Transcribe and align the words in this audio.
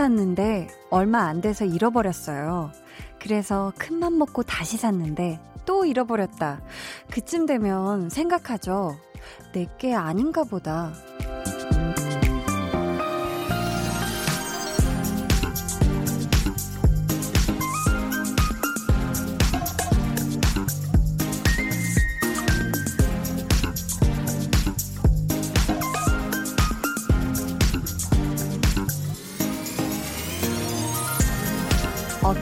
샀는데 0.00 0.68
얼마 0.88 1.26
안 1.26 1.42
돼서 1.42 1.66
잃어버렸어요. 1.66 2.70
그래서 3.20 3.70
큰맘 3.76 4.16
먹고 4.16 4.42
다시 4.42 4.78
샀는데 4.78 5.38
또 5.66 5.84
잃어버렸다. 5.84 6.62
그쯤 7.10 7.44
되면 7.44 8.08
생각하죠. 8.08 8.96
내게 9.52 9.94
아닌가 9.94 10.42
보다. 10.44 10.94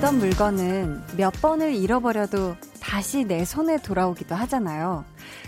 어떤 0.09 0.21
물건은 0.21 1.03
몇 1.19 1.35
번을 1.43 1.75
잃어버려도 1.75 2.57
다시 2.81 3.25
내 3.25 3.45
손에 3.45 3.77
돌아오기도 3.77 4.35
하잖아요. 4.35 5.05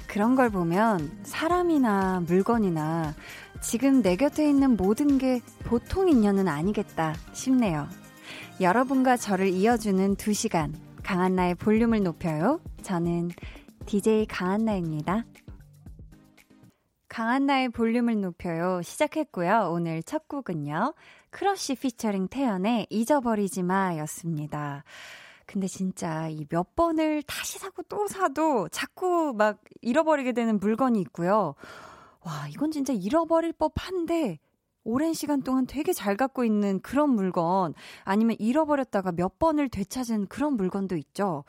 그런 0.07 0.35
걸 0.35 0.51
보면 0.51 1.21
사람이나 1.23 2.21
물건이나 2.27 3.15
지금 3.63 4.03
내 4.03 4.17
곁에 4.17 4.47
있는 4.47 4.77
모든 4.77 5.17
게 5.17 5.41
보통 5.65 6.11
인연은 6.11 6.47
아니겠다 6.47 7.15
싶네요. 7.33 7.89
여러분과 8.61 9.17
저를 9.17 9.49
이어주는 9.49 10.17
두 10.17 10.35
시간, 10.35 10.75
강한나의 11.05 11.55
볼륨을 11.55 12.03
높여요. 12.03 12.61
저는 12.83 13.31
DJ 13.87 14.27
강한나입니다. 14.27 15.25
강한나의 17.09 17.71
볼륨을 17.71 18.21
높여요. 18.21 18.83
시작했고요. 18.83 19.71
오늘 19.73 20.03
첫 20.03 20.29
곡은요. 20.29 20.93
크러쉬 21.31 21.77
피처링 21.77 22.29
태연의 22.29 22.87
잊어버리지 22.91 23.63
마 23.63 23.97
였습니다. 23.99 24.85
근데 25.47 25.67
진짜 25.67 26.29
이 26.29 26.47
몇 26.49 26.77
번을 26.77 27.23
다시 27.25 27.59
사고 27.59 27.83
또 27.85 28.07
사도 28.07 28.69
자꾸 28.69 29.35
막 29.37 29.61
잃어버리게 29.83 30.33
되는 30.33 30.59
물건이 30.59 31.01
있고요. 31.03 31.55
와, 32.23 32.49
이건 32.49 32.71
진짜 32.71 32.93
잃어버릴 32.93 33.53
법한데 33.55 34.39
오랜 34.85 35.13
시간 35.15 35.43
동안 35.43 35.67
되게 35.67 35.93
잘 35.93 36.17
갖고 36.17 36.45
있는 36.45 36.81
그런 36.81 37.11
물건 37.11 37.75
아니면 38.05 38.37
잃어버렸다가 38.39 39.13
몇 39.13 39.39
번을 39.39 39.69
되찾은 39.69 40.27
그런 40.29 40.55
물건도 40.57 40.97
있죠. 40.97 41.45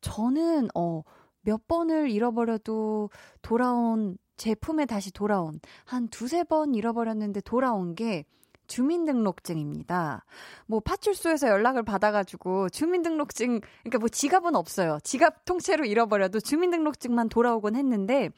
저는 0.00 0.68
어 0.74 1.02
몇 1.42 1.66
번을 1.68 2.10
잃어버려도 2.10 3.10
돌아온 3.42 4.16
제품에 4.36 4.86
다시 4.86 5.12
돌아온 5.12 5.60
한 5.84 6.08
두세 6.08 6.44
번 6.44 6.74
잃어버렸는데 6.74 7.40
돌아온 7.42 7.94
게 7.94 8.24
주민등록증입니다. 8.72 10.24
뭐 10.66 10.80
파출소에서 10.80 11.48
연락을 11.48 11.82
받아가지고 11.82 12.68
주민등록증, 12.70 13.60
그러니까 13.82 13.98
뭐 13.98 14.08
지갑은 14.08 14.54
없어요. 14.56 14.98
지갑 15.04 15.44
통째로 15.44 15.84
잃어버려도 15.84 16.40
주민등록증만 16.40 17.28
돌아오곤 17.28 17.76
했는데 17.76 18.30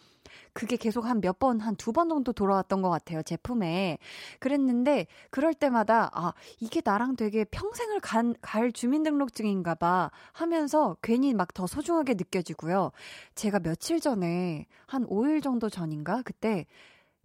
그게 0.52 0.76
계속 0.76 1.04
한 1.04 1.20
몇 1.20 1.38
번, 1.38 1.60
한 1.60 1.74
두 1.76 1.92
번 1.92 2.08
정도 2.08 2.32
돌아왔던 2.32 2.82
것 2.82 2.90
같아요, 2.90 3.22
제품에. 3.22 3.98
그랬는데, 4.40 5.06
그럴 5.30 5.52
때마다, 5.54 6.10
아, 6.12 6.32
이게 6.60 6.80
나랑 6.84 7.16
되게 7.16 7.44
평생을 7.44 8.00
간, 8.00 8.34
갈 8.40 8.72
주민등록증인가 8.72 9.74
봐 9.74 10.10
하면서 10.32 10.96
괜히 11.02 11.34
막 11.34 11.54
더 11.54 11.66
소중하게 11.66 12.14
느껴지고요. 12.14 12.90
제가 13.36 13.60
며칠 13.60 14.00
전에, 14.00 14.66
한 14.86 15.04
5일 15.06 15.42
정도 15.42 15.68
전인가? 15.68 16.22
그때 16.24 16.66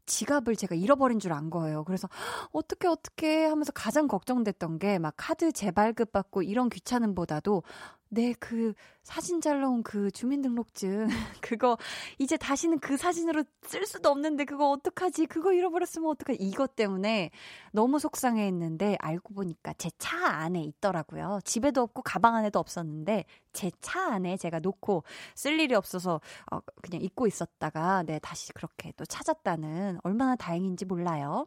지갑을 0.09 0.57
제가 0.57 0.75
잃어버린 0.75 1.19
줄 1.19 1.31
안 1.31 1.49
거예요. 1.51 1.83
그래서 1.85 2.09
어떻게 2.51 2.87
어떻게 2.89 3.45
하면서 3.45 3.71
가장 3.73 4.07
걱정됐던 4.07 4.79
게 4.79 4.99
막 4.99 5.13
카드 5.17 5.51
재발급 5.53 6.11
받고 6.11 6.41
이런 6.43 6.69
귀찮음보다도 6.69 7.63
네, 8.11 8.33
그 8.39 8.73
사진 9.03 9.39
잘 9.39 9.61
나온 9.61 9.83
그 9.83 10.09
주민등록증 10.09 11.07
그거 11.41 11.77
이제 12.17 12.37
다시는 12.37 12.79
그 12.79 12.97
사진으로 12.97 13.43
쓸 13.61 13.85
수도 13.85 14.09
없는데 14.09 14.45
그거 14.45 14.71
어떡하지? 14.71 15.27
그거 15.27 15.53
잃어버렸으면 15.53 16.09
어떡하지? 16.09 16.39
이것 16.43 16.75
때문에 16.75 17.29
너무 17.71 17.99
속상해 17.99 18.45
했는데 18.47 18.97
알고 18.99 19.33
보니까 19.35 19.73
제 19.73 19.89
차 19.99 20.17
안에 20.27 20.61
있더라고요. 20.63 21.39
집에도 21.45 21.81
없고 21.83 22.01
가방 22.01 22.35
안에도 22.35 22.57
없었는데 22.59 23.25
제 23.53 23.69
차 23.81 24.01
안에 24.13 24.37
제가 24.37 24.59
놓고 24.59 25.03
쓸 25.35 25.59
일이 25.59 25.75
없어서 25.75 26.19
어, 26.51 26.59
그냥 26.81 27.01
잊고 27.03 27.27
있었다가 27.27 28.03
네, 28.03 28.17
다시 28.19 28.53
그렇게 28.53 28.91
또 28.97 29.05
찾았다는 29.05 29.99
얼마나 30.03 30.35
다행인지 30.35 30.85
몰라요. 30.85 31.45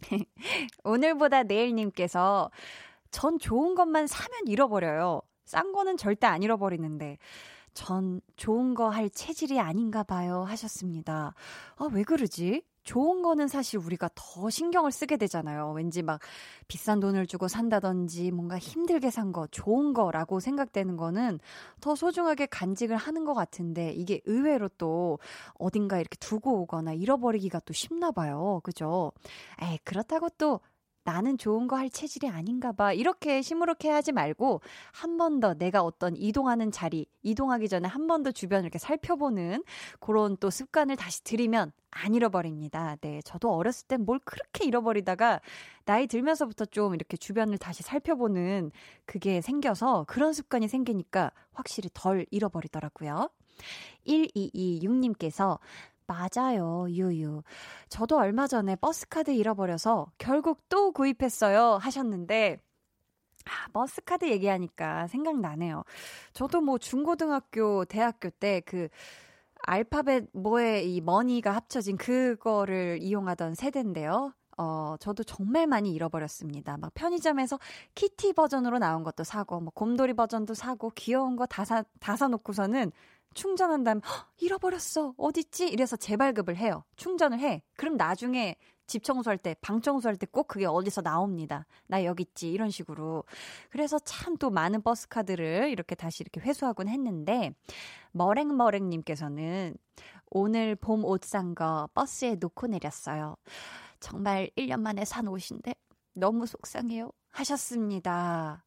오늘보다 0.84 1.42
내일님께서 1.44 2.50
전 3.10 3.38
좋은 3.38 3.74
것만 3.74 4.06
사면 4.06 4.46
잃어버려요. 4.46 5.22
싼 5.50 5.72
거는 5.72 5.96
절대 5.96 6.26
안 6.28 6.42
잃어버리는데 6.44 7.18
전 7.74 8.20
좋은 8.36 8.74
거 8.74 8.88
할 8.90 9.10
체질이 9.10 9.60
아닌가 9.60 10.02
봐요 10.02 10.42
하셨습니다. 10.44 11.34
아, 11.76 11.88
왜 11.92 12.02
그러지? 12.04 12.62
좋은 12.82 13.22
거는 13.22 13.46
사실 13.46 13.78
우리가 13.78 14.08
더 14.14 14.48
신경을 14.50 14.90
쓰게 14.90 15.16
되잖아요. 15.18 15.72
왠지 15.76 16.02
막 16.02 16.20
비싼 16.66 16.98
돈을 16.98 17.26
주고 17.26 17.46
산다든지 17.46 18.30
뭔가 18.32 18.58
힘들게 18.58 19.10
산 19.10 19.32
거, 19.32 19.46
좋은 19.48 19.92
거라고 19.92 20.40
생각되는 20.40 20.96
거는 20.96 21.40
더 21.80 21.94
소중하게 21.94 22.46
간직을 22.46 22.96
하는 22.96 23.24
것 23.24 23.34
같은데 23.34 23.92
이게 23.92 24.20
의외로 24.24 24.68
또 24.78 25.18
어딘가 25.54 26.00
이렇게 26.00 26.16
두고 26.18 26.62
오거나 26.62 26.94
잃어버리기가 26.94 27.60
또 27.66 27.72
쉽나 27.74 28.10
봐요. 28.12 28.60
그죠? 28.64 29.12
에이, 29.62 29.78
그렇다고 29.84 30.28
또 30.38 30.60
나는 31.04 31.38
좋은 31.38 31.66
거 31.66 31.76
할 31.76 31.88
체질이 31.90 32.28
아닌가 32.28 32.72
봐. 32.72 32.92
이렇게 32.92 33.42
시무룩해 33.42 33.88
하지 33.90 34.12
말고 34.12 34.60
한 34.92 35.16
번 35.16 35.40
더 35.40 35.54
내가 35.54 35.82
어떤 35.82 36.14
이동하는 36.16 36.70
자리, 36.72 37.06
이동하기 37.22 37.68
전에 37.68 37.88
한 37.88 38.06
번 38.06 38.22
더 38.22 38.30
주변을 38.32 38.64
이렇게 38.64 38.78
살펴보는 38.78 39.62
그런 40.00 40.36
또 40.38 40.50
습관을 40.50 40.96
다시 40.96 41.24
들이면 41.24 41.72
안 41.90 42.14
잃어버립니다. 42.14 42.96
네. 43.00 43.20
저도 43.24 43.50
어렸을 43.54 43.86
땐 43.88 44.04
뭘 44.04 44.18
그렇게 44.24 44.64
잃어버리다가 44.64 45.40
나이 45.86 46.06
들면서부터 46.06 46.66
좀 46.66 46.94
이렇게 46.94 47.16
주변을 47.16 47.58
다시 47.58 47.82
살펴보는 47.82 48.70
그게 49.06 49.40
생겨서 49.40 50.04
그런 50.08 50.32
습관이 50.32 50.68
생기니까 50.68 51.32
확실히 51.52 51.88
덜 51.94 52.26
잃어버리더라고요. 52.30 53.30
1226님께서 54.06 55.58
맞아요, 56.14 56.86
유유. 56.88 57.42
저도 57.88 58.18
얼마 58.18 58.48
전에 58.48 58.74
버스카드 58.76 59.30
잃어버려서 59.30 60.10
결국 60.18 60.68
또 60.68 60.90
구입했어요. 60.90 61.78
하셨는데, 61.80 62.58
아, 63.46 63.68
버스카드 63.72 64.26
얘기하니까 64.28 65.06
생각나네요. 65.08 65.84
저도 66.32 66.60
뭐 66.62 66.78
중고등학교, 66.78 67.84
대학교 67.84 68.30
때 68.30 68.60
그, 68.66 68.88
알파벳 69.62 70.30
뭐에 70.32 70.82
이 70.84 71.00
머니가 71.00 71.52
합쳐진 71.52 71.96
그거를 71.98 72.98
이용하던 73.02 73.54
세대인데요. 73.54 74.32
어, 74.58 74.96
저도 75.00 75.22
정말 75.24 75.66
많이 75.66 75.92
잃어버렸습니다. 75.92 76.76
막 76.78 76.92
편의점에서 76.94 77.58
키티 77.94 78.32
버전으로 78.32 78.78
나온 78.78 79.02
것도 79.04 79.24
사고, 79.24 79.60
뭐 79.60 79.70
곰돌이 79.74 80.14
버전도 80.14 80.54
사고, 80.54 80.90
귀여운 80.96 81.36
거 81.36 81.46
다 81.46 81.64
사, 81.64 81.84
다 82.00 82.16
사놓고서는 82.16 82.90
충전한 83.34 83.84
다음 83.84 84.00
잃어버렸어. 84.38 85.14
어딨지? 85.16 85.68
이래서 85.68 85.96
재발급을 85.96 86.56
해요. 86.56 86.84
충전을 86.96 87.38
해. 87.40 87.62
그럼 87.76 87.96
나중에 87.96 88.56
집 88.86 89.04
청소할 89.04 89.38
때 89.38 89.54
방 89.60 89.80
청소할 89.80 90.16
때 90.16 90.26
꼭 90.26 90.48
그게 90.48 90.66
어디서 90.66 91.00
나옵니다 91.02 91.64
나 91.86 92.04
여기 92.04 92.22
있지. 92.24 92.50
이런 92.50 92.70
식으로. 92.70 93.24
그래서 93.70 93.98
참 94.00 94.36
또 94.38 94.50
많은 94.50 94.82
버스 94.82 95.06
카드를 95.08 95.68
이렇게 95.70 95.94
다시 95.94 96.22
이렇게 96.22 96.40
회수하곤 96.40 96.88
했는데 96.88 97.54
머랭머랭님께서는 98.12 99.76
오늘 100.30 100.74
봄 100.76 101.04
옷 101.04 101.22
산 101.24 101.54
거 101.54 101.88
버스에 101.94 102.36
놓고 102.36 102.66
내렸어요 102.68 103.36
정말 104.00 104.50
1년 104.56 104.80
만에 104.80 105.04
산 105.04 105.28
옷인데 105.28 105.74
너무 106.14 106.46
속상해요. 106.46 107.10
하셨습니다 107.32 108.64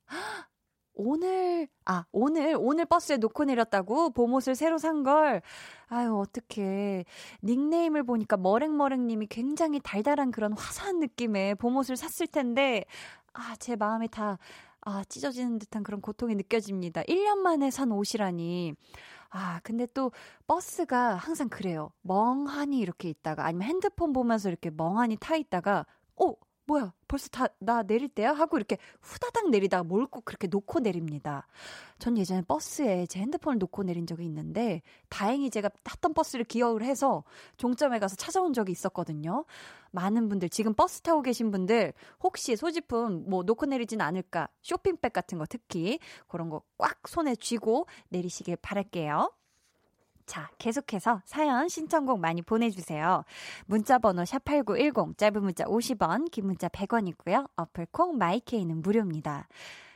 오늘, 0.96 1.68
아, 1.86 2.06
오늘, 2.12 2.56
오늘 2.60 2.86
버스에 2.86 3.18
놓고 3.18 3.46
내렸다고? 3.46 4.12
봄옷을 4.12 4.56
새로 4.56 4.78
산 4.78 5.04
걸. 5.04 5.42
아유, 5.88 6.16
어떡해. 6.18 7.06
닉네임을 7.44 8.04
보니까 8.04 8.38
머랭머랭님이 8.38 9.28
굉장히 9.28 9.80
달달한 9.80 10.32
그런 10.32 10.54
화사한 10.54 11.00
느낌의 11.00 11.56
봄옷을 11.56 11.98
샀을 11.98 12.28
텐데, 12.28 12.86
아, 13.34 13.56
제 13.60 13.76
마음이 13.76 14.08
다, 14.10 14.38
아, 14.82 15.04
찢어지는 15.06 15.60
듯한 15.60 15.84
그런 15.84 16.02
고통이 16.02 16.36
느껴집니다. 16.36 17.02
1년 17.04 17.38
만에 17.38 17.72
산 17.72 17.92
옷이라니. 17.92 18.76
아, 19.30 19.60
근데 19.64 19.88
또 19.94 20.12
버스가 20.46 21.16
항상 21.16 21.50
그래요. 21.50 21.92
멍하니 22.02 22.78
이렇게 22.78 23.10
있다가, 23.10 23.46
아니면 23.46 23.68
핸드폰 23.68 24.14
보면서 24.14 24.50
이렇게 24.50 24.70
멍하니 24.70 25.18
타 25.18 25.36
있다가, 25.36 25.88
어, 26.18 26.34
뭐야, 26.66 26.94
벌써 27.10 27.28
다, 27.28 27.48
나 27.60 27.84
내릴 27.84 28.08
때야? 28.08 28.32
하고 28.34 28.56
이렇게 28.58 28.78
후다닥 29.02 29.50
내리다가 29.50 29.84
뭘 29.84 30.08
꼭 30.08 30.24
그렇게 30.26 30.48
놓고 30.48 30.80
내립니다. 30.80 31.48
전 32.00 32.18
예전에 32.18 32.42
버스에 32.44 33.06
제 33.08 33.20
핸드폰을 33.20 33.58
놓고 33.60 33.84
내린 33.84 34.06
적이 34.08 34.26
있는데, 34.26 34.82
다행히 35.10 35.50
제가 35.50 35.70
탔던 35.84 36.14
버스를 36.14 36.46
기억을 36.46 36.84
해서 36.84 37.24
종점에 37.58 38.00
가서 38.00 38.16
찾아온 38.16 38.54
적이 38.54 38.72
있었거든요. 38.74 39.46
많은 39.92 40.30
분들, 40.30 40.50
지금 40.50 40.74
버스 40.74 41.02
타고 41.02 41.22
계신 41.22 41.52
분들, 41.52 41.94
혹시 42.22 42.56
소지품 42.56 43.26
뭐 43.28 43.44
놓고 43.44 43.66
내리진 43.66 44.00
않을까, 44.02 44.48
쇼핑백 44.62 45.12
같은 45.14 45.38
거 45.38 45.46
특히, 45.48 46.00
그런 46.28 46.50
거 46.50 46.62
꽉 46.78 47.08
손에 47.08 47.36
쥐고 47.36 47.88
내리시길 48.10 48.58
바랄게요. 48.58 49.32
자, 50.26 50.50
계속해서 50.58 51.22
사연 51.26 51.68
신청곡 51.68 52.20
많이 52.20 52.42
보내주세요. 52.42 53.24
문자번호 53.66 54.24
샵8910, 54.24 55.18
짧은 55.18 55.42
문자 55.44 55.66
50원, 55.66 56.32
긴 56.32 56.48
문자 56.48 56.68
100원이고요. 56.70 57.50
어플콩 57.56 58.18
마이케이는 58.18 58.82
무료입니다. 58.82 59.48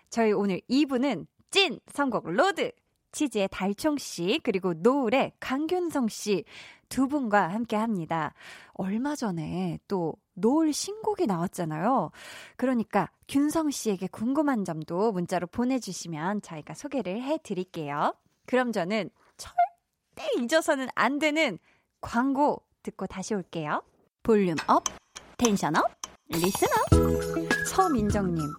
저희 0.09 0.31
오늘 0.31 0.61
2부는 0.69 1.27
찐 1.49 1.79
선곡 1.91 2.29
로드! 2.29 2.71
치즈의 3.13 3.47
달총 3.49 3.97
씨, 3.97 4.39
그리고 4.43 4.73
노을의 4.73 5.31
강균성 5.39 6.07
씨 6.09 6.43
두 6.89 7.07
분과 7.07 7.49
함께 7.49 7.75
합니다. 7.75 8.33
얼마 8.73 9.15
전에 9.15 9.79
또 9.87 10.13
노을 10.33 10.73
신곡이 10.73 11.25
나왔잖아요. 11.25 12.11
그러니까 12.55 13.09
균성 13.27 13.71
씨에게 13.71 14.07
궁금한 14.07 14.65
점도 14.65 15.11
문자로 15.11 15.47
보내주시면 15.47 16.41
저희가 16.41 16.73
소개를 16.73 17.21
해드릴게요. 17.21 18.13
그럼 18.45 18.71
저는 18.71 19.09
철 19.37 19.53
절대 20.17 20.25
잊어서는 20.41 20.87
안 20.95 21.19
되는 21.19 21.59
광고 22.01 22.63
듣고 22.83 23.05
다시 23.05 23.35
올게요. 23.35 23.83
volume 24.23 24.55
up, 24.67 24.83
tension 25.37 25.75
up, 25.77 25.83
listen 26.27 26.67
up. 26.91 27.56
서민정님, 27.67 28.53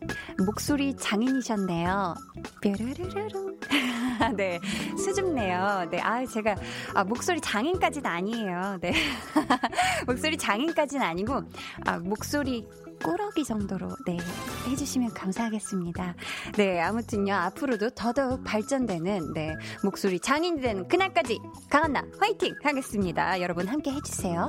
목소리 0.45 0.95
장인이셨네요. 0.95 2.15
뾰르르르르. 2.61 3.57
네, 4.37 4.61
수줍네요. 4.99 5.89
네, 5.91 6.01
아, 6.01 6.25
제가, 6.27 6.55
아, 6.95 7.05
목소리 7.05 7.41
장인까지는 7.41 8.09
아니에요. 8.09 8.79
네. 8.83 8.93
목소리 10.07 10.37
장인까지는 10.37 11.05
아니고, 11.05 11.43
아, 11.87 11.99
목소리 11.99 12.69
꾸러기 13.03 13.45
정도로 13.45 13.89
네 14.05 14.19
해주시면 14.67 15.15
감사하겠습니다. 15.15 16.17
네 16.57 16.81
아무튼요 16.81 17.33
앞으로도 17.33 17.91
더더욱 17.91 18.43
발전되는 18.43 19.35
네 19.35 19.55
목소리 19.85 20.19
장인이 20.19 20.61
되는 20.61 20.89
그날까지 20.89 21.39
강한나 21.71 22.03
화이팅 22.19 22.57
하겠습니다. 22.61 23.41
여러분 23.41 23.69
함께 23.69 23.93
해주세요. 23.93 24.49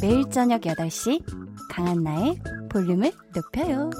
매일 0.00 0.30
저녁 0.30 0.60
8시 0.60 1.43
강한나의 1.70 2.40
볼륨을 2.70 3.12
높여요. 3.34 3.90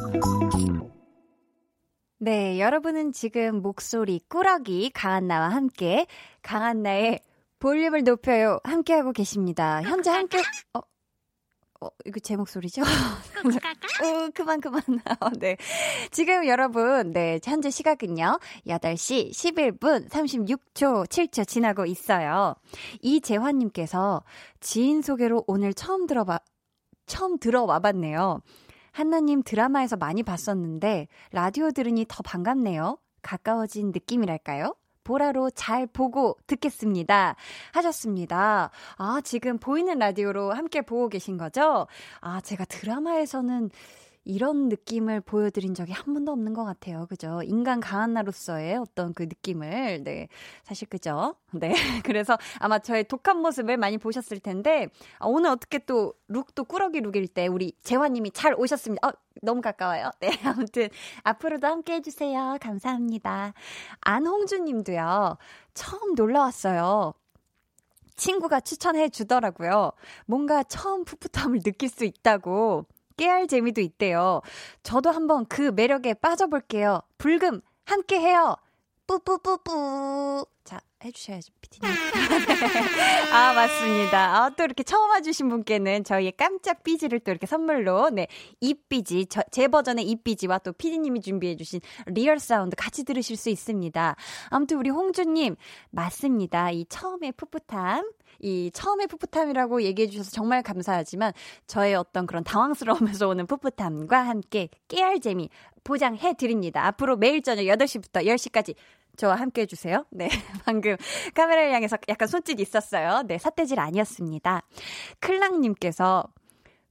네, 2.18 2.60
여러분은 2.60 3.12
지금 3.12 3.60
목소리 3.62 4.20
꾸러기 4.28 4.90
강한나와 4.90 5.48
함께 5.50 6.06
강한나의 6.42 7.20
볼륨을 7.58 8.04
높여요 8.04 8.60
함께하고 8.64 9.12
계십니다. 9.12 9.82
현재 9.82 10.10
함께 10.10 10.38
어 10.74 10.80
어, 11.84 11.88
이거 12.06 12.18
제 12.20 12.36
목소리죠? 12.36 12.82
어, 12.82 14.30
그만, 14.34 14.60
그만. 14.60 14.80
어, 15.20 15.30
네. 15.38 15.56
지금 16.10 16.46
여러분, 16.46 17.12
네, 17.12 17.38
현재 17.44 17.70
시각은요, 17.70 18.38
8시 18.66 19.30
11분 19.30 20.08
36초 20.08 21.06
7초 21.06 21.46
지나고 21.46 21.84
있어요. 21.84 22.54
이재환님께서 23.02 24.22
지인 24.60 25.02
소개로 25.02 25.44
오늘 25.46 25.74
처음 25.74 26.06
들어봐, 26.06 26.38
처음 27.06 27.38
들어와 27.38 27.78
봤네요. 27.78 28.40
한나님 28.92 29.42
드라마에서 29.42 29.96
많이 29.96 30.22
봤었는데, 30.22 31.08
라디오 31.32 31.70
들으니 31.70 32.04
더 32.08 32.22
반갑네요. 32.22 32.98
가까워진 33.22 33.88
느낌이랄까요? 33.92 34.74
보라로 35.04 35.50
잘 35.50 35.86
보고 35.86 36.36
듣겠습니다. 36.46 37.36
하셨습니다. 37.72 38.70
아, 38.96 39.20
지금 39.22 39.58
보이는 39.58 39.98
라디오로 39.98 40.52
함께 40.52 40.80
보고 40.80 41.08
계신 41.08 41.36
거죠? 41.36 41.86
아, 42.20 42.40
제가 42.40 42.64
드라마에서는 42.64 43.70
이런 44.24 44.68
느낌을 44.68 45.20
보여드린 45.20 45.74
적이 45.74 45.92
한 45.92 46.14
번도 46.14 46.32
없는 46.32 46.54
것 46.54 46.64
같아요. 46.64 47.06
그죠? 47.06 47.42
인간 47.44 47.80
강한 47.80 48.14
나로서의 48.14 48.76
어떤 48.76 49.12
그 49.12 49.24
느낌을, 49.24 50.02
네. 50.04 50.28
사실 50.62 50.88
그죠? 50.88 51.34
네. 51.52 51.74
그래서 52.04 52.36
아마 52.58 52.78
저의 52.78 53.04
독한 53.04 53.38
모습을 53.38 53.76
많이 53.76 53.98
보셨을 53.98 54.40
텐데, 54.40 54.88
아, 55.18 55.26
오늘 55.26 55.50
어떻게 55.50 55.78
또 55.78 56.14
룩도 56.28 56.64
꾸러기 56.64 57.00
룩일 57.00 57.28
때 57.28 57.46
우리 57.46 57.72
재화님이 57.82 58.30
잘 58.32 58.54
오셨습니다. 58.54 59.08
어, 59.08 59.12
너무 59.42 59.60
가까워요. 59.60 60.10
네. 60.20 60.30
아무튼 60.44 60.88
앞으로도 61.22 61.66
함께 61.66 61.94
해주세요. 61.94 62.58
감사합니다. 62.60 63.52
안홍주 64.00 64.60
님도요. 64.60 65.36
처음 65.74 66.14
놀러 66.14 66.40
왔어요. 66.40 67.14
친구가 68.16 68.60
추천해 68.60 69.08
주더라고요. 69.08 69.92
뭔가 70.26 70.62
처음 70.62 71.04
풋풋함을 71.04 71.60
느낄 71.60 71.88
수 71.88 72.04
있다고. 72.04 72.86
깨알 73.16 73.46
재미도 73.46 73.80
있대요. 73.80 74.40
저도 74.82 75.10
한번 75.10 75.46
그 75.46 75.70
매력에 75.74 76.14
빠져볼게요. 76.14 77.00
불금 77.18 77.60
함께 77.84 78.18
해요. 78.20 78.56
뿌뿌뿌뿌. 79.06 80.46
자, 80.64 80.80
해주셔야죠, 81.04 81.52
피디님. 81.60 81.94
아, 83.32 83.52
맞습니다. 83.52 84.42
아, 84.42 84.50
또 84.56 84.64
이렇게 84.64 84.82
처음 84.82 85.10
와주신 85.10 85.50
분께는 85.50 86.04
저희의 86.04 86.32
깜짝 86.38 86.82
삐지를 86.82 87.20
또 87.20 87.30
이렇게 87.30 87.46
선물로, 87.46 88.08
네, 88.08 88.28
입BG, 88.60 89.26
저, 89.26 89.42
제 89.50 89.68
버전의 89.68 90.08
입BG와 90.08 90.58
또 90.60 90.72
피디님이 90.72 91.20
준비해주신 91.20 91.80
real 92.06 92.38
sound 92.38 92.76
같이 92.76 93.04
들으실 93.04 93.36
수 93.36 93.50
있습니다. 93.50 94.16
아무튼 94.48 94.78
우리 94.78 94.88
홍주님, 94.88 95.56
맞습니다. 95.90 96.70
이 96.70 96.86
처음의 96.88 97.32
풋풋함. 97.32 98.10
이 98.40 98.70
처음에 98.72 99.06
풋풋함이라고 99.06 99.82
얘기해 99.82 100.08
주셔서 100.08 100.30
정말 100.30 100.62
감사하지만 100.62 101.32
저의 101.66 101.94
어떤 101.94 102.26
그런 102.26 102.44
당황스러움에서 102.44 103.28
오는 103.28 103.46
풋풋함과 103.46 104.18
함께 104.18 104.68
깨알 104.88 105.20
재미 105.20 105.48
보장해 105.84 106.34
드립니다. 106.34 106.86
앞으로 106.86 107.16
매일 107.16 107.42
저녁 107.42 107.62
8시부터 107.64 108.24
10시까지 108.26 108.74
저와 109.16 109.36
함께 109.36 109.62
해주세요. 109.62 110.04
네. 110.10 110.28
방금 110.64 110.96
카메라를 111.34 111.72
향해서 111.72 111.98
약간 112.08 112.26
손짓 112.28 112.58
있었어요. 112.58 113.22
네. 113.26 113.38
삿대질 113.38 113.78
아니었습니다. 113.78 114.62
클랑님께서 115.20 116.24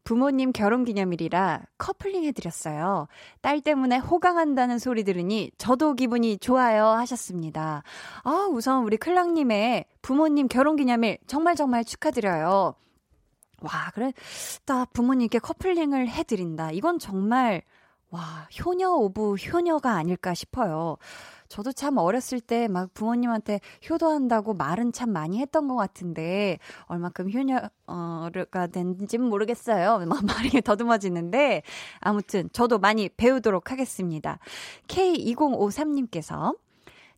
부모님 0.03 0.51
결혼 0.51 0.83
기념일이라 0.83 1.61
커플링 1.77 2.23
해드렸어요. 2.25 3.07
딸 3.41 3.61
때문에 3.61 3.97
호강한다는 3.97 4.79
소리 4.79 5.03
들으니 5.03 5.51
저도 5.57 5.93
기분이 5.93 6.37
좋아요 6.37 6.87
하셨습니다. 6.87 7.83
아, 8.23 8.47
우선 8.51 8.83
우리 8.83 8.97
클랑님의 8.97 9.85
부모님 10.01 10.47
결혼 10.47 10.75
기념일 10.75 11.17
정말 11.27 11.55
정말 11.55 11.85
축하드려요. 11.85 12.75
와, 13.61 13.91
그래. 13.93 14.11
딱 14.65 14.91
부모님께 14.91 15.39
커플링을 15.39 16.09
해드린다. 16.09 16.71
이건 16.71 16.99
정말, 16.99 17.61
와, 18.13 18.47
효녀 18.63 18.91
of 18.91 19.35
효녀가 19.37 19.93
아닐까 19.95 20.35
싶어요. 20.35 20.97
저도 21.49 21.71
참 21.71 21.97
어렸을 21.97 22.39
때 22.39 22.67
막 22.67 22.93
부모님한테 22.93 23.59
효도한다고 23.89 24.53
말은 24.53 24.91
참 24.91 25.11
많이 25.11 25.39
했던 25.39 25.67
것 25.67 25.75
같은데 25.75 26.59
얼마큼 26.85 27.31
효녀가 27.31 28.67
된지는 28.71 29.25
모르겠어요. 29.29 30.05
막 30.05 30.23
말이 30.25 30.61
더듬어지는데 30.61 31.63
아무튼 32.01 32.49
저도 32.53 32.77
많이 32.77 33.09
배우도록 33.09 33.71
하겠습니다. 33.71 34.37
K2053님께서 34.87 36.55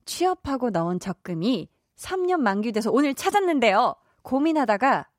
취업하고 0.05 0.69
넣은 0.69 1.01
적금이 1.01 1.67
3년 1.97 2.39
만기돼서 2.39 2.89
오늘 2.89 3.13
찾았는데요. 3.13 3.95
고민하다가 4.21 5.09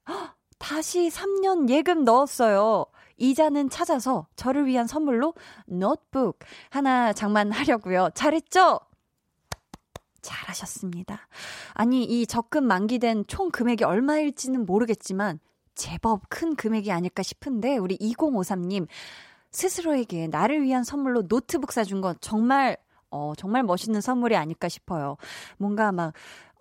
다시 0.58 1.10
3년 1.10 1.68
예금 1.68 2.04
넣었어요. 2.04 2.86
이자는 3.16 3.70
찾아서 3.70 4.26
저를 4.36 4.66
위한 4.66 4.86
선물로 4.86 5.34
노트북 5.66 6.38
하나 6.70 7.12
장만하려고요. 7.12 8.10
잘했죠? 8.14 8.80
잘하셨습니다. 10.22 11.28
아니, 11.74 12.04
이 12.04 12.26
적금 12.26 12.64
만기된 12.64 13.24
총 13.28 13.50
금액이 13.50 13.84
얼마일지는 13.84 14.66
모르겠지만, 14.66 15.38
제법 15.74 16.22
큰 16.28 16.56
금액이 16.56 16.90
아닐까 16.90 17.22
싶은데, 17.22 17.76
우리 17.76 17.96
2053님, 17.98 18.86
스스로에게 19.52 20.26
나를 20.28 20.62
위한 20.62 20.84
선물로 20.84 21.28
노트북 21.28 21.72
사준 21.72 22.00
건 22.00 22.16
정말, 22.20 22.76
어, 23.10 23.34
정말 23.36 23.62
멋있는 23.62 24.00
선물이 24.00 24.36
아닐까 24.36 24.68
싶어요. 24.68 25.16
뭔가 25.58 25.92
막, 25.92 26.12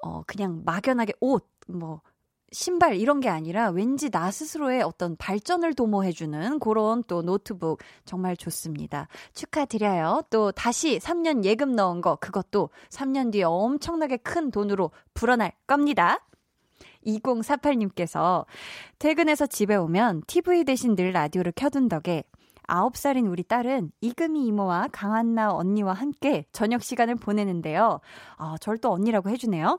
어, 0.02 0.22
그냥 0.28 0.62
막연하게 0.64 1.14
옷, 1.20 1.50
뭐, 1.68 2.02
신발 2.56 2.96
이런 2.96 3.20
게 3.20 3.28
아니라 3.28 3.70
왠지 3.70 4.10
나 4.10 4.32
스스로의 4.32 4.82
어떤 4.82 5.18
발전을 5.18 5.74
도모해주는 5.74 6.60
그런 6.60 7.04
또 7.04 7.22
노트북 7.22 7.80
정말 8.06 8.38
좋습니다. 8.38 9.10
축하드려요. 9.34 10.24
또 10.30 10.54
다시 10.54 10.98
3년 11.00 11.44
예금 11.44 11.76
넣은 11.76 12.00
거 12.00 12.16
그것도 12.16 12.70
3년 12.90 13.34
뒤에 13.34 13.44
엄청나게 13.44 14.18
큰 14.18 14.52
돈으로 14.52 14.92
불어날 15.14 15.52
겁니다. 15.68 16.26
2048님께서 17.06 18.46
퇴근해서 19.00 19.48
집에 19.48 19.76
오면 19.76 20.24
TV 20.26 20.64
대신 20.64 20.96
늘 20.96 21.12
라디오를 21.12 21.52
켜둔 21.54 21.90
덕에 21.90 22.24
9살인 22.70 23.30
우리 23.30 23.44
딸은 23.44 23.92
이금희 24.00 24.46
이모와 24.48 24.88
강한나 24.94 25.54
언니와 25.54 25.92
함께 25.92 26.46
저녁 26.54 26.84
시간을 26.84 27.16
보내는데요. 27.16 28.00
아, 28.38 28.56
절또 28.62 28.94
언니라고 28.94 29.30
해주네요. 29.30 29.78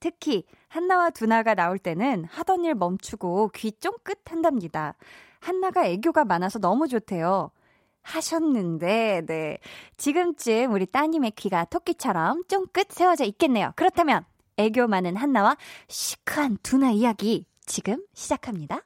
특히 0.00 0.44
한나와 0.68 1.10
두나가 1.10 1.54
나올 1.54 1.78
때는 1.78 2.24
하던 2.24 2.64
일 2.64 2.74
멈추고 2.74 3.50
귀 3.54 3.72
쫑긋 3.72 4.18
한답니다. 4.24 4.94
한나가 5.40 5.86
애교가 5.86 6.24
많아서 6.24 6.58
너무 6.58 6.88
좋대요. 6.88 7.50
하셨는데, 8.02 9.22
네. 9.26 9.58
지금쯤 9.96 10.72
우리 10.72 10.86
따님의 10.86 11.32
귀가 11.32 11.64
토끼처럼 11.64 12.44
쫑긋 12.46 12.92
세워져 12.92 13.24
있겠네요. 13.24 13.72
그렇다면, 13.74 14.24
애교 14.58 14.86
많은 14.86 15.16
한나와 15.16 15.56
시크한 15.88 16.58
두나 16.62 16.90
이야기 16.90 17.46
지금 17.66 18.04
시작합니다. 18.14 18.85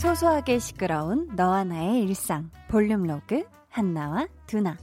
소소하게 0.00 0.58
시끄러운 0.58 1.28
너와 1.36 1.64
나의 1.64 2.02
일상 2.04 2.50
볼륨 2.68 3.02
로그 3.02 3.44
한나와 3.68 4.26
두나 4.46 4.78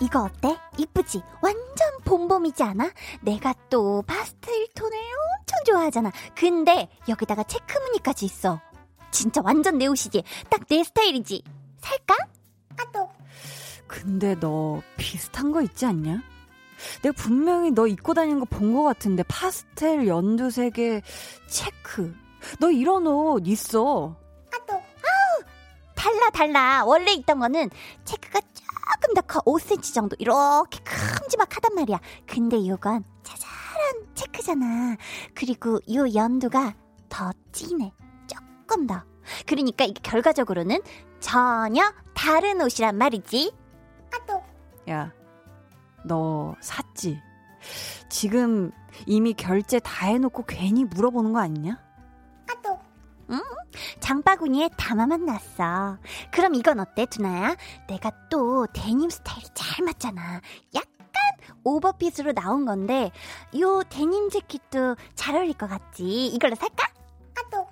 이거 0.00 0.22
어때? 0.24 0.56
이쁘지? 0.78 1.22
완전 1.42 1.98
봄봄이지 2.04 2.62
않아? 2.62 2.90
내가 3.20 3.54
또 3.68 4.02
파스텔 4.02 4.66
톤을 4.74 4.96
엄청 4.96 5.58
좋아하잖아. 5.66 6.12
근데 6.34 6.88
여기다가 7.08 7.42
체크무늬까지 7.42 8.24
있어. 8.26 8.60
진짜 9.10 9.40
완전 9.44 9.78
내 9.78 9.86
옷이지? 9.86 10.22
딱 10.50 10.68
내 10.68 10.84
스타일이지? 10.84 11.42
살까? 11.78 12.14
근데 13.88 14.34
너 14.38 14.82
비슷한 14.96 15.50
거 15.50 15.62
있지 15.62 15.86
않냐? 15.86 16.22
내가 17.02 17.12
분명히 17.16 17.70
너 17.72 17.86
입고 17.88 18.14
다니는 18.14 18.38
거 18.40 18.44
본 18.46 18.72
거 18.74 18.82
같은데 18.84 19.22
파스텔 19.24 20.06
연두색의 20.06 21.02
체크. 21.48 22.14
너 22.60 22.70
이런 22.70 23.06
옷 23.06 23.46
있어. 23.48 24.14
아 24.52 24.58
또. 24.66 24.74
아우 24.74 25.44
달라 25.96 26.30
달라. 26.30 26.84
원래 26.84 27.12
있던 27.14 27.40
거는 27.40 27.70
체크가 28.04 28.40
조금 28.40 29.14
더 29.14 29.20
커. 29.22 29.40
5cm 29.40 29.94
정도 29.94 30.14
이렇게 30.20 30.78
큼지막하단 30.84 31.74
말이야. 31.74 31.98
근데 32.26 32.56
이건 32.58 33.02
자잘한 33.24 34.14
체크잖아. 34.14 34.96
그리고 35.34 35.80
이 35.86 35.96
연두가 36.14 36.74
더 37.08 37.32
진해. 37.52 37.92
조금 38.28 38.86
더. 38.86 39.02
그러니까 39.46 39.84
이게 39.84 40.00
결과적으로는 40.02 40.80
전혀 41.20 41.82
다른 42.14 42.62
옷이란 42.62 42.96
말이지. 42.96 43.52
아 44.12 44.18
또. 44.26 44.42
야, 44.90 45.12
너 46.04 46.54
샀지? 46.60 47.20
지금 48.08 48.70
이미 49.06 49.34
결제 49.34 49.78
다 49.80 50.06
해놓고 50.06 50.44
괜히 50.46 50.84
물어보는 50.84 51.32
거 51.32 51.40
아니냐? 51.40 51.78
아 52.48 52.54
또. 52.62 52.78
응? 53.30 53.40
장바구니에 54.00 54.70
담아만 54.76 55.26
놨어. 55.26 55.98
그럼 56.30 56.54
이건 56.54 56.80
어때, 56.80 57.04
두나야? 57.06 57.56
내가 57.88 58.10
또 58.30 58.66
데님 58.72 59.10
스타일이 59.10 59.46
잘 59.54 59.84
맞잖아. 59.84 60.40
약간 60.74 60.88
오버핏으로 61.64 62.32
나온 62.32 62.64
건데, 62.64 63.10
요 63.60 63.82
데님 63.90 64.30
재킷도 64.30 64.96
잘 65.14 65.36
어울릴 65.36 65.54
것 65.54 65.68
같지? 65.68 66.26
이걸로 66.28 66.54
살까? 66.54 66.86
아 66.86 67.48
또. 67.50 67.66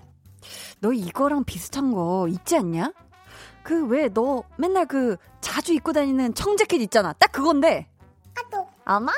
너 0.81 0.93
이거랑 0.93 1.45
비슷한 1.45 1.93
거 1.93 2.29
있지 2.29 2.57
않냐? 2.57 2.93
그 3.67 3.89
왜 3.89 4.09
너 4.15 4.45
맨날 4.57 4.87
그 4.87 5.17
자주 5.41 5.73
입고 5.73 5.93
다니는 5.93 6.35
청재킷 6.35 6.81
있잖아. 6.83 7.13
딱 7.15 7.33
그건데. 7.33 7.89
아 8.37 8.43
또. 8.51 8.69
어머! 8.85 9.11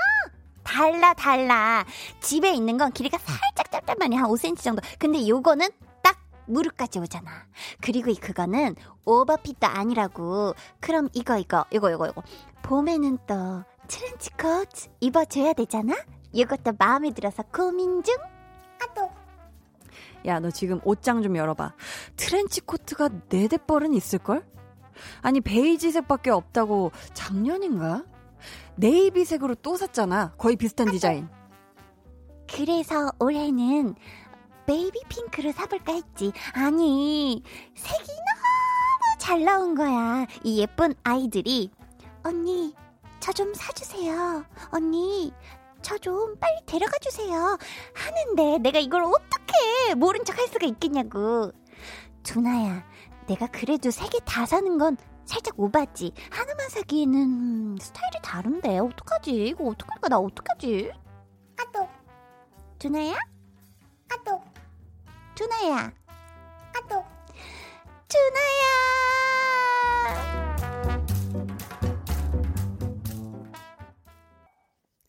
달라 0.64 1.12
달라. 1.12 1.84
집에 2.20 2.52
있는 2.52 2.78
건 2.78 2.90
길이가 2.92 3.18
살짝 3.18 3.70
짧단말이야. 3.70 4.20
한 4.20 4.30
5cm 4.30 4.62
정도. 4.62 4.82
근데 4.98 5.26
요거는 5.28 5.68
딱 6.02 6.18
무릎까지 6.46 6.98
오잖아. 6.98 7.30
그리고 7.82 8.10
이 8.10 8.14
그거는 8.14 8.74
오버핏도 9.04 9.66
아니라고. 9.66 10.54
그럼 10.80 11.08
이거 11.12 11.36
이거 11.36 11.66
이거 11.70 11.90
이거 11.90 12.06
이거. 12.06 12.22
봄에는 12.62 13.18
또 13.26 13.64
트렌치 13.86 14.30
코트 14.30 14.88
입어줘야 15.00 15.52
되잖아. 15.52 15.94
이것도 16.32 16.72
마음에 16.78 17.10
들어서 17.10 17.42
고민 17.54 18.02
중. 18.02 18.14
아 18.80 18.86
또. 18.94 19.10
야, 20.28 20.38
너 20.40 20.50
지금 20.50 20.80
옷장 20.84 21.22
좀 21.22 21.36
열어봐. 21.36 21.74
트렌치 22.16 22.60
코트가 22.60 23.08
네댓 23.30 23.48
벌은 23.48 23.94
있을걸? 23.94 24.46
아니, 25.22 25.40
베이지색밖에 25.40 26.30
없다고 26.30 26.92
작년인가? 27.14 28.04
네이비색으로 28.76 29.56
또 29.56 29.76
샀잖아. 29.76 30.32
거의 30.38 30.56
비슷한 30.56 30.90
디자인. 30.90 31.28
그래서 32.52 33.10
올해는 33.18 33.94
베이비 34.66 35.00
핑크로 35.08 35.52
사볼까 35.52 35.92
했지. 35.94 36.32
아니, 36.52 37.42
색이 37.74 38.06
너무 38.06 39.18
잘 39.18 39.44
나온 39.44 39.74
거야. 39.74 40.26
이 40.44 40.60
예쁜 40.60 40.94
아이들이. 41.04 41.70
언니, 42.22 42.74
저 43.20 43.32
좀 43.32 43.52
사주세요. 43.54 44.44
언니, 44.70 45.32
저 45.88 45.96
좀 45.98 46.38
빨리 46.38 46.60
데려가 46.66 46.92
주세요. 46.98 47.58
하는데 47.94 48.58
내가 48.58 48.78
이걸 48.78 49.02
어떻게 49.04 49.94
모른 49.96 50.22
척 50.24 50.38
할 50.38 50.46
수가 50.48 50.66
있겠냐고. 50.66 51.50
두나야, 52.22 52.84
내가 53.26 53.46
그래도 53.46 53.90
세 53.90 54.06
개 54.08 54.18
다 54.24 54.44
사는 54.46 54.76
건 54.78 54.96
살짝 55.24 55.58
오바지. 55.58 56.12
하나만 56.30 56.68
사기에는 56.68 57.14
음, 57.20 57.78
스타일이 57.80 58.18
다른데 58.22 58.78
어떡하지? 58.78 59.32
이거 59.48 59.64
어떡할까? 59.68 60.08
나 60.08 60.18
어떡하지? 60.18 60.92
아또 61.58 61.88
두나야? 62.78 63.14
아또 64.10 64.42
두나야? 65.34 65.92
아또 66.76 67.04
두나야? 68.08 69.07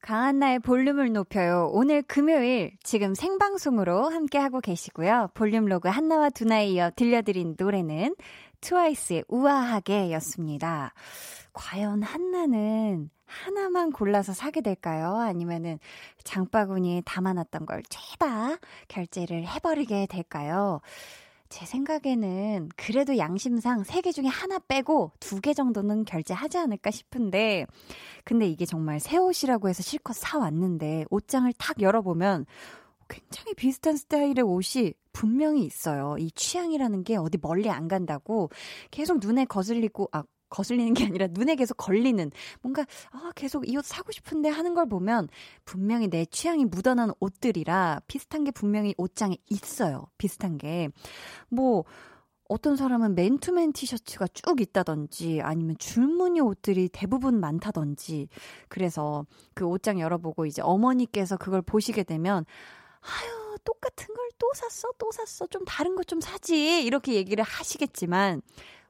강한나의 0.10 0.58
볼륨을 0.58 1.14
높여요. 1.14 1.70
오늘 1.72 2.02
금요일 2.02 2.72
지금 2.82 3.14
생방송으로 3.14 4.10
함께하고 4.10 4.60
계시고요. 4.60 5.30
볼륨 5.36 5.66
로그 5.66 5.88
한나와 5.88 6.32
두나에 6.32 6.66
이어 6.70 6.90
들려드린 6.96 7.56
노래는 7.60 8.16
트와이스의 8.60 9.26
우아하게 9.28 10.12
였습니다. 10.14 10.96
과연 11.54 12.02
한나는 12.02 13.12
하나만 13.28 13.92
골라서 13.92 14.34
사게 14.34 14.62
될까요? 14.62 15.16
아니면은 15.16 15.78
장바구니에 16.24 17.04
담아놨던 17.06 17.68
걸 17.68 17.84
죄다 17.88 18.58
결제를 18.88 19.46
해버리게 19.46 20.08
될까요? 20.10 20.82
제 21.50 21.66
생각에는 21.66 22.70
그래도 22.76 23.18
양심상 23.18 23.84
세개 23.84 24.12
중에 24.12 24.28
하나 24.28 24.60
빼고 24.60 25.12
두개 25.20 25.56
정도는 25.56 26.06
결제하지 26.06 26.60
않을까 26.60 26.92
싶은데, 26.92 27.66
근데 28.24 28.48
이게 28.48 28.66
정말 28.66 29.00
새 29.00 29.18
옷이라고 29.18 29.68
해서 29.68 29.82
실컷 29.82 30.16
사왔는데, 30.16 31.06
옷장을 31.10 31.52
탁 31.58 31.82
열어보면 31.82 32.46
굉장히 33.08 33.56
비슷한 33.56 33.98
스타일의 33.98 34.44
옷이 34.44 34.94
분명히 35.12 35.64
있어요. 35.64 36.16
이 36.20 36.30
취향이라는 36.32 37.04
게 37.04 37.16
어디 37.16 37.40
멀리 37.42 37.70
안 37.70 37.88
간다고 37.88 38.52
계속 38.92 39.18
눈에 39.20 39.46
거슬리고, 39.46 40.08
아, 40.12 40.24
거슬리는 40.50 40.94
게 40.94 41.06
아니라 41.06 41.28
눈에 41.32 41.56
계속 41.56 41.76
걸리는 41.78 42.32
뭔가 42.62 42.86
아 43.12 43.32
계속 43.36 43.68
이 43.70 43.76
옷 43.78 43.86
사고 43.86 44.12
싶은데 44.12 44.50
하는 44.50 44.74
걸 44.74 44.88
보면 44.90 45.30
분명히 45.66 46.08
내 46.10 46.26
취향이 46.26 46.66
묻어난 46.66 47.12
옷들이라 47.20 48.02
비슷한 48.08 48.44
게 48.44 48.52
분명히 48.52 48.94
옷장에 48.98 49.38
있어요. 49.50 50.08
비슷한 50.18 50.58
게. 50.58 50.90
뭐 51.50 51.86
어떤 52.50 52.76
사람은 52.76 53.14
맨투맨 53.16 53.74
티셔츠가 53.74 54.28
쭉 54.34 54.60
있다든지 54.62 55.42
아니면 55.44 55.76
줄무늬 55.78 56.42
옷들이 56.42 56.90
대부분 56.90 57.40
많다든지 57.40 58.28
그래서 58.70 59.26
그 59.54 59.66
옷장 59.66 60.00
열어보고 60.00 60.46
이제 60.48 60.62
어머니께서 60.64 61.38
그걸 61.38 61.62
보시게 61.62 62.04
되면 62.04 62.46
아유 63.02 63.58
똑같은 63.64 64.08
걸 64.16 64.30
또 64.40 64.52
샀어 64.56 64.88
또 64.98 65.12
샀어 65.12 65.48
좀 65.48 65.66
다른 65.66 65.96
거좀 65.96 66.22
사지 66.22 66.82
이렇게 66.84 67.14
얘기를 67.16 67.44
하시겠지만 67.44 68.42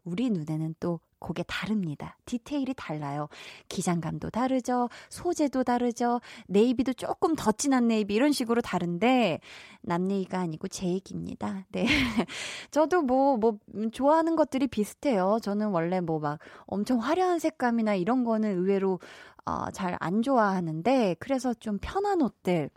우리 0.03 0.29
눈에는 0.29 0.75
또 0.79 0.99
그게 1.19 1.43
다릅니다. 1.43 2.17
디테일이 2.25 2.73
달라요. 2.75 3.27
기장감도 3.67 4.29
다르죠. 4.29 4.89
소재도 5.09 5.63
다르죠. 5.63 6.21
네이비도 6.47 6.93
조금 6.93 7.35
더 7.35 7.51
진한 7.51 7.87
네이비 7.87 8.13
이런 8.13 8.31
식으로 8.31 8.61
다른데 8.61 9.39
남 9.81 10.09
얘기가 10.11 10.39
아니고 10.39 10.67
제 10.67 10.87
얘기입니다. 10.87 11.65
네. 11.71 11.85
저도 12.71 13.01
뭐, 13.01 13.37
뭐, 13.37 13.57
음, 13.75 13.91
좋아하는 13.91 14.35
것들이 14.35 14.67
비슷해요. 14.67 15.39
저는 15.41 15.69
원래 15.69 15.99
뭐 16.01 16.19
막 16.19 16.39
엄청 16.65 16.99
화려한 16.99 17.39
색감이나 17.39 17.95
이런 17.95 18.23
거는 18.23 18.57
의외로 18.57 18.99
어, 19.45 19.69
잘 19.71 19.97
안 19.99 20.21
좋아하는데 20.21 21.15
그래서 21.19 21.53
좀 21.53 21.77
편한 21.81 22.21
옷들 22.21 22.69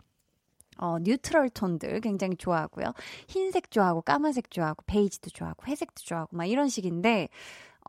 어, 0.77 0.97
neutral 0.99 1.49
톤들 1.51 2.01
굉장히 2.01 2.35
좋아하고요. 2.35 2.93
흰색 3.27 3.69
좋아하고, 3.71 4.01
까만색 4.01 4.49
좋아하고, 4.49 4.83
베이지도 4.87 5.29
좋아하고, 5.29 5.65
회색도 5.67 6.01
좋아하고, 6.03 6.35
막 6.35 6.45
이런 6.45 6.67
식인데, 6.67 7.29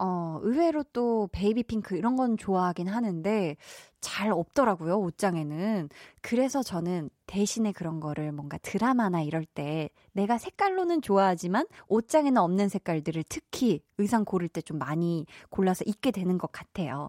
어, 0.01 0.39
의외로 0.43 0.83
또 0.93 1.29
베이비 1.33 1.65
핑크 1.65 1.97
이런 1.97 2.17
건 2.17 2.37
좋아하긴 2.37 2.89
하는데 2.89 3.57
잘 4.01 4.31
없더라고요, 4.33 4.99
옷장에는. 4.99 5.89
그래서 6.21 6.63
저는 6.63 7.09
대신에 7.27 7.73
그런 7.73 8.01
거를 8.01 8.33
뭔가 8.33 8.59
드라마나 8.59 9.23
이럴 9.23 9.45
때 9.47 9.89
내가 10.13 10.37
색깔로는 10.39 11.01
좋아하지만 11.01 11.67
옷장에는 11.89 12.37
없는 12.41 12.69
색깔들을 12.69 13.25
특히 13.29 13.81
의상 13.99 14.25
고를 14.25 14.49
때 14.49 14.61
좀 14.61 14.79
많이 14.79 15.27
골라서 15.51 15.85
입게 15.87 16.11
되는 16.11 16.37
것 16.39 16.51
같아요. 16.53 17.09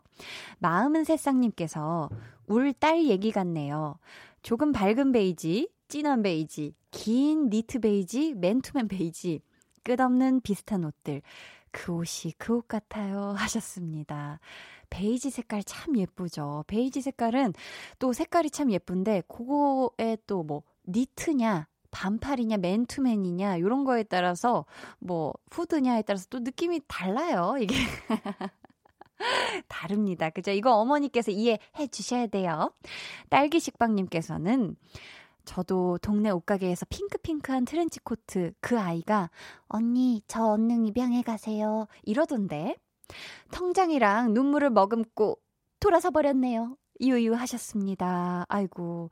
마음은 0.59 1.03
새싹님께서 1.03 2.09
울 2.47 2.73
딸 2.79 3.05
얘기 3.05 3.31
같네요. 3.31 3.97
조금 4.41 4.71
밝은 4.71 5.11
베이지, 5.11 5.69
진한 5.87 6.21
베이지, 6.21 6.75
긴 6.91 7.49
니트 7.49 7.79
베이지, 7.79 8.35
맨투맨 8.35 8.87
베이지, 8.87 9.41
끝없는 9.83 10.41
비슷한 10.41 10.83
옷들. 10.85 11.21
그 11.75 11.91
옷이 11.91 12.31
그 12.37 12.55
옷 12.55 12.67
같아요. 12.69 13.35
하셨습니다. 13.37 14.39
베이지 14.89 15.29
색깔 15.29 15.61
참 15.63 15.97
예쁘죠. 15.97 16.63
베이지 16.67 17.01
색깔은 17.01 17.53
또 17.99 18.13
색깔이 18.13 18.49
참 18.49 18.71
예쁜데, 18.71 19.23
그거에 19.27 20.17
또 20.25 20.43
뭐, 20.43 20.63
니트냐, 20.87 21.67
반팔이냐, 21.91 22.57
맨투맨이냐, 22.57 23.59
요런 23.59 23.83
거에 23.83 24.03
따라서, 24.03 24.65
뭐, 24.99 25.33
후드냐에 25.51 26.03
따라서 26.03 26.27
또 26.29 26.39
느낌이 26.39 26.81
달라요. 26.87 27.55
이게. 27.59 27.75
다릅니다. 29.67 30.29
그죠? 30.29 30.51
이거 30.51 30.75
어머니께서 30.75 31.31
이해해 31.31 31.87
주셔야 31.91 32.27
돼요. 32.27 32.71
딸기 33.29 33.59
식빵님께서는 33.59 34.75
저도 35.45 35.97
동네 35.99 36.29
옷가게에서 36.29 36.85
핑크핑크한 36.89 37.65
트렌치 37.65 37.99
코트 37.99 38.53
그 38.59 38.79
아이가 38.79 39.29
언니 39.67 40.21
저 40.27 40.45
얼른 40.45 40.85
입양해 40.85 41.21
가세요 41.21 41.87
이러던데 42.03 42.75
텅장이랑 43.51 44.33
눈물을 44.33 44.69
머금고 44.71 45.39
돌아서 45.79 46.11
버렸네요. 46.11 46.77
유유 47.01 47.33
하셨습니다. 47.35 48.45
아이고. 48.47 49.09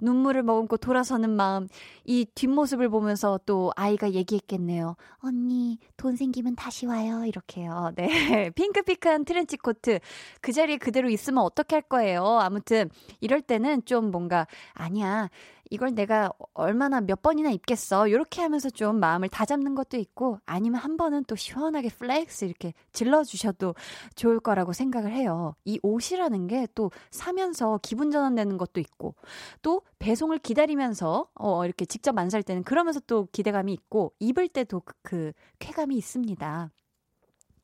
눈물을 0.00 0.42
머금고 0.42 0.76
돌아서는 0.76 1.30
마음, 1.30 1.68
이 2.04 2.26
뒷모습을 2.34 2.88
보면서 2.88 3.40
또 3.46 3.72
아이가 3.76 4.12
얘기했겠네요. 4.12 4.96
언니, 5.18 5.78
돈 5.96 6.16
생기면 6.16 6.56
다시 6.56 6.86
와요. 6.86 7.24
이렇게요. 7.24 7.92
네. 7.96 8.06
핑크핑크한 8.54 9.24
트렌치 9.24 9.56
코트. 9.56 9.98
그 10.40 10.52
자리에 10.52 10.76
그대로 10.76 11.08
있으면 11.08 11.42
어떻게 11.42 11.76
할 11.76 11.82
거예요? 11.82 12.24
아무튼, 12.24 12.90
이럴 13.20 13.40
때는 13.40 13.84
좀 13.84 14.10
뭔가, 14.10 14.46
아니야. 14.72 15.30
이걸 15.74 15.94
내가 15.94 16.30
얼마나 16.54 17.00
몇 17.00 17.22
번이나 17.22 17.50
입겠어. 17.50 18.08
이렇게 18.08 18.42
하면서 18.42 18.70
좀 18.70 19.00
마음을 19.00 19.28
다잡는 19.28 19.74
것도 19.74 19.96
있고 19.98 20.38
아니면 20.46 20.80
한 20.80 20.96
번은 20.96 21.24
또 21.26 21.36
시원하게 21.36 21.88
flex 21.90 22.44
이렇게 22.46 22.72
질러주셔도 22.92 23.74
좋을 24.16 24.40
거라고 24.40 24.72
생각을 24.72 25.12
해요. 25.12 25.54
이 25.64 25.78
옷이라는 25.82 26.46
게 26.48 26.66
또 26.74 26.90
사면서 27.10 27.78
기분 27.82 28.10
전환되는 28.10 28.56
것도 28.56 28.80
있고 28.80 29.14
또 29.62 29.82
배송을 29.98 30.38
기다리면서 30.38 31.28
어 31.34 31.64
이렇게 31.64 31.84
직접 31.84 32.16
안 32.18 32.30
살 32.30 32.42
때는 32.42 32.62
그러면서 32.64 33.00
또 33.06 33.28
기대감이 33.32 33.72
있고 33.74 34.12
입을 34.18 34.48
때도 34.48 34.80
그, 34.80 34.94
그 35.02 35.32
쾌감이 35.58 35.96
있습니다. 35.96 36.70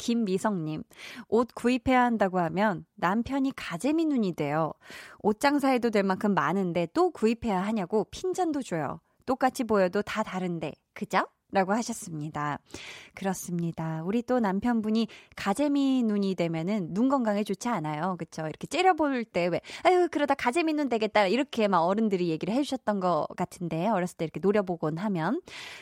김미성님, 0.01 0.83
옷 1.29 1.49
구입해야 1.55 2.03
한다고 2.03 2.39
하면 2.41 2.87
남편이 2.95 3.53
가재미 3.55 4.07
눈이 4.07 4.33
돼요. 4.33 4.73
옷 5.23 5.41
장사해도 5.41 5.91
될 5.91 6.05
만큼 6.05 6.33
많은데 6.33 6.89
또 6.95 7.11
구입해야 7.11 7.61
하냐고 7.61 8.07
핀잔도 8.11 8.63
줘요. 8.63 9.01
똑같이 9.27 9.65
보여도 9.65 10.01
다 10.01 10.23
다른데, 10.23 10.73
그죠? 10.95 11.27
라고 11.53 11.73
하셨습니다. 11.73 12.59
그렇습니다. 13.15 14.03
우리 14.05 14.23
또 14.23 14.39
남편분이 14.39 15.09
가재미 15.37 16.03
눈이 16.05 16.35
되면은 16.37 16.95
눈 16.95 17.09
건강에 17.09 17.43
좋지 17.43 17.69
않아요. 17.69 18.17
그쵸? 18.19 18.43
이렇게 18.43 18.67
째려볼 18.67 19.25
때 19.25 19.47
왜, 19.49 19.61
아유, 19.83 20.09
그러다 20.11 20.35
가재미 20.35 20.75
눈 20.75 20.89
되겠다. 20.89 21.27
이렇게 21.27 21.69
막 21.69 21.83
어른들이 21.83 22.29
얘기를 22.29 22.55
해주셨던 22.55 23.01
것 23.01 23.27
같은데, 23.37 23.89
어렸을 23.89 24.17
때 24.17 24.25
이렇게 24.25 24.41
노려보곤 24.41 24.99
하면, 24.99 25.41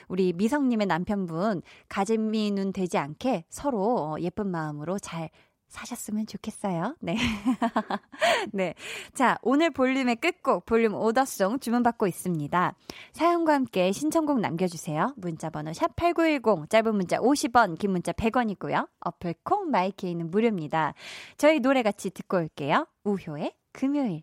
우리 0.08 0.32
미성님의 0.32 0.86
남편분 0.86 1.62
가재미 1.88 2.50
눈 2.50 2.72
되지 2.72 2.96
않게 2.98 3.44
서로 3.48 4.16
예쁜 4.20 4.48
마음으로 4.48 4.98
잘 4.98 5.30
사셨으면 5.68 6.26
좋겠어요. 6.26 6.96
네. 7.00 7.16
네. 8.52 8.74
자, 9.14 9.38
오늘 9.42 9.70
볼륨의 9.70 10.16
끝곡, 10.16 10.66
볼륨 10.66 10.94
오더송 10.94 11.60
주문받고 11.60 12.06
있습니다. 12.06 12.74
사연과 13.12 13.54
함께 13.54 13.92
신청곡 13.92 14.40
남겨주세요. 14.40 15.14
문자번호 15.16 15.72
샵8910, 15.72 16.70
짧은 16.70 16.94
문자 16.94 17.18
50원, 17.18 17.78
긴 17.78 17.92
문자 17.92 18.12
100원이고요. 18.12 18.88
어플 19.00 19.34
콩, 19.42 19.70
마이케이는 19.70 20.30
무료입니다. 20.30 20.94
저희 21.36 21.60
노래 21.60 21.82
같이 21.82 22.10
듣고 22.10 22.38
올게요. 22.38 22.86
우효의 23.04 23.52
금요일. 23.72 24.22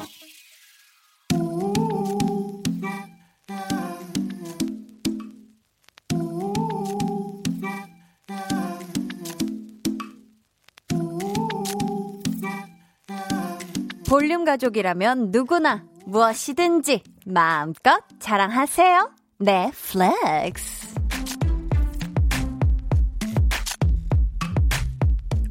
볼륨 14.11 14.43
가족이라면 14.43 15.31
누구나 15.31 15.85
무엇이든지 16.05 17.01
마음껏 17.27 18.03
자랑하세요. 18.19 19.09
네, 19.39 19.71
flex. 19.71 20.95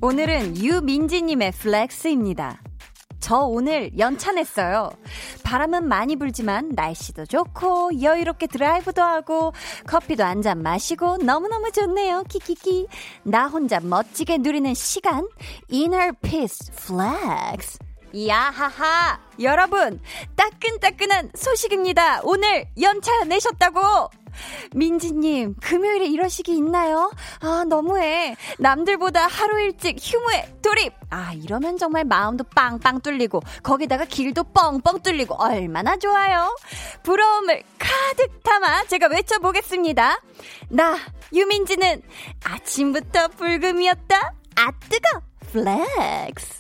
오늘은 0.03 0.59
유민지님의 0.59 1.53
flex입니다. 1.53 2.61
저 3.19 3.39
오늘 3.39 3.99
연차 3.99 4.31
냈어요. 4.33 4.91
바람은 5.43 5.89
많이 5.89 6.17
불지만 6.17 6.73
날씨도 6.75 7.25
좋고 7.25 8.03
여유롭게 8.03 8.47
드라이브도 8.47 9.01
하고 9.01 9.55
커피도 9.87 10.23
한 10.23 10.43
잔 10.43 10.61
마시고 10.63 11.17
너무너무 11.17 11.73
좋네요. 11.73 12.25
키키키. 12.29 12.89
나 13.23 13.47
혼자 13.47 13.81
멋지게 13.81 14.37
누리는 14.39 14.75
시간. 14.75 15.27
Inner 15.73 16.13
Peace 16.21 16.71
Flex. 16.75 17.79
야하하! 18.15 19.21
여러분, 19.41 20.01
따끈따끈한 20.37 21.31
소식입니다. 21.35 22.21
오늘 22.25 22.67
연차 22.81 23.25
내셨다고! 23.25 24.11
민지님, 24.73 25.57
금요일에 25.61 26.07
이러시기 26.07 26.53
있나요? 26.57 27.11
아, 27.41 27.65
너무해. 27.69 28.37
남들보다 28.59 29.27
하루 29.27 29.61
일찍 29.61 29.97
휴무에 30.01 30.55
돌입! 30.63 30.93
아, 31.11 31.33
이러면 31.33 31.79
정말 31.79 32.05
마음도 32.05 32.45
빵빵 32.45 33.01
뚫리고, 33.01 33.43
거기다가 33.63 34.05
길도 34.05 34.45
뻥뻥 34.45 35.03
뚫리고, 35.03 35.35
얼마나 35.35 35.97
좋아요? 35.97 36.57
부러움을 37.03 37.63
가득 37.79 38.43
담아 38.43 38.85
제가 38.85 39.09
외쳐보겠습니다. 39.09 40.21
나, 40.71 40.97
유민지는 41.33 42.03
아침부터 42.45 43.29
불금이었다. 43.29 44.35
아, 44.57 44.73
뜨거! 44.89 45.23
Flex! 45.53 46.60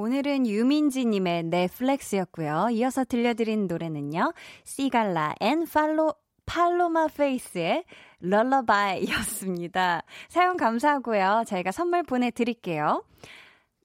오늘은 0.00 0.46
유민지님의 0.46 1.42
넷플렉스였고요. 1.46 2.68
이어서 2.70 3.04
들려드린 3.04 3.66
노래는요. 3.66 4.32
Sigala 4.62 5.34
and 5.40 5.66
Palo, 5.66 6.14
Paloma 6.46 7.08
Faith의 7.08 7.82
Lullaby였습니다. 8.20 10.04
사연 10.28 10.56
감사하고요. 10.56 11.42
저희가 11.48 11.72
선물 11.72 12.04
보내드릴게요. 12.04 13.02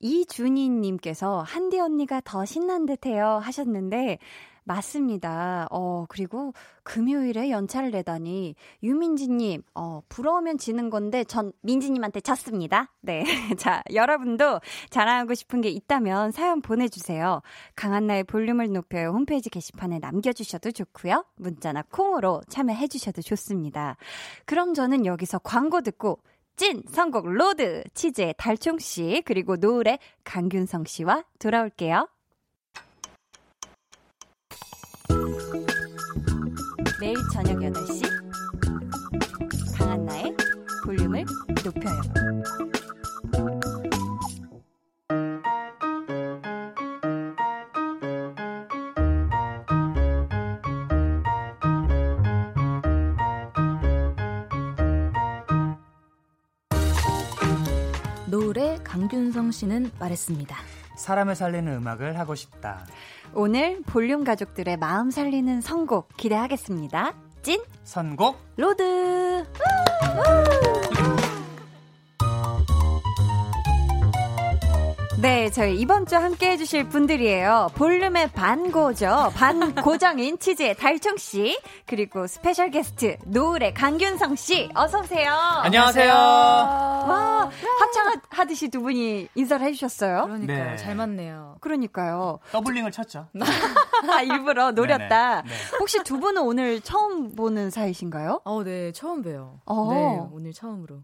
이준희님께서 0.01 1.41
한디 1.41 1.79
언니가 1.79 2.21
더 2.23 2.45
신난 2.45 2.85
듯해요 2.85 3.39
하셨는데 3.41 4.19
맞습니다. 4.63 5.67
어, 5.71 6.05
그리고 6.07 6.53
금요일에 6.83 7.49
연차를 7.49 7.91
내다니, 7.91 8.55
유민지님, 8.81 9.63
어, 9.75 10.01
부러우면 10.09 10.57
지는 10.57 10.89
건데, 10.89 11.23
전 11.23 11.51
민지님한테 11.61 12.21
졌습니다. 12.21 12.91
네. 13.01 13.23
자, 13.57 13.83
여러분도 13.93 14.59
자랑하고 14.89 15.33
싶은 15.33 15.61
게 15.61 15.69
있다면 15.69 16.31
사연 16.31 16.61
보내주세요. 16.61 17.41
강한나의 17.75 18.25
볼륨을 18.25 18.71
높여요. 18.71 19.09
홈페이지 19.09 19.49
게시판에 19.49 19.99
남겨주셔도 19.99 20.71
좋고요. 20.71 21.25
문자나 21.37 21.83
콩으로 21.91 22.41
참여해주셔도 22.49 23.21
좋습니다. 23.21 23.97
그럼 24.45 24.73
저는 24.73 25.05
여기서 25.05 25.39
광고 25.39 25.81
듣고, 25.81 26.19
찐 26.55 26.83
선곡 26.87 27.27
road 27.27 27.83
치즈의 27.95 28.35
달총 28.37 28.77
씨 28.77 29.23
그리고 29.25 29.55
노을의 29.55 29.97
강균성 30.23 30.85
씨와 30.85 31.23
돌아올게요. 31.39 32.07
매일 37.03 37.17
저녁 37.33 37.57
8시 37.57 38.01
강한나의 39.77 40.33
볼륨을 40.85 41.25
높여요. 41.65 42.01
노을의 58.31 58.81
강균성 58.85 59.51
씨는 59.51 59.91
말했습니다. 59.99 60.55
사람을 60.95 61.35
살리는 61.35 61.69
음악을 61.73 62.17
하고 62.17 62.33
싶다. 62.33 62.85
오늘 63.35 63.81
볼륨 63.83 64.23
가족들의 64.23 64.77
마음 64.77 65.09
살리는 65.11 65.61
선곡 65.61 66.15
기대하겠습니다. 66.17 67.13
찐 67.41 67.61
선곡 67.83 68.37
road. 68.57 69.45
네, 75.23 75.49
저희 75.51 75.79
이번 75.79 76.05
주 76.05 76.17
함께 76.17 76.51
해주실 76.51 76.89
분들이에요. 76.89 77.69
볼륨의 77.75 78.33
반고죠. 78.33 79.31
반고정인 79.33 80.37
치즈의 80.37 80.75
달총씨, 80.75 81.57
그리고 81.85 82.27
special 82.27 82.69
guest, 82.71 83.15
노을의 83.27 83.73
강균성씨, 83.73 84.71
어서오세요. 84.75 85.31
안녕하세요. 85.31 86.11
와, 86.13 87.49
합창하듯이 87.79 88.67
두 88.67 88.81
분이 88.81 89.29
인사를 89.33 89.65
해주셨어요. 89.65 90.23
그러니까요. 90.25 90.71
네. 90.71 90.75
잘 90.75 90.93
맞네요. 90.95 91.55
그러니까요. 91.61 92.39
doubling을 92.51 92.91
쳤죠. 92.91 93.27
아, 94.09 94.21
일부러 94.23 94.71
노렸다. 94.71 95.43
네네. 95.43 95.55
네. 95.55 95.77
혹시 95.79 96.03
두 96.03 96.19
분은 96.19 96.41
오늘 96.41 96.81
처음 96.81 97.33
보는 97.33 97.69
사이신가요? 97.69 98.41
어, 98.43 98.63
네. 98.65 98.91
처음 98.91 99.21
봬요. 99.21 99.61
어. 99.67 99.93
네. 99.93 100.19
오늘 100.33 100.51
처음으로. 100.51 100.97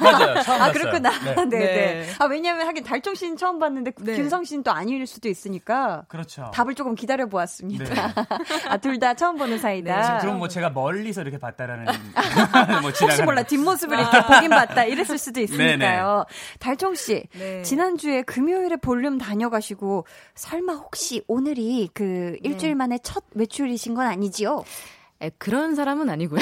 맞아요. 0.00 0.42
처음 0.42 0.62
아, 0.62 0.66
봤어요. 0.66 0.72
그렇구나. 0.72 1.10
네. 1.10 1.34
네, 1.44 1.44
네. 1.46 1.58
네. 1.58 2.06
아, 2.18 2.24
왜냐면 2.26 2.66
하긴 2.66 2.84
달총 2.84 3.14
씨는 3.14 3.36
처음 3.36 3.58
봤는데 3.58 3.92
네. 4.00 4.16
균성 4.16 4.44
씨는 4.44 4.62
또 4.62 4.70
아닐 4.72 5.06
수도 5.06 5.28
있으니까 5.28 6.04
그렇죠. 6.08 6.50
답을 6.54 6.74
조금 6.74 6.94
기다려 6.94 7.26
보았습니다. 7.26 7.84
네. 7.84 7.94
아, 8.68 8.76
둘 8.78 8.98
다 8.98 9.14
처음 9.14 9.36
보는 9.36 9.58
사이다. 9.58 10.02
지금 10.02 10.18
그럼 10.20 10.38
뭐 10.38 10.48
제가 10.48 10.70
멀리서 10.70 11.20
이렇게 11.20 11.38
봤다라는 11.38 11.84
뭐 12.82 12.90
혹시 12.90 13.22
몰라 13.22 13.42
뒷모습을 13.44 13.96
이렇게 13.96 14.22
보긴 14.22 14.50
봤다 14.50 14.84
이랬을 14.84 15.18
수도 15.18 15.40
있으니까요. 15.40 16.24
달총 16.58 16.96
씨, 16.96 17.28
네. 17.38 17.62
지난주에 17.62 18.22
금요일에 18.22 18.76
볼륨 18.76 19.18
다녀가시고 19.18 20.04
설마 20.34 20.72
혹시 20.74 21.22
오늘이 21.28 21.88
그 21.94 22.36
일주일 22.42 22.74
만에 22.74 22.98
첫 23.02 23.22
외출이신 23.34 23.94
건 23.94 24.06
아니지요? 24.06 24.64
에, 25.20 25.30
그런 25.38 25.74
사람은 25.76 26.10
아니고요. 26.10 26.40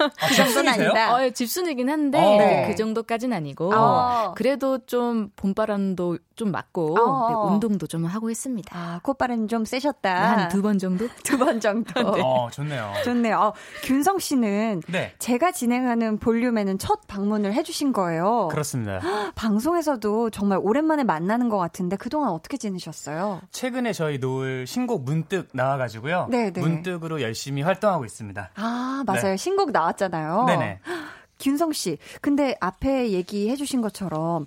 아, 0.00 0.26
그 0.28 0.34
정도는 0.34 0.72
집순이세요? 0.72 0.90
아니다. 0.92 1.14
어, 1.14 1.30
집순이긴 1.30 1.90
한데 1.90 2.18
어. 2.18 2.38
네, 2.38 2.64
그 2.68 2.74
정도까진 2.74 3.32
아니고 3.32 3.72
어. 3.74 4.34
그래도 4.36 4.78
좀 4.86 5.30
봄바람도 5.36 6.18
좀 6.40 6.50
맞고 6.52 6.98
어. 6.98 7.28
네, 7.28 7.52
운동도 7.52 7.86
좀 7.86 8.06
하고 8.06 8.30
했습니다. 8.30 8.74
아, 8.78 9.00
콧바람 9.02 9.46
좀 9.46 9.66
세셨다. 9.66 10.38
한 10.38 10.48
두 10.48 10.62
번 10.62 10.78
정도? 10.78 11.06
두 11.22 11.36
번 11.36 11.60
정도. 11.60 12.00
어, 12.00 12.48
좋네요. 12.50 12.94
좋네요. 13.04 13.36
어, 13.38 13.52
균성 13.82 14.18
씨는 14.18 14.82
네. 14.88 15.12
제가 15.18 15.52
진행하는 15.52 16.16
볼륨에는 16.18 16.78
첫 16.78 17.06
방문을 17.08 17.52
해주신 17.52 17.92
거예요. 17.92 18.48
그렇습니다. 18.50 19.00
방송에서도 19.36 20.30
정말 20.30 20.58
오랜만에 20.62 21.04
만나는 21.04 21.50
것 21.50 21.58
같은데 21.58 21.96
그동안 21.96 22.30
어떻게 22.30 22.56
지내셨어요? 22.56 23.42
최근에 23.50 23.92
저희 23.92 24.16
노을 24.18 24.66
신곡 24.66 25.04
문득 25.04 25.48
나와가지고요. 25.52 26.28
네, 26.30 26.50
네. 26.52 26.60
문득으로 26.62 27.20
열심히 27.20 27.60
활동하고 27.60 28.06
있습니다. 28.06 28.50
아, 28.54 29.04
맞아요. 29.06 29.36
신곡 29.36 29.72
나왔잖아요. 29.72 30.44
네네. 30.46 30.80
균성 31.38 31.72
씨, 31.72 31.98
근데 32.22 32.54
앞에 32.60 33.10
얘기해 33.10 33.56
주신 33.56 33.80
것처럼 33.82 34.46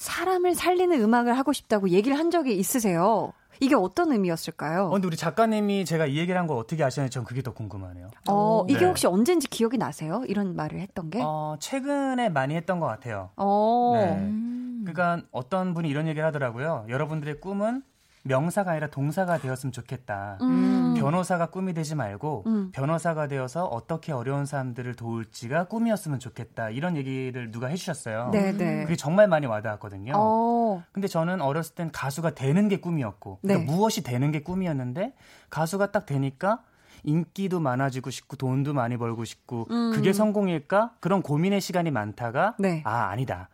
사람을 0.00 0.54
살리는 0.54 0.98
음악을 0.98 1.36
하고 1.36 1.52
싶다고 1.52 1.90
얘기를 1.90 2.18
한 2.18 2.30
적이 2.30 2.56
있으세요. 2.58 3.34
이게 3.60 3.74
어떤 3.74 4.10
의미였을까요? 4.12 4.86
어, 4.86 4.90
근데 4.90 5.06
우리 5.06 5.16
작가님이 5.18 5.84
제가 5.84 6.06
이 6.06 6.16
얘기를 6.16 6.40
한 6.40 6.46
걸 6.46 6.56
어떻게 6.56 6.82
아시는지 6.82 7.12
전 7.12 7.24
그게 7.24 7.42
더 7.42 7.52
궁금하네요. 7.52 8.08
어, 8.30 8.64
이게 8.66 8.78
네. 8.80 8.86
혹시 8.86 9.06
언젠지 9.06 9.46
기억이 9.46 9.76
나세요? 9.76 10.24
이런 10.26 10.56
말을 10.56 10.80
했던 10.80 11.10
게? 11.10 11.20
어, 11.22 11.56
최근에 11.60 12.30
많이 12.30 12.56
했던 12.56 12.80
것 12.80 12.86
같아요. 12.86 13.28
어. 13.36 13.90
네. 13.94 14.12
음. 14.14 14.84
그러니까 14.86 15.26
어떤 15.32 15.74
분이 15.74 15.90
이런 15.90 16.08
얘기를 16.08 16.26
하더라고요. 16.26 16.86
여러분들의 16.88 17.38
꿈은 17.42 17.82
명사가 18.24 18.72
아니라 18.72 18.88
동사가 18.88 19.38
되었으면 19.38 19.72
좋겠다. 19.72 20.38
음. 20.42 20.94
변호사가 20.98 21.46
꿈이 21.46 21.72
되지 21.72 21.94
말고 21.94 22.44
음. 22.46 22.70
변호사가 22.72 23.28
되어서 23.28 23.64
어떻게 23.64 24.12
어려운 24.12 24.44
사람들을 24.44 24.94
도울지가 24.94 25.64
꿈이었으면 25.64 26.18
좋겠다. 26.18 26.70
이런 26.70 26.96
얘기를 26.96 27.50
누가 27.50 27.68
해주셨어요. 27.68 28.30
네네. 28.30 28.82
그게 28.84 28.96
정말 28.96 29.26
많이 29.28 29.46
와닿았거든요. 29.46 30.12
어. 30.14 30.82
근데 30.92 31.08
저는 31.08 31.40
어렸을 31.40 31.74
땐 31.74 31.90
가수가 31.90 32.34
되는 32.34 32.68
게 32.68 32.78
꿈이었고 32.78 33.38
그러니까 33.40 33.64
네. 33.64 33.72
무엇이 33.72 34.02
되는 34.02 34.30
게 34.30 34.42
꿈이었는데 34.42 35.14
가수가 35.48 35.90
딱 35.90 36.04
되니까 36.04 36.62
인기도 37.02 37.60
많아지고 37.60 38.10
싶고 38.10 38.36
돈도 38.36 38.74
많이 38.74 38.98
벌고 38.98 39.24
싶고 39.24 39.66
음. 39.70 39.92
그게 39.92 40.12
성공일까? 40.12 40.96
그런 41.00 41.22
고민의 41.22 41.62
시간이 41.62 41.90
많다가 41.90 42.54
네. 42.58 42.82
아 42.84 43.08
아니다. 43.08 43.48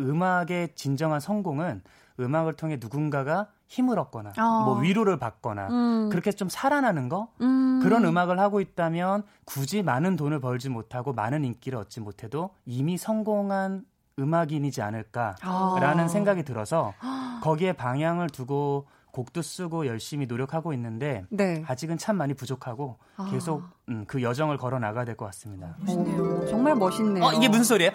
음악의 0.00 0.74
진정한 0.74 1.20
성공은 1.20 1.82
음악을 2.20 2.54
통해 2.54 2.78
누군가가 2.80 3.48
힘을 3.66 3.98
얻거나 3.98 4.32
어. 4.38 4.64
뭐 4.64 4.78
위로를 4.80 5.18
받거나 5.18 5.68
음. 5.68 6.08
그렇게 6.10 6.32
좀 6.32 6.48
살아나는 6.48 7.08
거 7.08 7.28
음. 7.40 7.80
그런 7.82 8.04
음악을 8.04 8.38
하고 8.40 8.60
있다면 8.60 9.22
굳이 9.44 9.82
많은 9.82 10.16
돈을 10.16 10.40
벌지 10.40 10.68
못하고 10.68 11.12
많은 11.12 11.44
인기를 11.44 11.78
얻지 11.78 12.00
못해도 12.00 12.50
이미 12.66 12.96
성공한 12.96 13.84
음악인이지 14.18 14.82
않을까라는 14.82 16.04
아. 16.04 16.08
생각이 16.08 16.42
들어서 16.42 16.92
거기에 17.42 17.72
방향을 17.74 18.28
두고 18.30 18.86
곡도 19.12 19.42
쓰고 19.42 19.86
열심히 19.86 20.26
노력하고 20.26 20.72
있는데 20.74 21.24
네. 21.30 21.62
아직은 21.66 21.98
참 21.98 22.16
많이 22.16 22.34
부족하고 22.34 22.98
아. 23.16 23.28
계속 23.30 23.62
음, 23.88 24.04
그 24.06 24.22
여정을 24.22 24.56
걸어 24.58 24.78
나가야 24.78 25.04
될 25.04 25.16
것 25.16 25.26
같습니다. 25.26 25.76
오, 25.88 26.46
정말 26.46 26.74
멋있네요. 26.74 27.24
어 27.24 27.32
이게 27.32 27.48
무슨 27.48 27.64
소리예요? 27.64 27.92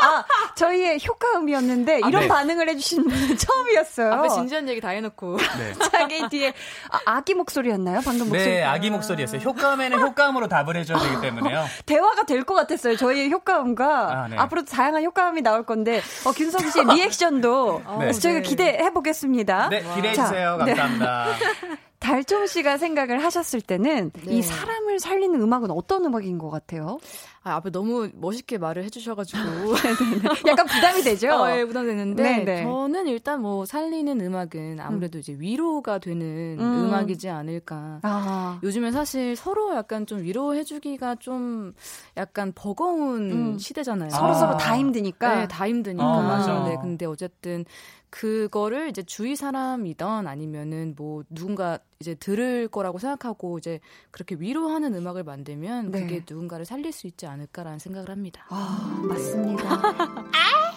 아, 0.00 0.24
저희의 0.54 1.00
효과음이었는데 1.06 1.98
이런 2.06 2.22
네. 2.22 2.28
반응을 2.28 2.68
해주신 2.70 3.04
분은 3.08 3.36
처음이었어요. 3.36 4.12
앞에 4.14 4.28
진지한 4.28 4.68
얘기 4.68 4.80
다 4.80 4.88
해놓고 4.90 5.36
네. 5.58 5.72
자기 5.90 6.28
뒤에 6.28 6.52
아, 6.90 6.98
아기 7.04 7.34
목소리였나요? 7.34 8.00
방금 8.04 8.28
목소리. 8.28 8.44
네, 8.44 8.62
아기 8.62 8.90
목소리였어요. 8.90 9.40
효과음에는 9.40 10.00
효과음으로 10.00 10.48
답을 10.48 10.76
해줘야 10.76 10.98
되기 10.98 11.20
때문에요. 11.20 11.64
대화가 11.86 12.24
될 12.24 12.42
것 12.42 12.54
같았어요. 12.54 12.96
저희의 12.96 13.30
효과음과 13.30 13.86
아, 14.24 14.28
네. 14.28 14.36
앞으로도 14.36 14.70
다양한 14.72 15.04
효과음이 15.04 15.42
나올 15.42 15.64
건데 15.64 16.02
어, 16.26 16.32
균성 16.32 16.68
씨의 16.70 16.86
리액션도 16.86 17.82
네. 18.00 18.12
저희가 18.12 18.40
네. 18.40 18.42
기대해 18.42 18.90
보겠습니다. 18.92 19.68
네, 19.68 19.82
기대해 19.94 20.12
주세요. 20.14 20.56
자, 20.58 20.64
네. 20.64 20.74
감사합니다. 20.74 21.26
달종 22.00 22.48
씨가 22.48 22.78
생각을 22.78 23.22
하셨을 23.22 23.60
때는 23.60 24.10
네. 24.12 24.32
이 24.34 24.42
사람을 24.42 24.98
살리는 24.98 25.40
음악은 25.40 25.70
어떤 25.70 26.04
음악인 26.04 26.36
것 26.38 26.50
같아요? 26.50 26.98
아, 27.44 27.56
앞에 27.56 27.70
너무 27.70 28.08
멋있게 28.14 28.58
말을 28.58 28.84
해주셔가지고 28.84 29.40
약간 30.46 30.66
부담이 30.66 31.02
되죠? 31.02 31.30
어, 31.30 31.50
예, 31.50 31.64
부담되는데 31.64 32.22
네, 32.22 32.44
네. 32.44 32.62
저는 32.62 33.08
일단 33.08 33.42
뭐 33.42 33.64
살리는 33.64 34.20
음악은 34.20 34.78
아무래도 34.80 35.18
이제 35.18 35.34
위로가 35.36 35.98
되는 35.98 36.56
음. 36.60 36.60
음. 36.60 36.94
악이지 36.94 37.28
않을까. 37.28 37.98
아, 38.02 38.60
요즘에 38.62 38.92
사실 38.92 39.34
서로 39.34 39.74
약간 39.74 40.06
좀 40.06 40.22
위로해주기가 40.22 41.16
좀 41.16 41.74
약간 42.16 42.52
버거운 42.54 43.32
음. 43.32 43.58
시대잖아요. 43.58 44.10
서로 44.10 44.28
아. 44.28 44.34
서로 44.34 44.56
다 44.56 44.78
힘드니까. 44.78 45.34
네, 45.34 45.48
다 45.48 45.66
힘드니까. 45.66 46.04
어, 46.04 46.22
맞아. 46.22 46.64
네, 46.64 46.76
근데 46.80 47.06
어쨌든 47.06 47.64
그거를 48.12 48.90
이제 48.90 49.02
주위 49.02 49.34
사람이던 49.34 50.26
아니면은 50.26 50.94
뭐 50.96 51.24
누군가 51.30 51.78
이제 52.02 52.16
들을 52.16 52.66
거라고 52.66 52.98
생각하고 52.98 53.58
이제 53.58 53.78
그렇게 54.10 54.34
위로하는 54.36 54.92
음악을 54.92 55.22
만들면 55.22 55.92
네. 55.92 56.00
그게 56.00 56.24
누군가를 56.28 56.64
살릴 56.64 56.90
수 56.92 57.06
있지 57.06 57.26
않을까라는 57.26 57.78
생각을 57.78 58.10
합니다. 58.10 58.44
아, 58.48 59.00
맞습니다. 59.08 59.80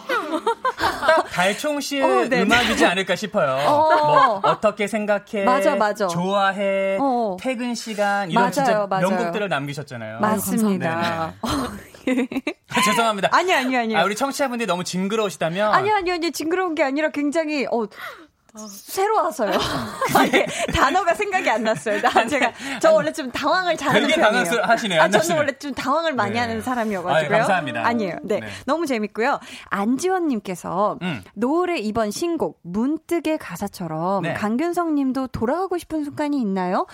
달총 1.31 1.81
씨의 1.81 2.03
어, 2.03 2.29
네. 2.29 2.43
음악이지 2.43 2.85
않을까 2.85 3.15
싶어요. 3.15 3.55
어. 3.67 3.95
뭐 4.05 4.41
어떻게 4.43 4.85
생각해? 4.85 5.43
맞아, 5.45 5.75
맞아. 5.75 6.05
좋아해? 6.07 6.99
어. 7.01 7.37
퇴근 7.39 7.73
시간 7.73 8.29
이런 8.29 8.43
맞아요, 8.43 8.51
진짜 8.51 8.85
맞아요. 8.87 9.09
명곡들을 9.09 9.49
남기셨잖아요. 9.49 10.19
맞습니다. 10.19 11.33
아, 11.41 12.81
죄송합니다. 12.85 13.29
아니 13.31 13.51
아니 13.51 13.75
아니. 13.75 13.95
아, 13.95 14.03
우리 14.03 14.15
청취자분들이 14.15 14.67
너무 14.67 14.83
징그러우시다면 14.83 15.73
아니 15.73 15.91
아니 15.91 16.11
아니 16.11 16.31
징그러운 16.31 16.75
게 16.75 16.83
아니라 16.83 17.09
굉장히 17.09 17.65
어 17.71 17.87
새로 18.69 19.17
와서요. 19.17 19.51
아니, 20.15 20.31
단어가 20.73 21.13
생각이 21.13 21.49
안 21.49 21.63
났어요. 21.63 22.01
나 22.01 22.25
제가 22.25 22.53
저 22.81 22.93
원래 22.93 23.11
좀 23.11 23.29
당황을 23.31 23.75
잘하는 23.77 24.07
편이에요. 24.07 24.61
하시네요. 24.63 25.01
아, 25.01 25.09
저는 25.09 25.35
원래 25.35 25.51
좀 25.57 25.73
당황을 25.73 26.13
많이 26.13 26.33
네. 26.33 26.39
하는 26.39 26.61
사람이어가지고요. 26.61 27.35
아유, 27.35 27.39
감사합니다. 27.39 27.85
아니에요. 27.85 28.17
네. 28.23 28.39
네. 28.39 28.47
너무 28.65 28.85
재밌고요. 28.85 29.39
안지원님께서 29.65 30.99
음. 31.01 31.23
노을의 31.33 31.85
이번 31.85 32.11
신곡 32.11 32.59
문득의 32.63 33.37
가사처럼 33.37 34.23
네. 34.23 34.33
강균성님도 34.33 35.27
돌아가고 35.27 35.77
싶은 35.77 36.03
순간이 36.03 36.39
있나요? 36.39 36.85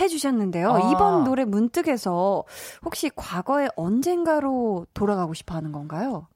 해주셨는데요. 0.00 0.72
아. 0.72 0.90
이번 0.90 1.24
노래 1.24 1.44
문득에서 1.44 2.44
혹시 2.84 3.10
과거의 3.14 3.70
언젠가로 3.76 4.86
돌아가고 4.94 5.34
싶어 5.34 5.54
하는 5.54 5.72
건가요? 5.72 6.28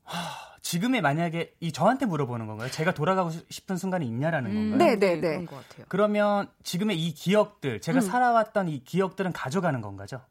지금의 0.67 1.01
만약에 1.01 1.55
이 1.61 1.71
저한테 1.71 2.07
물어보는 2.07 2.49
건가요? 2.49 2.69
제가 2.73 2.93
돌아가고 2.93 3.31
싶은 3.51 3.77
순간이 3.77 4.05
있냐라는 4.09 4.51
음, 4.51 4.71
건가요? 4.71 4.79
네, 4.79 4.99
네, 4.99 5.15
네. 5.15 5.21
그런 5.21 5.47
것 5.47 5.57
같아요. 5.69 5.87
그러면 5.89 6.49
지금의 6.65 7.01
이 7.01 7.15
기억들, 7.15 7.81
제가 7.81 7.99
음. 7.99 8.01
살아왔던 8.01 8.69
이 8.69 8.83
기억들은 8.83 9.33
가져가는 9.33 9.81
건가죠? 9.81 10.23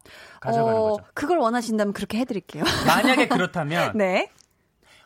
가져가는 0.42 0.78
어, 0.78 0.90
거죠. 0.90 1.04
그걸 1.14 1.38
원하신다면 1.38 1.94
그렇게 1.94 2.18
해드릴게요. 2.20 2.66
만약에 2.86 3.30
그렇다면, 3.30 3.94
네. 3.96 4.30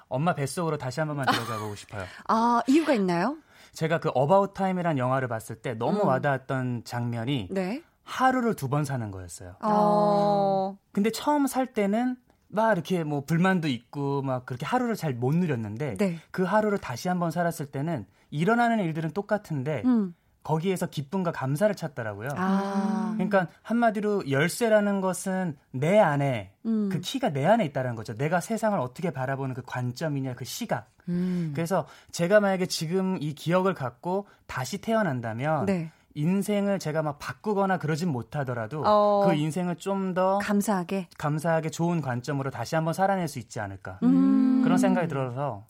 엄마 0.08 0.34
뱃속으로 0.34 0.80
다시 0.80 1.00
한 1.00 1.06
번만 1.08 1.28
들어가 1.28 1.60
보고 1.60 1.76
싶어요. 1.76 2.06
아, 2.28 2.64
이유가 2.66 2.94
있나요? 2.94 3.38
제가 3.74 4.00
그 4.00 4.10
About 4.16 4.56
Time이라는 4.56 4.98
영화를 4.98 5.28
봤을 5.28 5.58
때 5.58 5.76
너무 5.76 6.02
음. 6.02 6.08
와닿았던 6.08 6.86
장면이 6.86 7.50
네. 7.52 7.84
하루를 8.04 8.56
두 8.56 8.68
번 8.68 8.84
사는 8.84 9.12
거였어요. 9.12 9.58
어. 9.62 10.76
근데 10.92 11.12
처음 11.12 11.46
살 11.46 11.68
때는 11.68 12.18
막 12.50 12.74
이렇게 12.74 13.04
뭐 13.04 13.24
불만도 13.24 13.68
있고 13.68 14.22
막 14.22 14.46
그렇게 14.46 14.66
하루를 14.66 14.96
잘 14.96 15.14
못 15.14 15.36
누렸는데 15.36 15.98
네. 15.98 16.20
그 16.32 16.44
하루를 16.44 16.78
다시 16.78 17.08
한번 17.08 17.32
살았을 17.32 17.68
때는 17.68 18.06
일어나는 18.32 18.80
일들은 18.80 19.12
똑같은데 19.12 19.84
음. 19.86 20.14
거기에서 20.44 20.88
기쁨과 20.88 21.32
감사를 21.32 21.74
찾더라고요. 21.76 22.30
아. 22.36 23.12
그러니까 23.16 23.48
한마디로 23.62 24.32
열쇠라는 24.32 25.02
것은 25.02 25.58
내 25.72 26.00
안에 26.00 26.54
음. 26.66 26.90
그 26.92 27.02
키가 27.02 27.32
내 27.34 27.46
안에 27.46 27.66
있다는 27.66 27.96
거죠. 27.96 28.16
내가 28.16 28.40
세상을 28.40 28.80
어떻게 28.80 29.12
바라보는 29.12 29.54
그 29.54 29.62
관점이냐 29.66 30.36
그 30.36 30.46
시각. 30.46 30.90
음. 31.10 31.52
그래서 31.54 31.88
제가 32.12 32.40
만약에 32.40 32.66
지금 32.68 33.18
이 33.20 33.34
기억을 33.34 33.74
갖고 33.74 34.28
다시 34.48 34.80
태어난다면 34.80 35.66
네. 35.66 35.92
인생을 36.16 36.80
제가 36.80 37.02
막 37.04 37.20
바꾸거나 37.20 37.78
그러진 37.78 38.10
못하더라도 38.10 38.84
어, 38.86 39.26
그 39.28 39.34
인생을 39.36 39.76
좀 39.78 40.14
더 40.14 40.40
감사하게 40.40 41.08
감사하게 41.18 41.70
좋은 41.70 42.02
관점으로 42.02 42.50
다시 42.50 42.76
한번 42.76 42.94
살아낼 42.94 43.28
수 43.28 43.38
있지 43.40 43.60
않을까 43.60 44.00
음. 44.04 44.62
그런 44.64 44.78
생각이 44.78 45.08
들어서 45.08 45.66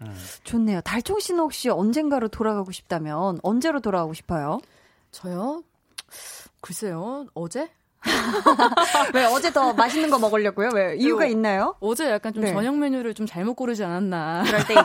음. 0.00 0.16
좋네요. 0.44 0.80
달총 0.82 1.18
씨는 1.20 1.40
혹시 1.40 1.68
언젠가로 1.68 2.28
돌아가고 2.28 2.70
싶다면 2.72 3.38
언제로 3.42 3.80
돌아가고 3.80 4.14
싶어요? 4.14 4.60
저요? 5.10 5.62
글쎄요. 6.60 7.26
어제? 7.34 7.70
왜 9.14 9.24
어제 9.24 9.52
더 9.52 9.72
맛있는 9.72 10.10
거 10.10 10.18
먹으려고요? 10.18 10.70
왜 10.72 10.96
이유가 10.96 11.26
있나요? 11.26 11.74
어제 11.80 12.10
약간 12.10 12.32
좀 12.32 12.42
네. 12.44 12.52
저녁 12.52 12.76
메뉴를 12.78 13.14
좀 13.14 13.26
잘못 13.26 13.54
고르지 13.54 13.84
않았나. 13.84 14.44
그럴 14.46 14.64
때 14.66 14.74
있지. 14.74 14.84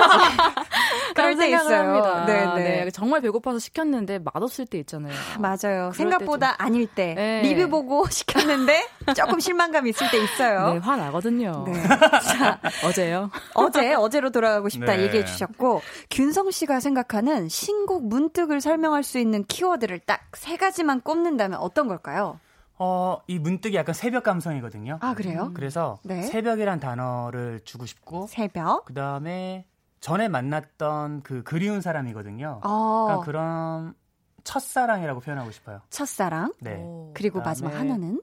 그럴 1.15 1.37
때 1.37 1.49
있어요. 1.49 2.25
네, 2.25 2.45
네, 2.55 2.83
네. 2.85 2.91
정말 2.91 3.21
배고파서 3.21 3.59
시켰는데 3.59 4.19
맛없을 4.19 4.65
때 4.65 4.77
있잖아요. 4.79 5.13
맞아요. 5.39 5.91
생각보다 5.93 6.57
좀... 6.57 6.65
아닐 6.65 6.87
때 6.87 7.13
네. 7.15 7.41
리뷰 7.43 7.69
보고 7.69 8.07
시켰는데 8.11 8.85
조금 9.15 9.39
실망감 9.39 9.87
있을 9.87 10.09
때 10.11 10.21
있어요. 10.21 10.73
네, 10.73 10.79
화 10.79 10.95
나거든요. 10.97 11.63
네. 11.67 11.73
자, 11.83 12.59
어제요. 12.83 13.31
어제 13.53 13.93
어제로 13.93 14.29
돌아가고 14.29 14.67
싶다 14.69 14.97
네. 14.97 15.03
얘기해 15.03 15.25
주셨고 15.25 15.81
균성 16.11 16.51
씨가 16.51 16.81
생각하는 16.81 17.47
신곡 17.47 18.07
문득을 18.07 18.59
설명할 18.59 19.03
수 19.03 19.17
있는 19.19 19.45
키워드를 19.45 19.99
딱 19.99 20.25
세 20.35 20.57
가지만 20.57 21.01
꼽는다면 21.01 21.59
어떤 21.59 21.87
걸까요? 21.87 22.39
어, 22.77 23.19
이 23.27 23.39
문득이 23.39 23.75
약간 23.75 23.93
새벽 23.93 24.23
감성이거든요. 24.23 24.97
아, 25.01 25.13
그래요? 25.13 25.51
그래서 25.53 25.99
네. 26.03 26.23
새벽이란 26.23 26.79
단어를 26.79 27.61
주고 27.63 27.85
싶고 27.85 28.27
새벽. 28.27 28.85
그다음에 28.85 29.65
전에 30.01 30.27
만났던 30.27 31.21
그 31.21 31.43
그리운 31.43 31.81
사람이거든요. 31.81 32.61
어. 32.63 33.05
그러니까 33.05 33.25
그런 33.25 33.95
첫사랑이라고 34.43 35.21
표현하고 35.21 35.51
싶어요. 35.51 35.81
첫사랑? 35.89 36.53
네. 36.59 36.85
그리고 37.13 37.41
마지막 37.41 37.73
하나는 37.73 38.21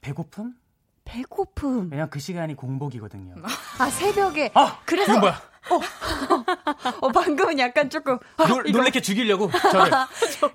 배고픔? 0.00 0.54
배고픔. 1.04 1.88
왜냐면 1.90 2.10
그 2.10 2.18
시간이 2.18 2.54
공복이거든요. 2.54 3.34
아, 3.78 3.90
새벽에. 3.90 4.50
아, 4.54 4.80
그래서. 4.84 5.12
뭐야? 5.68 5.82
어, 7.00 7.06
어, 7.06 7.12
방금은 7.12 7.58
약간 7.58 7.90
조금. 7.90 8.18
아, 8.36 8.46
놀, 8.46 8.64
놀래켜 8.70 9.00
죽이려고 9.00 9.50
저를. 9.70 9.90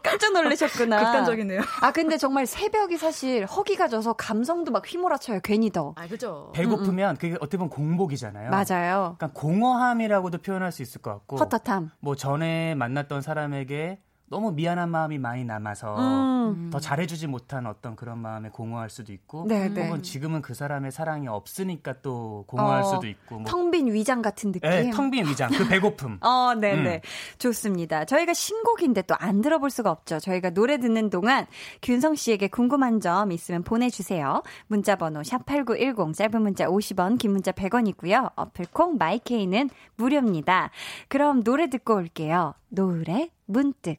깜짝 0.01 0.33
놀라셨구나. 0.33 0.97
극단적이네요. 0.97 1.61
아, 1.81 1.91
근데 1.91 2.17
정말 2.17 2.45
새벽이 2.45 2.97
사실 2.97 3.45
허기가 3.45 3.87
져서 3.87 4.13
감성도 4.13 4.71
막 4.71 4.83
휘몰아쳐요, 4.85 5.39
괜히 5.43 5.69
더. 5.69 5.93
아, 5.95 6.07
그죠. 6.07 6.51
배고프면 6.53 7.11
음, 7.11 7.13
음. 7.13 7.17
그게 7.17 7.35
어떻게 7.35 7.57
보면 7.57 7.69
공복이잖아요. 7.69 8.49
맞아요. 8.49 9.15
그러니까 9.17 9.39
공허함이라고도 9.39 10.39
표현할 10.39 10.71
수 10.71 10.81
있을 10.81 11.01
것 11.01 11.11
같고. 11.11 11.37
헛헛함. 11.37 11.91
뭐 11.99 12.15
전에 12.15 12.75
만났던 12.75 13.21
사람에게 13.21 13.99
너무 14.27 14.51
미안한 14.51 14.89
마음이 14.89 15.17
많이 15.17 15.43
남아서 15.43 15.97
음. 15.97 16.69
더 16.71 16.79
잘해주지 16.79 17.27
못한 17.27 17.65
어떤 17.65 17.95
그런 17.95 18.19
마음에 18.19 18.49
공허할 18.49 18.89
수도 18.89 19.11
있고 19.13 19.45
네네. 19.47 19.69
네. 19.69 19.85
혹은 19.87 20.03
지금은 20.03 20.41
그 20.41 20.53
사람의 20.53 20.91
사랑이 20.91 21.27
없으니까 21.27 21.95
또 22.01 22.43
공허할 22.47 22.81
어, 22.81 22.83
수도 22.83 23.07
있고 23.07 23.39
뭐. 23.39 23.45
텅빈 23.45 23.91
위장 23.93 24.21
같은 24.21 24.51
느낌 24.51 24.69
네, 24.69 24.89
텅빈 24.91 25.27
위장 25.27 25.49
그 25.51 25.67
배고픔 25.67 26.19
어 26.23 26.53
네네 26.55 26.83
네. 26.83 26.95
음. 26.95 27.01
좋습니다 27.37 28.05
저희가 28.05 28.33
신곡인데 28.33 29.01
또 29.03 29.15
안 29.19 29.41
들어볼 29.41 29.69
수가 29.69 29.91
없죠 29.91 30.19
저희가 30.19 30.51
노래 30.51 30.77
듣는 30.77 31.09
동안 31.09 31.45
균성 31.81 32.15
씨에게 32.15 32.47
궁금한 32.47 32.99
점 32.99 33.31
있으면 33.31 33.63
보내주세요 33.63 34.43
문자번호 34.67 35.21
샵8910 35.21 36.13
짧은 36.13 36.41
문자 36.41 36.65
50원 36.65 37.17
긴 37.17 37.31
문자 37.31 37.51
100원이고요 37.51 38.31
어플콩 38.35 38.97
마이케이는 38.97 39.69
무료입니다 39.95 40.69
그럼 41.07 41.43
노래 41.43 41.69
듣고 41.69 41.95
올게요 41.95 42.53
노을의 42.69 43.31
문득 43.45 43.97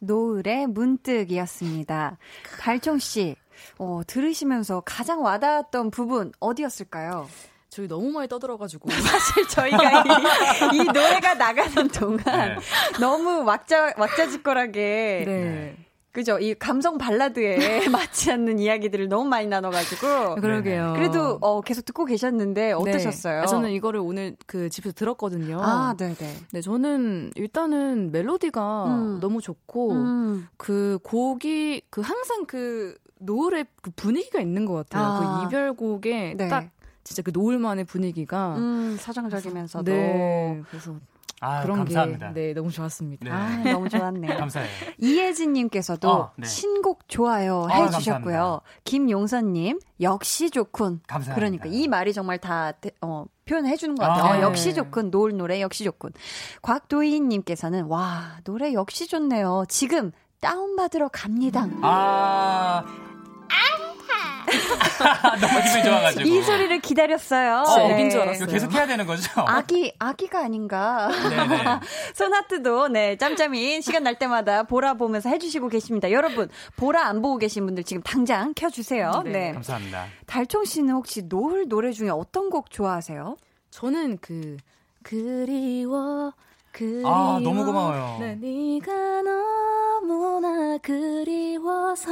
노을의 0.00 0.66
문득이었습니다. 0.68 2.18
달총 2.60 2.98
씨, 2.98 3.36
어, 3.78 4.02
들으시면서 4.06 4.82
가장 4.84 5.22
와닿았던 5.22 5.90
부분 5.90 6.32
어디였을까요? 6.40 7.28
저희 7.68 7.88
너무 7.88 8.10
많이 8.10 8.28
떠들어가지고 8.28 8.88
사실 8.90 9.48
저희가 9.48 10.04
이, 10.72 10.76
이 10.76 10.84
노래가 10.84 11.34
나가는 11.34 11.88
동안 11.88 12.22
네. 12.24 12.56
너무 12.98 13.44
왁자 13.44 13.92
왁자지껄하게 13.98 15.24
네. 15.26 15.85
그죠? 16.16 16.38
이 16.38 16.54
감성 16.54 16.96
발라드에 16.96 17.88
맞지 17.92 18.32
않는 18.32 18.58
이야기들을 18.58 19.06
너무 19.10 19.28
많이 19.28 19.48
나눠가지고. 19.48 20.36
그러게요. 20.36 20.94
그래도 20.96 21.36
어, 21.42 21.60
계속 21.60 21.84
듣고 21.84 22.06
계셨는데 22.06 22.72
어떠셨어요? 22.72 23.42
네. 23.42 23.46
저는 23.46 23.70
이거를 23.72 24.00
오늘 24.00 24.34
그 24.46 24.70
집에서 24.70 24.94
들었거든요. 24.94 25.60
아, 25.60 25.94
네네. 25.98 26.14
네. 26.14 26.34
네, 26.52 26.60
저는 26.62 27.32
일단은 27.34 28.12
멜로디가 28.12 28.84
음. 28.86 29.20
너무 29.20 29.42
좋고, 29.42 29.92
음. 29.92 30.48
그 30.56 30.98
곡이, 31.02 31.82
그 31.90 32.00
항상 32.00 32.46
그 32.46 32.96
노을의 33.18 33.66
그 33.82 33.90
분위기가 33.90 34.40
있는 34.40 34.64
것 34.64 34.72
같아요. 34.72 35.04
아. 35.04 35.40
그 35.40 35.46
이별곡에 35.46 36.34
네. 36.38 36.48
딱 36.48 36.70
진짜 37.04 37.20
그 37.20 37.30
노을만의 37.34 37.84
분위기가. 37.84 38.56
음, 38.56 38.96
사정적이면서도. 38.98 39.84
네. 39.84 40.62
그래서 40.70 40.96
아, 41.40 41.62
그런 41.62 41.78
감사합니다. 41.78 42.32
게 42.32 42.40
네, 42.40 42.54
너무 42.54 42.70
좋았습니다. 42.70 43.24
네. 43.24 43.30
아, 43.30 43.72
너무 43.72 43.88
좋았네요. 43.88 44.36
감사해요. 44.38 44.68
이혜진 44.98 45.52
님께서도 45.52 46.10
어, 46.10 46.32
네. 46.36 46.46
신곡 46.46 47.08
좋아요 47.08 47.68
해 47.70 47.90
주셨고요. 47.90 48.60
김용선 48.84 49.52
님 49.52 49.78
역시 50.00 50.50
좋군. 50.50 51.00
감사합니다. 51.06 51.34
그러니까 51.34 51.66
이 51.66 51.88
말이 51.88 52.12
정말 52.12 52.38
다 52.38 52.72
어, 53.02 53.26
표현해 53.44 53.76
주는 53.76 53.94
것 53.94 54.06
같아요. 54.06 54.24
아, 54.24 54.30
어, 54.30 54.36
네. 54.36 54.42
역시 54.42 54.74
좋군. 54.74 55.10
노을 55.10 55.36
노래 55.36 55.60
역시 55.60 55.84
좋군. 55.84 56.12
곽도희 56.62 57.20
님께서는 57.20 57.84
와, 57.86 58.38
노래 58.44 58.72
역시 58.72 59.06
좋네요. 59.06 59.64
지금 59.68 60.12
다운받으러 60.40 61.08
갑니다. 61.12 61.66
아, 61.82 62.84
너무 65.40 65.62
기분이 65.62 65.82
좋아가지고. 65.84 66.22
이 66.28 66.42
소리를 66.42 66.80
기다렸어요. 66.80 67.64
어, 67.66 67.76
네. 67.78 67.94
애긴 67.94 68.10
줄 68.10 68.20
알았어요. 68.20 68.46
계속 68.46 68.72
해야 68.72 68.86
되는 68.86 69.06
거죠? 69.06 69.28
아기, 69.46 69.92
아기가 69.98 70.40
아닌가. 70.40 71.08
손하트도, 72.14 72.88
네, 72.94 73.16
짬짬이 73.16 73.82
시간 73.82 74.02
날 74.04 74.18
때마다 74.18 74.62
보라 74.62 74.94
보면서 74.94 75.28
해주시고 75.28 75.68
계십니다. 75.68 76.10
여러분, 76.10 76.48
보라 76.76 77.06
안 77.06 77.22
보고 77.22 77.38
계신 77.38 77.66
분들 77.66 77.84
지금 77.84 78.02
당장 78.02 78.54
켜주세요. 78.54 79.22
네. 79.24 79.30
네. 79.30 79.52
감사합니다. 79.52 80.06
달총 80.26 80.64
씨는 80.64 80.94
혹시 80.94 81.22
노을 81.22 81.68
노래 81.68 81.92
중에 81.92 82.08
어떤 82.10 82.50
곡 82.50 82.70
좋아하세요? 82.70 83.36
저는 83.70 84.18
그, 84.20 84.56
그리워 85.02 86.32
그리워 86.72 87.36
아 87.36 87.40
너무 87.40 87.64
고마워요. 87.64 88.18
네, 88.20 88.34
네가 88.36 89.22
너무나 89.22 90.78
그리워서 90.78 92.10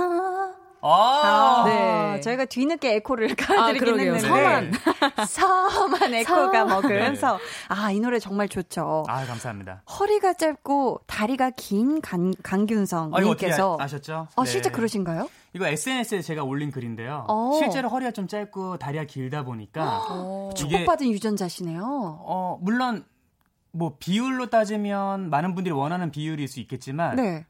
아, 0.87 1.65
네. 1.67 2.21
저희가 2.21 2.45
뒤늦게 2.45 2.97
에코를 2.97 3.35
깔아드리긴 3.35 3.89
아, 3.95 4.03
했는데 4.03 4.21
서만 4.21 4.71
네. 4.71 4.79
서만 5.27 6.15
에코가 6.15 6.65
먹으면서 6.67 7.39
네. 7.39 7.43
아이 7.69 8.01
노래 8.01 8.19
정말 8.19 8.49
좋죠. 8.49 9.05
아 9.09 9.25
감사합니다. 9.25 9.83
허리가 9.99 10.35
짧고 10.35 11.01
다리가 11.07 11.51
긴 11.57 12.01
강, 12.01 12.33
강균성 12.43 13.15
아, 13.15 13.21
님께서 13.21 13.79
아셨죠? 13.81 14.29
어, 14.37 14.45
네. 14.45 14.51
실제 14.51 14.71
그러신가요? 14.71 15.29
이거 15.55 15.67
SNS에 15.67 16.21
제가 16.21 16.43
올린 16.45 16.71
글인데요. 16.71 17.25
어. 17.29 17.53
실제로 17.59 17.89
허리가 17.89 18.11
좀 18.11 18.29
짧고 18.29 18.77
다리가 18.79 19.05
길다 19.05 19.45
보니까 19.45 20.03
어. 20.11 20.51
축복받은 20.55 21.09
유전자시네요. 21.11 21.83
어 21.83 22.59
물론 22.61 23.05
뭐 23.71 23.97
비율로 23.99 24.51
따지면 24.51 25.31
많은 25.31 25.55
분들이 25.55 25.73
원하는 25.73 26.11
비율일 26.11 26.47
수 26.47 26.61
있겠지만 26.61 27.17
네. 27.17 27.47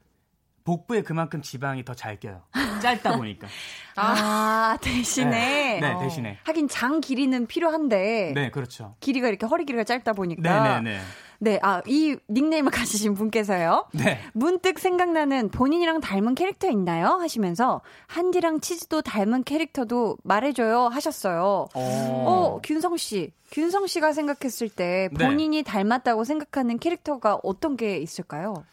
복부에 0.65 1.03
그만큼 1.03 1.41
지방이 1.41 1.85
더 1.85 1.93
잘 1.95 2.19
껴요. 2.19 2.41
짧다 2.81 3.15
보니까. 3.17 3.47
아, 3.95 4.77
대신에? 4.81 5.79
네, 5.79 5.79
네 5.79 5.99
대신에. 5.99 6.31
어. 6.31 6.35
하긴 6.43 6.67
장 6.67 6.99
길이는 6.99 7.47
필요한데. 7.47 8.33
네, 8.35 8.51
그렇죠. 8.51 8.95
길이가 8.99 9.29
이렇게 9.29 9.45
허리 9.45 9.63
길이가 9.65 9.83
짧다 9.85 10.11
보니까. 10.13 10.41
네네네. 10.41 10.81
네, 10.81 10.97
네. 10.97 11.03
네, 11.37 11.59
아, 11.61 11.81
이 11.85 12.17
닉네임을 12.29 12.71
가지신 12.73 13.13
분께서요. 13.13 13.87
네. 13.93 14.19
문득 14.33 14.79
생각나는 14.79 15.49
본인이랑 15.49 16.01
닮은 16.01 16.33
캐릭터 16.35 16.69
있나요? 16.69 17.07
하시면서 17.21 17.81
한디랑 18.07 18.59
치즈도 18.59 19.01
닮은 19.03 19.43
캐릭터도 19.43 20.17
말해줘요 20.23 20.87
하셨어요. 20.87 21.67
오. 21.75 21.79
어, 21.79 22.59
균성 22.63 22.97
씨. 22.97 23.31
균성 23.51 23.85
씨가 23.87 24.13
생각했을 24.13 24.69
때 24.69 25.09
네. 25.13 25.25
본인이 25.25 25.57
네. 25.57 25.63
닮았다고 25.63 26.23
생각하는 26.23 26.79
캐릭터가 26.79 27.39
어떤 27.43 27.77
게 27.77 27.97
있을까요? 27.99 28.65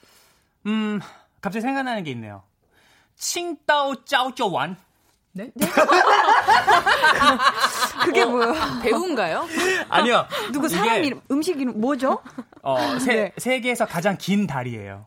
음, 0.66 1.00
갑자기 1.42 1.60
생각나는 1.60 2.04
게 2.04 2.12
있네요. 2.12 2.44
칭따오 3.16 4.04
짜오쩌완. 4.04 4.76
네? 5.32 5.50
네? 5.54 5.66
그게 8.04 8.22
어, 8.22 8.28
뭐예요? 8.28 8.54
배우인가요? 8.82 9.46
아니요. 9.88 10.26
누구 10.52 10.68
사람 10.68 11.02
이름, 11.02 11.20
음식 11.30 11.60
이름 11.60 11.80
뭐죠? 11.80 12.22
어, 12.62 12.98
세, 12.98 13.14
네. 13.14 13.32
세계에서 13.36 13.86
가장 13.86 14.16
긴 14.18 14.46
다리예요. 14.46 15.06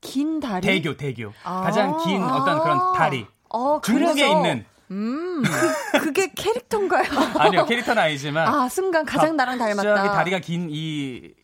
긴 0.00 0.40
다리? 0.40 0.66
대교, 0.66 0.96
대교. 0.96 1.32
아~ 1.44 1.62
가장 1.62 1.96
긴 2.04 2.22
어떤 2.22 2.62
그런 2.62 2.92
다리. 2.94 3.26
어, 3.48 3.80
중국에 3.82 4.14
그래서... 4.14 4.36
있는. 4.36 4.64
음, 4.90 5.42
그게 6.00 6.32
캐릭터인가요? 6.34 7.04
아니요, 7.38 7.66
캐릭터는 7.66 8.02
아니지만. 8.02 8.48
아, 8.48 8.68
순간 8.68 9.04
가장 9.04 9.36
나랑 9.36 9.58
닮았다. 9.58 9.82
갑자기 9.82 10.08
다리가 10.08 10.38
긴 10.38 10.68
이, 10.70 11.34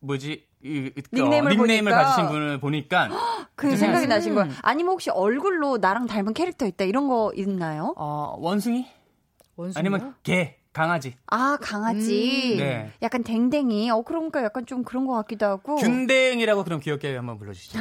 뭐지, 0.00 0.46
이, 0.64 0.90
그, 0.90 1.02
닉네임을, 1.12 1.52
어, 1.52 1.54
닉네임을 1.54 1.92
가지신 1.92 2.28
분을 2.28 2.58
보니까 2.58 3.10
그 3.54 3.76
생각이 3.76 4.06
나신 4.06 4.34
거예요. 4.34 4.50
아니면 4.62 4.92
혹시 4.92 5.10
얼굴로 5.10 5.76
나랑 5.76 6.06
닮은 6.06 6.32
캐릭터 6.32 6.66
있다 6.66 6.84
이런 6.84 7.06
거 7.06 7.32
있나요? 7.36 7.94
어 7.96 8.34
원숭이? 8.38 8.86
원숭이 9.56 9.78
아니면 9.78 10.14
개, 10.22 10.56
강아지. 10.72 11.14
아 11.26 11.58
강아지. 11.60 12.54
음. 12.54 12.56
네. 12.58 12.90
약간 13.02 13.22
댕댕이. 13.22 13.90
어 13.90 14.02
그러니까 14.02 14.42
약간 14.42 14.64
좀 14.66 14.82
그런 14.82 15.06
것 15.06 15.12
같기도 15.14 15.46
하고. 15.46 15.76
균댕이라고 15.76 16.64
그럼 16.64 16.80
귀엽게 16.80 17.14
한번 17.14 17.38
불러주시죠. 17.38 17.78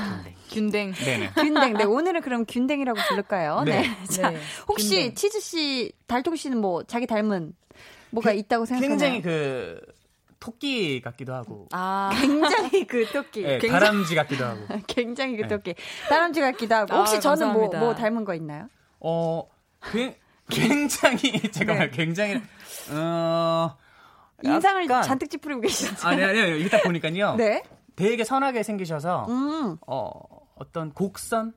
균댕. 0.51 0.91
균댕. 0.93 0.93
네네. 0.93 1.31
균댕. 1.39 1.73
네 1.77 1.83
오늘은 1.85 2.21
그럼 2.21 2.45
균댕이라고 2.45 2.99
부를까요? 3.09 3.63
네. 3.65 3.81
네. 3.81 4.03
자 4.05 4.29
네. 4.29 4.37
혹시 4.67 4.95
균댕. 4.95 5.15
치즈 5.15 5.39
씨, 5.39 5.91
달통 6.05 6.35
씨는 6.35 6.59
뭐 6.59 6.83
자기 6.83 7.07
닮은 7.07 7.53
뭐가 8.11 8.31
그, 8.31 8.37
있다고 8.37 8.65
생각하나요? 8.65 8.89
굉장히 8.89 9.21
그 9.21 9.79
토끼 10.43 10.99
같기도 10.99 11.33
하고. 11.33 11.69
아, 11.71 12.11
굉장히 12.19 12.85
그 12.85 13.05
토끼. 13.05 13.43
네, 13.43 13.59
굉장히, 13.59 13.71
다람쥐 13.71 14.13
같기도 14.13 14.43
하고. 14.43 14.67
굉장히 14.87 15.37
그 15.37 15.43
네. 15.43 15.47
토끼. 15.47 15.73
다람쥐 16.09 16.41
같기도 16.41 16.75
하고. 16.75 16.95
혹시 16.97 17.15
아, 17.15 17.19
저는 17.21 17.53
뭐, 17.53 17.69
뭐 17.69 17.95
닮은 17.95 18.25
거 18.25 18.35
있나요? 18.35 18.67
어, 18.99 19.47
그, 19.79 20.13
굉장히, 20.49 21.39
제가 21.49 21.75
네. 21.75 21.89
굉장히, 21.91 22.41
어, 22.91 23.77
인상을 24.43 24.83
약간, 24.83 25.03
잔뜩 25.03 25.29
찌푸리고 25.29 25.61
계시죠? 25.61 26.05
아니, 26.05 26.21
아니, 26.21 26.41
아니, 26.41 26.59
이게 26.59 26.67
딱 26.67 26.83
보니까요. 26.83 27.35
네. 27.39 27.63
되게 27.95 28.25
선하게 28.25 28.63
생기셔서, 28.63 29.27
음. 29.29 29.77
어, 29.87 30.11
어떤 30.55 30.91
곡선? 30.91 31.53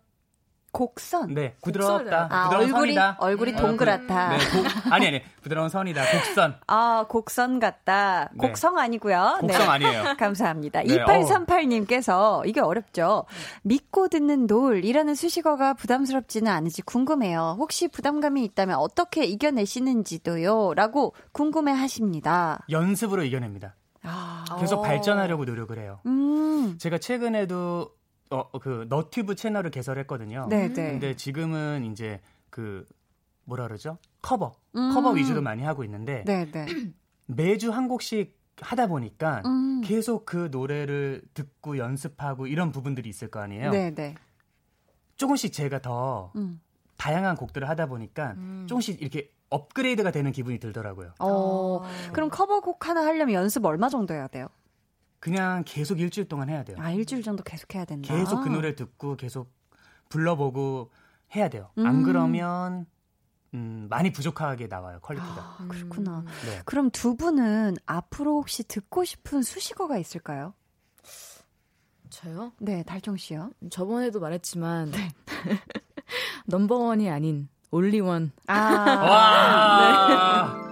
곡선. 0.76 1.32
네, 1.32 1.56
부드럽다. 1.62 2.28
아, 2.30 2.44
부드러운 2.44 2.66
얼굴이, 2.66 2.94
선이다. 2.94 3.16
얼굴이 3.18 3.52
음. 3.52 3.56
동그랗다. 3.56 4.28
네, 4.28 4.36
곡, 4.36 4.92
아니 4.92 5.06
아니, 5.06 5.22
부드러운 5.40 5.70
선이다. 5.70 6.02
곡선. 6.04 6.56
아, 6.66 7.06
곡선 7.08 7.60
같다. 7.60 8.28
네. 8.34 8.46
곡성 8.46 8.78
아니고요. 8.78 9.38
곡성 9.40 9.58
네. 9.58 9.64
아니에요. 9.64 10.16
감사합니다. 10.20 10.82
네, 10.82 10.98
2838님께서 10.98 12.46
이게 12.46 12.60
어렵죠. 12.60 13.24
믿고 13.62 14.08
듣는 14.08 14.46
노을이라는 14.46 15.14
수식어가 15.14 15.72
부담스럽지는 15.72 16.52
않은지 16.52 16.82
궁금해요. 16.82 17.56
혹시 17.58 17.88
부담감이 17.88 18.44
있다면 18.44 18.76
어떻게 18.76 19.24
이겨내시는지도요?라고 19.24 21.14
궁금해하십니다. 21.32 22.66
연습으로 22.68 23.24
이겨냅니다. 23.24 23.76
아. 24.02 24.44
계속 24.60 24.82
발전하려고 24.82 25.46
노력을 25.46 25.76
해요. 25.78 26.00
음. 26.04 26.76
제가 26.78 26.98
최근에도 26.98 27.96
어, 28.30 28.50
그 28.58 28.86
너튜브 28.88 29.34
채널을 29.34 29.70
개설했거든요. 29.70 30.46
네, 30.48 30.68
네. 30.68 30.90
근데 30.92 31.14
지금은 31.14 31.84
이제 31.84 32.20
그 32.50 32.86
뭐라 33.44 33.66
그러죠? 33.66 33.98
커버. 34.22 34.52
음. 34.74 34.92
커버 34.92 35.10
위주로 35.10 35.40
많이 35.40 35.62
하고 35.62 35.84
있는데 35.84 36.24
네, 36.26 36.50
네. 36.50 36.66
매주 37.26 37.70
한 37.70 37.88
곡씩 37.88 38.36
하다 38.60 38.86
보니까 38.86 39.42
음. 39.44 39.82
계속 39.84 40.24
그 40.24 40.48
노래를 40.50 41.22
듣고 41.34 41.78
연습하고 41.78 42.46
이런 42.46 42.72
부분들이 42.72 43.08
있을 43.08 43.28
거 43.28 43.40
아니에요. 43.40 43.70
네, 43.70 43.94
네. 43.94 44.14
조금씩 45.16 45.52
제가 45.52 45.80
더 45.80 46.32
음. 46.36 46.60
다양한 46.96 47.36
곡들을 47.36 47.68
하다 47.68 47.86
보니까 47.86 48.32
음. 48.36 48.66
조금씩 48.68 49.00
이렇게 49.00 49.30
업그레이드가 49.50 50.10
되는 50.10 50.32
기분이 50.32 50.58
들더라고요. 50.58 51.12
어, 51.20 51.82
그럼 52.12 52.30
커버곡 52.30 52.88
하나 52.88 53.04
하려면 53.04 53.34
연습 53.34 53.64
얼마 53.64 53.88
정도 53.88 54.12
해야 54.14 54.26
돼요? 54.26 54.48
그냥 55.26 55.64
계속 55.66 55.98
일주일 55.98 56.28
동안 56.28 56.48
해야 56.48 56.62
돼요. 56.62 56.76
아, 56.78 56.92
일주일 56.92 57.24
정도 57.24 57.42
계속 57.42 57.74
해야 57.74 57.84
된다. 57.84 58.14
계속 58.14 58.44
그 58.44 58.48
노래를 58.48 58.76
듣고 58.76 59.16
계속 59.16 59.50
불러보고 60.08 60.92
해야 61.34 61.48
돼요. 61.48 61.68
음. 61.78 61.84
안 61.84 62.04
그러면 62.04 62.86
음, 63.52 63.88
많이 63.90 64.12
부족하게 64.12 64.68
나와요, 64.68 65.00
quality가. 65.02 65.56
아, 65.58 65.66
그렇구나. 65.68 66.20
음. 66.20 66.26
네. 66.44 66.62
그럼 66.64 66.90
두 66.90 67.16
분은 67.16 67.74
앞으로 67.86 68.36
혹시 68.36 68.62
듣고 68.62 69.04
싶은 69.04 69.42
수식어가 69.42 69.98
있을까요? 69.98 70.54
저요? 72.08 72.52
네, 72.60 72.84
달총 72.84 73.16
씨요. 73.16 73.50
저번에도 73.68 74.20
말했지만 74.20 74.92
네. 74.92 75.10
number 76.46 76.85
one이 76.85 77.10
아닌 77.10 77.48
only 77.72 78.01
one. 78.01 78.30
아. 78.46 78.54
와. 78.54 80.56
네. 80.62 80.65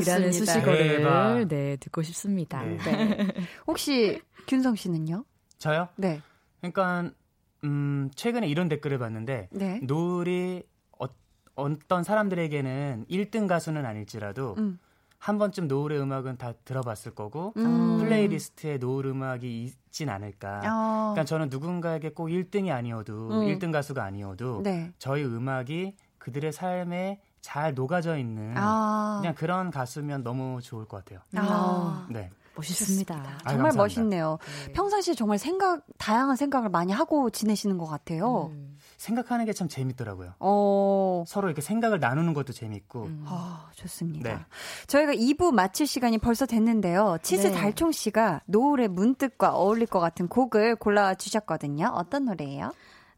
이라는 0.00 0.32
수식어를 0.32 1.48
네, 1.48 1.76
듣고 1.76 2.02
싶습니다. 2.02 2.62
네. 2.62 2.76
네. 2.78 3.28
혹시 3.66 4.20
균성 4.46 4.76
씨는요? 4.76 5.24
저요? 5.58 5.88
네. 5.96 6.20
그러니까 6.60 7.10
음, 7.64 8.10
최근에 8.14 8.48
이런 8.48 8.68
댓글을 8.68 8.98
봤는데 8.98 9.48
네. 9.52 9.80
노을이 9.82 10.62
어, 10.98 11.06
어떤 11.54 12.02
사람들에게는 12.02 13.06
1등 13.08 13.46
가수는 13.46 13.86
아닐지라도 13.86 14.54
음. 14.58 14.78
한 15.18 15.38
번쯤 15.38 15.68
노을의 15.68 16.00
음악은 16.00 16.36
다 16.36 16.52
들어봤을 16.64 17.14
거고 17.14 17.52
음. 17.56 17.98
playlist에 17.98 18.78
노을 18.78 19.06
음악이 19.06 19.62
있진 19.62 20.08
않을까. 20.08 20.58
어. 20.64 21.12
그러니까 21.12 21.24
저는 21.24 21.48
누군가에게 21.48 22.10
꼭 22.10 22.26
1등이 22.26 22.72
아니어도 22.72 23.28
음. 23.28 23.46
1등 23.46 23.70
가수가 23.70 24.02
아니어도 24.02 24.62
네. 24.64 24.92
저희 24.98 25.22
음악이 25.22 25.94
그들의 26.18 26.52
삶에 26.52 27.20
잘 27.42 27.74
녹아져 27.74 28.16
있는 28.16 28.54
아. 28.56 29.18
그냥 29.20 29.34
그런 29.34 29.70
가수면 29.70 30.22
너무 30.22 30.62
좋을 30.62 30.86
것 30.86 31.04
같아요. 31.04 31.20
아. 31.36 32.06
네. 32.08 32.30
멋있습니다. 32.54 33.14
아, 33.44 33.50
정말 33.50 33.72
멋있네요. 33.72 34.36
네. 34.66 34.72
평상시에 34.72 35.14
정말 35.14 35.38
생각, 35.38 35.84
다양한 35.96 36.36
생각을 36.36 36.68
많이 36.68 36.92
하고 36.92 37.30
지내시는 37.30 37.78
것 37.78 37.86
같아요. 37.86 38.50
음. 38.52 38.76
생각하는 38.98 39.46
게 39.46 39.52
참 39.54 39.68
재밌더라고요. 39.68 40.34
어. 40.38 41.24
서로 41.26 41.48
이렇게 41.48 41.60
생각을 41.62 41.98
나누는 41.98 42.34
것도 42.34 42.52
재밌고. 42.52 43.04
음. 43.04 43.24
아, 43.26 43.68
좋습니다. 43.74 44.34
네. 44.34 44.38
저희가 44.86 45.14
2부 45.14 45.52
마칠 45.52 45.86
시간이 45.86 46.18
벌써 46.18 46.44
됐는데요. 46.46 47.16
치즈 47.22 47.48
네. 47.48 47.52
달총 47.54 47.90
씨가 47.90 48.42
노을의 48.46 48.88
문득과 48.88 49.54
어울릴 49.54 49.86
것 49.86 49.98
같은 49.98 50.28
곡을 50.28 50.76
골라 50.76 51.14
주셨거든요. 51.14 51.90
어떤 51.94 52.26
노래예요? 52.26 52.70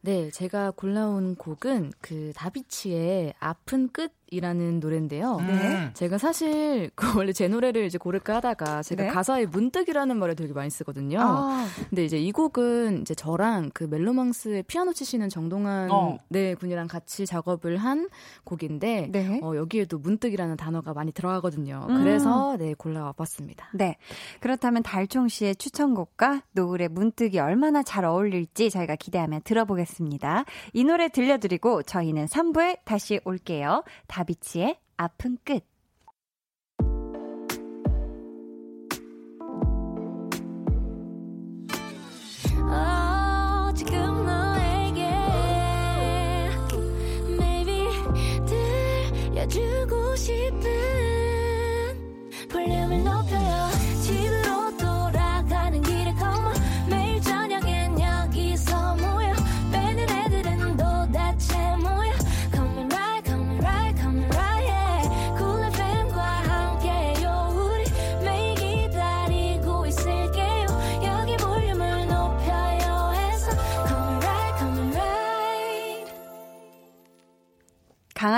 네, 0.07 0.31
제가 0.31 0.71
골라온 0.73 1.35
곡은 1.35 1.93
그 2.03 2.35
다비치의 2.35 3.33
아픈 3.41 3.89
끝 3.89 4.13
이라는 4.31 4.81
노래인데요. 4.81 5.39
네. 5.41 5.91
제가 5.95 6.19
사실 6.19 6.91
그 6.97 7.17
원래 7.17 7.33
제 7.33 7.49
노래를 7.49 7.85
이제 7.85 7.99
고를까 7.99 8.37
하다가 8.37 8.83
제가 8.83 9.05
네? 9.05 9.09
가사에 9.11 9.47
문득이라는 9.47 10.17
말을 10.17 10.35
되게 10.35 10.53
많이 10.53 10.71
쓰거든요. 10.71 11.19
아. 11.21 11.67
근데 11.89 12.05
이제 12.05 12.19
이 12.19 12.33
곡은 12.33 13.03
이제 13.03 13.15
저랑 13.15 13.71
그 13.75 13.85
멜로망스의 13.85 14.65
피아노 14.65 14.93
치시는 14.93 15.29
정동환 15.29 15.91
어. 15.91 16.19
네 16.29 16.55
분이랑 16.55 16.89
같이 16.89 17.27
작업을 17.27 17.77
한 17.77 18.09
곡인데 18.45 19.09
네. 19.11 19.41
어, 19.43 19.55
여기에도 19.57 19.99
문득이라는 19.99 20.57
단어가 20.57 20.95
많이 20.95 21.13
들어가거든요. 21.13 21.87
음. 21.89 22.03
그래서 22.03 22.57
네 22.59 22.75
골라와봤습니다. 22.75 23.71
네. 23.75 23.97
그렇다면 24.41 24.83
달총 24.83 25.29
씨의 25.29 25.57
추천곡과 25.57 26.43
노을의 26.53 26.89
문득이 26.89 27.39
얼마나 27.39 27.83
잘 27.83 28.05
어울릴지 28.05 28.71
저희가 28.71 28.97
기대하며 28.97 29.41
들어보겠습니다. 29.45 30.45
이 30.73 30.85
노래 30.85 31.09
들려드리고 31.09 31.83
저희는 31.83 32.27
3부에 32.27 32.79
다시 32.85 33.21
올게요. 33.25 33.83
다비치의 34.15 34.79
아픈 34.97 35.37
끝. 35.43 35.67
주고 49.47 50.17
싶은 50.17 50.59
볼륨 52.49 52.84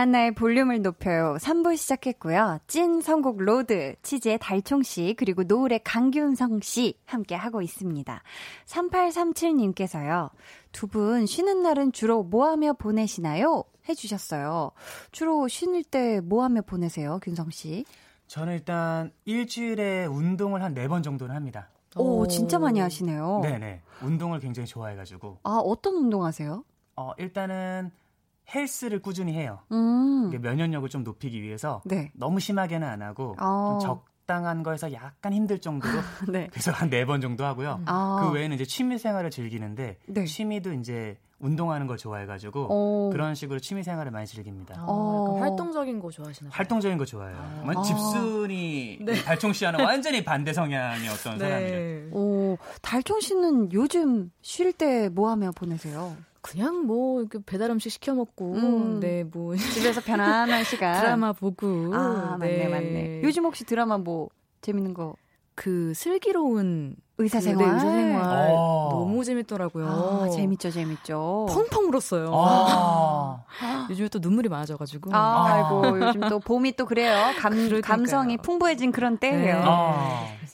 강한나의 0.06 0.34
볼륨을 0.34 0.82
높여요. 0.82 1.36
3부 1.40 1.76
시작했고요. 1.76 2.58
찐 2.66 3.00
선곡 3.00 3.38
road, 3.42 3.94
치즈의 4.02 4.38
달총씨, 4.40 5.14
그리고 5.18 5.42
노을의 5.42 5.80
강균성씨 5.84 6.98
함께 7.06 7.34
하고 7.34 7.60
있습니다. 7.62 8.22
3837님께서요. 8.66 10.30
두 10.72 10.86
분 10.88 11.26
쉬는 11.26 11.62
날은 11.62 11.92
주로 11.92 12.22
뭐 12.22 12.46
하며 12.48 12.72
보내시나요? 12.74 13.64
해주셨어요. 13.88 14.70
주로 15.12 15.48
쉬는 15.48 15.82
때 15.90 16.20
뭐 16.20 16.44
하며 16.44 16.60
보내세요, 16.62 17.18
균성씨? 17.22 17.84
저는 18.28 18.52
일단 18.54 19.12
일주일에 19.24 20.06
운동을 20.06 20.62
한 20.62 20.74
네 20.74 20.86
번 20.88 21.02
정도는 21.02 21.34
합니다. 21.34 21.68
오, 21.96 22.20
오, 22.20 22.26
진짜 22.28 22.58
많이 22.58 22.78
하시네요. 22.80 23.40
네네. 23.42 23.80
운동을 24.02 24.38
굉장히 24.40 24.66
좋아해가지고. 24.66 25.38
아, 25.42 25.60
어떤 25.64 25.94
운동 25.96 26.24
하세요? 26.24 26.64
어, 26.96 27.12
일단은 27.18 27.90
헬스를 28.54 29.00
꾸준히 29.00 29.32
해요. 29.34 29.60
음. 29.72 30.30
면역력을 30.40 30.88
좀 30.88 31.02
높이기 31.04 31.42
위해서 31.42 31.82
네. 31.84 32.10
너무 32.14 32.40
심하게는 32.40 32.86
안 32.86 33.02
하고 33.02 33.34
어. 33.40 33.78
좀 33.80 33.88
적당한 34.26 34.62
거에서 34.62 34.92
약간 34.92 35.32
힘들 35.32 35.58
정도로 35.60 35.94
네. 36.32 36.48
그래서 36.50 36.70
한 36.72 36.90
네 36.90 37.04
번 37.04 37.20
정도 37.20 37.44
하고요. 37.44 37.80
아. 37.86 38.20
그 38.22 38.30
외에는 38.32 38.54
이제 38.54 38.64
취미 38.64 38.98
생활을 38.98 39.30
즐기는데 39.30 39.98
네. 40.06 40.24
취미도 40.24 40.72
이제 40.74 41.18
운동하는 41.38 41.86
걸 41.86 41.98
좋아해가지고 41.98 42.66
오. 42.70 43.10
그런 43.10 43.34
식으로 43.34 43.58
취미 43.60 43.82
생활을 43.82 44.10
많이 44.10 44.26
즐깁니다. 44.26 44.74
어, 44.86 45.36
활동적인 45.38 46.00
거 46.00 46.10
좋아하시나요? 46.10 46.50
활동적인 46.52 46.96
거 46.96 47.04
좋아해요. 47.04 47.36
아. 47.38 47.82
집순이 47.82 48.98
네. 49.02 49.22
달총 49.22 49.52
씨와는 49.52 49.84
완전히 49.84 50.24
반대 50.24 50.52
성향이 50.54 51.06
어떤 51.08 51.36
네. 51.38 51.44
사람이죠. 51.48 52.16
오, 52.16 52.58
달총 52.80 53.20
씨는 53.20 53.72
요즘 53.72 54.30
쉴 54.40 54.72
때 54.72 55.08
뭐 55.10 55.30
하며 55.30 55.50
보내세요? 55.52 56.16
그냥 56.46 56.86
뭐 56.86 57.24
배달 57.44 57.70
음식 57.70 57.90
시켜 57.90 58.14
먹고 58.14 58.54
음. 58.54 59.00
네뭐 59.00 59.56
집에서 59.74 60.00
편안한 60.00 60.62
시간 60.64 60.94
드라마 61.00 61.32
보고 61.32 61.92
아 61.92 62.36
맞네 62.38 62.56
네. 62.56 62.68
맞네 62.68 63.20
요즘 63.24 63.44
혹시 63.44 63.64
드라마 63.64 63.98
뭐 63.98 64.28
재밌는 64.62 64.94
거 64.94 65.16
그 65.56 65.94
슬기로운 65.94 66.94
의사생활 67.18 67.56
그, 67.56 67.64
네, 67.64 67.74
의사생활 67.74 68.58
아. 68.60 68.88
너무 68.90 69.24
재밌더라고요. 69.24 69.86
아, 69.88 70.28
재밌죠, 70.28 70.70
재밌죠. 70.70 71.46
펑펑 71.48 71.88
울었어요. 71.88 72.30
아. 72.32 73.42
요즘에 73.90 74.08
또 74.10 74.18
눈물이 74.20 74.50
많아져가지고. 74.50 75.14
아, 75.14 75.46
아이고 75.46 75.98
요즘 75.98 76.28
또 76.28 76.38
봄이 76.38 76.72
또 76.72 76.84
그래요. 76.84 77.32
감 77.38 77.80
감성이 77.80 78.36
풍부해진 78.36 78.92
그런 78.92 79.16
때예요. 79.16 79.62
네. 79.64 80.45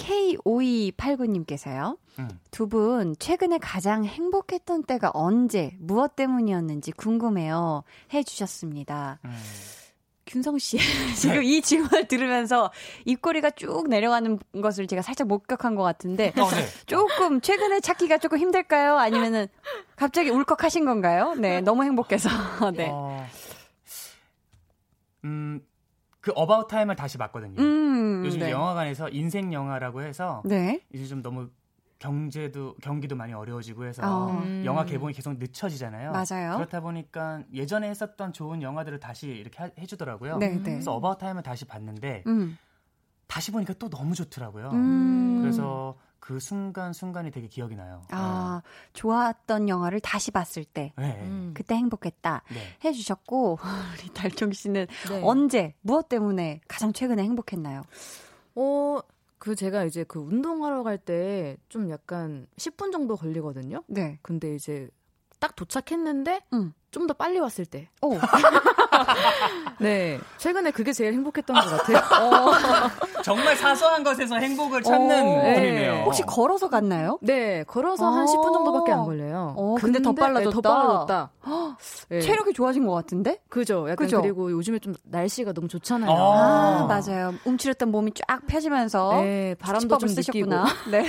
아. 0.00 0.06
그렇습니다. 0.06 0.40
K5289님께서요. 0.44 1.98
음. 2.18 2.28
두분 2.50 3.16
최근에 3.18 3.58
가장 3.58 4.04
행복했던 4.04 4.84
때가 4.84 5.10
언제, 5.14 5.76
무엇 5.78 6.16
때문이었는지 6.16 6.92
궁금해요. 6.92 7.84
해 8.12 8.22
주셨습니다. 8.22 9.18
음. 9.24 9.36
균성 10.26 10.58
씨 10.58 10.78
지금 11.18 11.40
네. 11.40 11.44
이 11.44 11.60
질문을 11.60 12.06
들으면서 12.06 12.70
입꼬리가 13.04 13.50
쭉 13.50 13.88
내려가는 13.88 14.38
것을 14.62 14.86
제가 14.86 15.02
살짝 15.02 15.26
목격한 15.26 15.74
것 15.74 15.82
같은데 15.82 16.32
어, 16.38 16.48
네. 16.48 16.66
조금 16.86 17.40
최근에 17.40 17.80
찾기가 17.80 18.18
조금 18.18 18.38
힘들까요? 18.38 18.96
아니면은 18.96 19.48
갑자기 19.96 20.30
울컥하신 20.30 20.84
건가요? 20.84 21.34
네, 21.34 21.60
너무 21.60 21.82
행복해서. 21.82 22.28
네. 22.74 22.88
어, 22.92 23.26
음, 25.24 25.60
그 26.20 26.32
About 26.34 26.68
Time을 26.68 26.96
다시 26.96 27.18
봤거든요. 27.18 27.60
음, 27.60 28.22
요즘 28.24 28.40
네. 28.40 28.50
영화관에서 28.50 29.08
인생 29.08 29.52
영화라고 29.52 30.02
해서 30.02 30.42
네. 30.44 30.80
이제 30.92 31.06
좀 31.06 31.22
너무 31.22 31.48
경제도 31.98 32.74
경기도 32.82 33.14
많이 33.14 33.32
어려워지고 33.32 33.84
해서 33.84 34.02
어. 34.04 34.42
영화 34.64 34.84
개봉이 34.84 35.12
계속 35.12 35.36
늦춰지잖아요. 35.36 36.12
맞아요. 36.12 36.56
그렇다 36.56 36.80
보니까 36.80 37.42
예전에 37.52 37.88
했었던 37.90 38.32
좋은 38.32 38.62
영화들을 38.62 39.00
다시 39.00 39.28
이렇게 39.28 39.62
하, 39.62 39.70
해주더라고요. 39.78 40.38
네, 40.38 40.48
네. 40.48 40.62
그래서 40.62 40.94
About 40.94 41.18
Time을 41.18 41.42
다시 41.42 41.66
봤는데 41.66 42.24
음. 42.26 42.56
다시 43.26 43.52
보니까 43.52 43.74
또 43.74 43.88
너무 43.88 44.14
좋더라고요. 44.14 44.70
음. 44.72 45.38
그래서 45.40 45.98
그 46.20 46.38
순간 46.38 46.92
순간이 46.92 47.30
되게 47.30 47.48
기억이 47.48 47.74
나요. 47.76 48.02
아 48.10 48.60
네. 48.62 48.70
좋았던 48.92 49.68
영화를 49.68 50.00
다시 50.00 50.30
봤을 50.30 50.64
때 50.64 50.92
네. 50.96 51.18
음. 51.22 51.52
그때 51.56 51.74
행복했다 51.74 52.42
네. 52.52 52.76
해주셨고 52.84 53.58
우리 54.04 54.14
달총 54.14 54.52
씨는 54.52 54.86
네. 55.08 55.22
언제 55.24 55.74
무엇 55.80 56.08
때문에 56.08 56.60
가장 56.68 56.92
최근에 56.92 57.22
행복했나요? 57.22 57.82
어. 58.54 59.00
그 59.38 59.54
제가 59.56 59.84
이제 59.84 60.04
그 60.04 60.18
운동하러 60.18 60.82
갈 60.82 60.98
때 60.98 61.56
좀 61.70 61.88
약간 61.88 62.46
10분 62.58 62.92
정도 62.92 63.16
걸리거든요. 63.16 63.82
네. 63.86 64.18
근데 64.20 64.54
이제 64.54 64.90
딱 65.38 65.56
도착했는데 65.56 66.42
음. 66.52 66.74
좀 66.90 67.06
더 67.06 67.14
빨리 67.14 67.38
왔을 67.40 67.64
때. 67.66 67.88
오. 68.02 68.16
네. 69.80 70.18
최근에 70.38 70.70
그게 70.70 70.92
제일 70.92 71.12
행복했던 71.14 71.56
것 71.56 71.70
같아요. 71.70 71.98
어. 72.22 73.22
정말 73.22 73.56
사소한 73.56 74.04
것에서 74.04 74.36
행복을 74.36 74.82
찾는 74.82 75.22
어. 75.22 75.40
분이네요. 75.54 75.92
네. 75.94 76.02
혹시 76.04 76.22
걸어서 76.22 76.68
갔나요? 76.68 77.18
네. 77.22 77.64
걸어서 77.64 78.06
한 78.10 78.26
10분 78.26 78.52
정도밖에 78.52 78.92
안 78.92 79.04
걸려요. 79.04 79.54
어, 79.56 79.74
근데, 79.80 79.98
근데 79.98 80.02
더 80.02 80.12
빨라졌다. 80.12 80.50
네, 80.50 80.54
더 80.54 80.60
빨라졌다. 80.60 81.30
네. 82.10 82.20
체력이 82.20 82.52
좋아진 82.52 82.86
것 82.86 82.92
같은데? 82.92 83.40
그죠. 83.48 83.88
약간 83.88 84.06
그죠? 84.06 84.20
그리고 84.20 84.50
요즘에 84.50 84.78
좀 84.78 84.94
날씨가 85.04 85.52
너무 85.52 85.68
좋잖아요. 85.68 86.10
아, 86.10 86.14
아 86.14 86.86
맞아요. 86.86 87.34
움츠렸던 87.44 87.90
몸이 87.90 88.12
쫙 88.14 88.46
펴지면서 88.46 89.20
네, 89.22 89.54
바람도 89.58 89.98
좀 89.98 90.08
쓰셨구나. 90.08 90.66
네. 90.90 91.08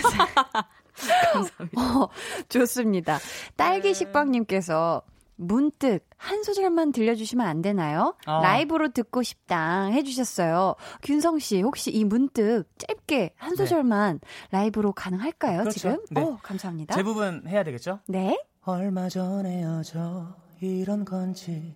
감사합니다. 1.34 1.82
어, 1.82 2.10
좋습니다. 2.50 3.20
딸기 3.56 3.90
네. 3.90 3.94
식빵님께서 3.94 5.02
문득 5.42 6.08
한 6.18 6.44
소절만 6.44 6.92
들려주시면 6.92 7.46
안 7.46 7.62
되나요? 7.62 8.16
어. 8.28 8.42
라이브로 8.42 8.90
듣고 8.90 9.24
싶다 9.24 9.86
해주셨어요. 9.88 10.76
균성 11.02 11.40
씨, 11.40 11.62
혹시 11.62 11.92
이 11.92 12.06
문득 12.06 12.66
짧게 12.78 13.34
한 13.38 13.52
네. 13.52 13.56
소절만 13.56 14.20
네. 14.20 14.28
라이브로 14.52 14.94
가능할까요, 14.94 15.62
그렇죠. 15.62 15.80
지금? 15.80 15.98
네. 16.12 16.22
오, 16.22 16.38
감사합니다. 16.38 16.96
제 16.96 17.04
부분 17.04 17.44
해야 17.48 17.64
되겠죠? 17.64 18.00
네. 18.08 18.40
얼마 18.64 19.10
전에 19.10 19.66
어져 19.66 20.36
이런 20.62 21.04
건지 21.04 21.76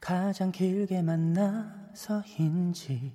가장 0.00 0.52
길게 0.52 1.02
만나서인지 1.92 3.12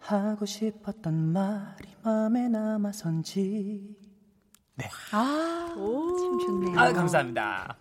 하고 0.00 0.44
싶었던 0.44 1.14
말이 1.32 1.88
마음에 2.02 2.48
남아선지 2.48 4.03
네. 4.76 4.90
아, 5.12 5.68
참 5.76 6.38
좋네요. 6.38 6.78
아, 6.78 6.92
감사합니다. 6.92 7.76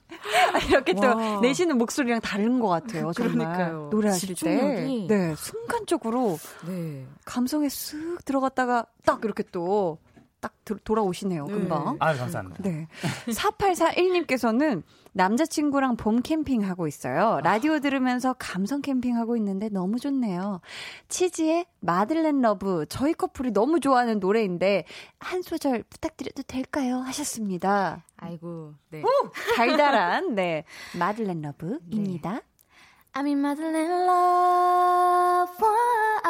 이렇게 0.69 0.93
와. 0.95 1.13
또 1.13 1.41
내시는 1.41 1.77
목소리랑 1.77 2.21
다른 2.21 2.59
것 2.59 2.67
같아요. 2.67 3.11
정말. 3.13 3.33
그러니까요. 3.33 3.89
노래하실 3.91 4.35
때. 4.35 5.05
네, 5.07 5.35
순간적으로 5.35 6.37
네. 6.67 7.05
감성에 7.25 7.67
쓱 7.67 8.23
들어갔다가 8.25 8.85
딱 9.05 9.23
이렇게 9.23 9.43
또 9.51 9.97
딱 10.43 10.53
돌아오시네요, 10.83 11.45
네. 11.45 11.53
금방. 11.53 11.95
아, 11.99 12.13
감사합니다. 12.13 12.61
네. 12.63 12.85
4841님께서는 13.27 14.83
남자친구랑 15.13 15.95
봄 15.95 16.21
캠핑하고 16.21 16.87
있어요. 16.87 17.39
라디오 17.43 17.79
들으면서 17.79 18.35
감성 18.37 18.81
캠핑하고 18.81 19.37
있는데 19.37 19.69
너무 19.69 19.99
좋네요. 19.99 20.59
치즈의 21.07 21.65
Madeleine 21.79 22.41
Love, 22.41 22.85
저희 22.89 23.13
커플이 23.13 23.51
너무 23.51 23.79
좋아하는 23.79 24.19
노래인데, 24.19 24.85
한 25.19 25.41
소절 25.41 25.83
부탁드려도 25.83 26.43
될까요? 26.43 26.97
하셨습니다. 26.97 28.03
아이고, 28.17 28.73
네. 28.89 29.01
오! 29.01 29.07
달달한, 29.55 30.35
네. 30.35 30.65
Madeleine 30.97 31.41
Love입니다. 31.41 32.31
네. 32.31 32.41
I'm 33.15 33.27
in 33.27 33.37
Madeleine 33.37 34.07
love. 34.07 35.51
Wow. 35.61 36.23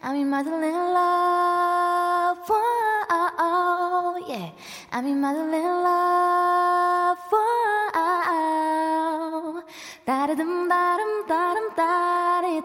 I'm 0.00 0.14
in 0.14 0.28
Madeleine 0.28 0.94
love. 0.94 2.38
Wow. 2.48 4.14
Yeah. 4.28 4.52
I'm 4.92 5.06
in 5.06 5.20
Madeleine 5.20 5.82
love. 5.82 6.61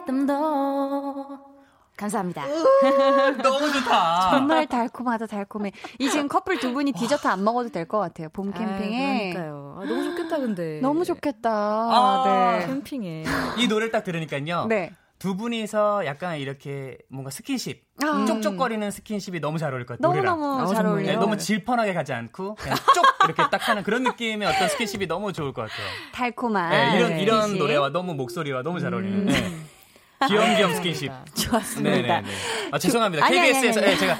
따리듬도 0.08 1.38
감사합니다. 1.96 2.44
너무 3.42 3.72
좋다. 3.72 4.30
정말 4.30 4.66
달콤하다, 4.66 5.26
달콤해. 5.26 5.72
이 5.98 6.08
지금 6.08 6.28
커플 6.28 6.58
두 6.58 6.72
분이 6.72 6.92
디저트 6.92 7.26
안 7.26 7.42
먹어도 7.44 7.70
될 7.70 7.86
것 7.88 7.98
같아요. 7.98 8.28
봄 8.30 8.52
캠핑에. 8.52 9.04
아, 9.04 9.18
그러니까요. 9.34 9.78
아, 9.80 9.84
너무 9.84 10.04
좋겠다, 10.04 10.36
근데. 10.38 10.80
너무 10.80 11.04
좋겠다. 11.04 11.50
아, 11.50 12.58
네. 12.60 12.66
캠핑에. 12.66 13.24
이 13.58 13.66
노래를 13.68 13.90
딱 13.90 14.04
들으니까요. 14.04 14.66
네. 14.66 14.92
두 15.18 15.36
분이서 15.36 16.06
약간 16.06 16.38
이렇게 16.38 16.96
뭔가 17.08 17.32
스킨십, 17.32 17.82
아. 18.04 18.24
쪽쪽거리는 18.24 18.88
스킨십이 18.92 19.40
너무 19.40 19.58
잘 19.58 19.72
어울릴 19.72 19.84
것 19.84 19.98
같아요. 20.00 20.22
너무 20.22 20.24
너무 20.24 20.60
아, 20.62 20.66
잘 20.72 20.86
어울려요. 20.86 21.06
네, 21.06 21.16
너무 21.16 21.36
질펀하게 21.36 21.92
가지 21.92 22.12
않고 22.12 22.54
그냥 22.54 22.78
쪽 22.94 23.04
이렇게 23.24 23.42
딱 23.50 23.68
하는 23.68 23.82
그런 23.82 24.04
느낌의 24.04 24.46
어떤 24.46 24.68
스킨십이 24.68 25.08
너무 25.08 25.32
좋을 25.32 25.52
것 25.52 25.62
같아요. 25.62 25.86
달콤한. 26.12 26.70
네, 26.70 26.96
이런, 26.98 27.10
네. 27.10 27.22
이런 27.22 27.58
노래와 27.58 27.88
너무 27.88 28.14
목소리와 28.14 28.62
너무 28.62 28.78
잘 28.78 28.94
어울리는. 28.94 29.18
음. 29.18 29.24
네. 29.26 29.56
귀염귀염 30.26 30.74
스킨십. 30.74 31.12
좋았습니다. 31.34 31.96
네네네. 31.96 32.24
아, 32.72 32.78
죄송합니다. 32.78 33.24
아니, 33.24 33.36
KBS에서 33.36 33.80
아니, 33.80 33.86
아니, 33.90 33.94
네, 33.94 34.00
제가 34.00 34.18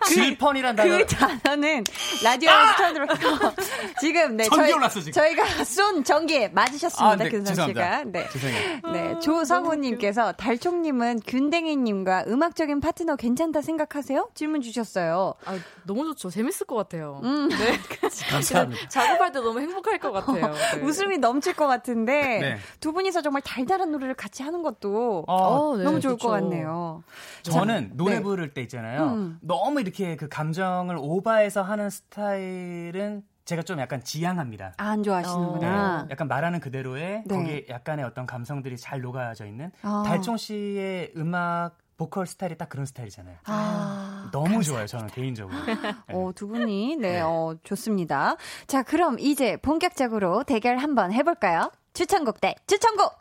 그, 0.00 0.14
질펀이란 0.14 0.76
단어. 0.76 0.98
그 0.98 1.06
단어는 1.06 1.84
라디오에 2.24 2.52
아! 2.52 2.72
스쳐들어서 2.72 3.54
지금 4.00 4.36
네 4.36 4.44
저희, 4.44 4.72
올랐어, 4.72 5.00
지금. 5.00 5.12
저희가 5.12 5.64
쏜 5.64 6.04
전기에 6.04 6.48
맞으셨습니다. 6.48 7.06
아, 7.06 7.16
네, 7.16 7.28
근선 7.28 7.66
씨가. 7.66 8.04
네. 8.04 8.28
죄송해요. 8.32 8.80
네. 8.92 9.18
조성호 9.20 9.74
님께서 9.76 10.32
달총 10.32 10.82
님은 10.82 11.20
균댕이 11.26 11.76
님과 11.76 12.24
음악적인 12.28 12.80
파트너 12.80 13.16
괜찮다 13.16 13.62
생각하세요? 13.62 14.30
질문 14.34 14.60
주셨어요. 14.60 15.34
아, 15.44 15.58
너무 15.84 16.04
좋죠. 16.04 16.30
재밌을 16.30 16.66
것 16.66 16.76
같아요. 16.76 17.20
음. 17.24 17.48
네. 17.48 17.78
감사합니다. 18.30 18.88
작업할 18.88 19.32
때 19.32 19.40
너무 19.40 19.60
행복할 19.60 19.98
것 19.98 20.12
같아요. 20.12 20.52
네. 20.74 20.80
웃음이 20.82 21.18
넘칠 21.18 21.54
것 21.54 21.66
같은데 21.66 22.38
네. 22.40 22.58
두 22.80 22.92
분이서 22.92 23.22
정말 23.22 23.42
달달한 23.42 23.90
노래를 23.90 24.14
같이 24.14 24.42
하는 24.42 24.62
것도 24.62 25.24
어, 25.26 25.34
어, 25.34 25.76
네, 25.76 25.84
너무 25.84 26.00
좋을 26.00 26.14
그쵸. 26.14 26.28
것 26.28 26.34
같네요. 26.34 27.02
저는 27.42 27.92
노래 27.94 28.16
네. 28.16 28.22
부를 28.22 28.52
때 28.54 28.62
있잖아요. 28.62 29.04
음. 29.04 29.38
너무 29.40 29.80
이렇게 29.88 30.16
그 30.16 30.28
감정을 30.28 30.96
오버해서 30.98 31.62
하는 31.62 31.88
스타일은 31.88 33.22
제가 33.46 33.62
좀 33.62 33.80
약간 33.80 34.04
지향합니다. 34.04 34.74
아, 34.76 34.90
안 34.90 35.02
좋아하시는구나. 35.02 36.02
네, 36.02 36.08
약간 36.10 36.28
말하는 36.28 36.60
그대로의 36.60 37.22
네. 37.24 37.34
거기에 37.34 37.66
약간의 37.70 38.04
어떤 38.04 38.26
감성들이 38.26 38.76
잘 38.76 39.00
녹아져 39.00 39.46
있는 39.46 39.72
어. 39.82 40.02
달총 40.04 40.36
씨의 40.36 41.12
음악 41.16 41.78
보컬 41.96 42.26
스타일이 42.26 42.58
딱 42.58 42.68
그런 42.68 42.84
스타일이잖아요. 42.84 43.36
아, 43.46 44.28
너무 44.30 44.50
감사 44.52 44.70
좋아요, 44.70 44.86
저는 44.86 45.06
개인적으로. 45.08 45.56
네. 46.06 46.14
어, 46.14 46.30
두 46.34 46.46
분이, 46.46 46.96
네, 46.96 47.12
네, 47.12 47.20
어, 47.22 47.56
좋습니다. 47.64 48.36
자, 48.66 48.82
그럼 48.82 49.18
이제 49.18 49.56
본격적으로 49.56 50.44
대결 50.44 50.76
한번 50.76 51.12
해볼까요? 51.12 51.72
추천곡 51.94 52.42
대 52.42 52.54
추천곡! 52.66 53.14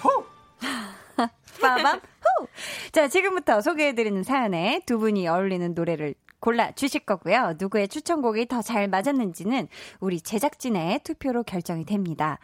후! 0.00 0.24
빠밤, 1.60 1.96
후! 1.96 2.15
자, 2.92 3.08
지금부터 3.08 3.60
소개해드리는 3.60 4.22
사연에 4.22 4.80
두 4.86 4.98
분이 4.98 5.26
어울리는 5.28 5.74
노래를 5.74 6.14
골라 6.40 6.70
주실 6.72 7.00
거고요. 7.00 7.54
누구의 7.58 7.88
추천곡이 7.88 8.46
더 8.46 8.62
잘 8.62 8.88
맞았는지는 8.88 9.68
우리 10.00 10.20
제작진의 10.20 11.00
투표로 11.00 11.42
결정이 11.44 11.84
됩니다. 11.84 12.38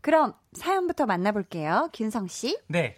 그럼 0.00 0.34
사연부터 0.52 1.06
만나볼게요. 1.06 1.88
균성 1.94 2.28
씨. 2.28 2.58
네. 2.68 2.96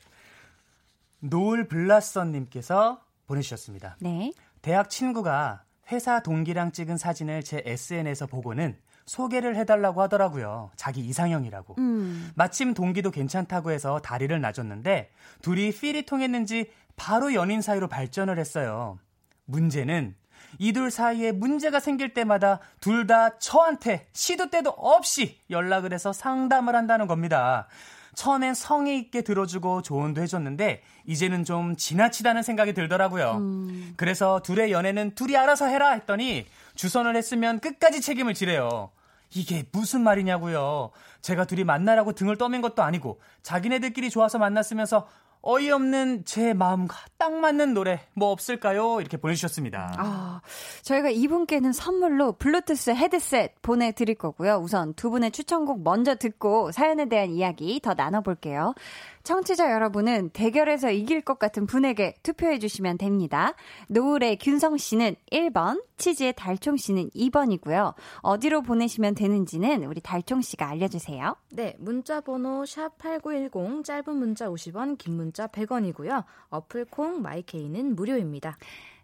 노을 1.21 1.69
블라썸님께서 1.69 3.01
보내주셨습니다. 3.27 3.97
네. 4.01 4.33
대학 4.63 4.91
친구가 4.91 5.63
회사 5.91 6.21
동기랑 6.21 6.73
찍은 6.73 6.97
사진을 6.97 7.43
제 7.43 7.63
SNS에서 7.65 8.27
보고는 8.27 8.77
소개를 9.07 9.57
해달라고 9.57 10.03
하더라고요. 10.03 10.71
자기 10.77 11.01
이상형이라고. 11.01 11.75
음. 11.79 12.31
마침 12.37 12.75
동기도 12.75 13.11
괜찮다고 13.11 13.71
해서 13.73 13.99
다리를 14.01 14.39
놔줬는데 14.41 15.11
둘이 15.43 15.73
필이 15.73 16.07
통했는지 16.07 16.71
바로 16.97 17.35
연인 17.35 17.61
사이로 17.61 17.89
발전을 17.89 18.39
했어요. 18.39 18.99
문제는 19.47 20.15
이 20.59 20.73
둘 20.73 20.91
사이에 20.91 21.33
문제가 21.33 21.81
생길 21.81 22.13
때마다 22.15 22.61
둘 22.81 23.07
다 23.07 23.39
저한테 23.39 24.09
시도 24.13 24.51
때도 24.51 24.71
없이 24.71 25.39
연락을 25.51 25.93
해서 25.93 26.13
상담을 26.13 26.75
한다는 26.77 27.07
겁니다. 27.07 27.67
처음엔 28.15 28.55
성의 28.55 28.99
있게 28.99 29.23
들어주고 29.23 29.83
조언도 29.83 30.21
해줬는데 30.23 30.83
이제는 31.07 31.45
좀 31.45 31.77
지나치다는 31.77 32.43
생각이 32.43 32.73
들더라고요. 32.73 33.37
음. 33.37 33.95
그래서 33.97 34.41
둘의 34.43 34.73
연애는 34.73 35.15
둘이 35.15 35.37
알아서 35.37 35.67
해라 35.67 35.93
했더니 35.93 36.47
주선을 36.75 37.17
했으면 37.17 37.61
끝까지 37.61 38.01
책임을 38.01 38.35
지래요. 38.35 38.91
이게 39.35 39.65
무슨 39.73 40.03
말이냐고요. 40.03 40.91
제가 41.21 41.45
둘이 41.45 41.65
만나라고 41.65 42.13
등을 42.13 42.37
떠맨 42.37 42.63
것도 42.63 42.83
아니고 42.83 43.21
자기네들끼리 43.43 44.11
좋아서 44.11 44.39
만났으면서 44.39 45.07
어이없는 45.43 46.25
제 46.25 46.53
마음과 46.53 46.97
딱 47.17 47.33
맞는 47.33 47.73
노래 47.75 48.01
뭐 48.15 48.31
없을까요? 48.31 49.01
이렇게 49.01 49.17
보내주셨습니다. 49.17 49.95
아, 49.97 50.41
저희가 50.83 51.11
이분께는 51.11 51.73
선물로 51.73 52.33
블루투스 52.33 52.91
헤드셋 52.91 53.63
보내드릴 53.63 54.17
거고요. 54.17 54.57
우선 54.57 54.93
두 54.95 55.11
분의 55.11 55.31
추천곡 55.31 55.83
먼저 55.83 56.15
듣고 56.15 56.73
사연에 56.73 57.07
대한 57.09 57.31
이야기 57.31 57.81
더 57.81 57.95
나눠볼게요. 57.95 58.75
청취자 59.23 59.73
여러분은 59.73 60.31
대결에서 60.31 60.91
이길 60.91 61.21
것 61.21 61.39
같은 61.39 61.67
분에게 61.67 62.15
투표해 62.23 62.59
주시면 62.59 62.99
됩니다. 62.99 63.55
노을의 63.89 64.39
균성 64.39 64.77
씨는 64.77 65.17
1번, 65.31 65.83
치즈의 65.97 66.35
달총 66.35 66.77
씨는 66.77 67.11
2번이고요. 67.11 67.95
어디로 68.23 68.63
보내시면 68.63 69.15
되는지는 69.15 69.85
우리 69.85 70.01
달총 70.01 70.41
씨가 70.41 70.69
알려주세요. 70.69 71.37
네, 71.51 71.77
문자 71.79 72.21
번호 72.21 72.63
샵8910 72.63 73.85
짧은 73.85 74.17
문자 74.17 74.49
50원, 74.49 74.97
긴 74.99 75.15
문자 75.15 75.47
100원이고요. 75.47 76.25
어플 76.49 76.87
콩 76.87 77.23
마이케이는 77.23 77.95
무료입니다. 77.95 78.57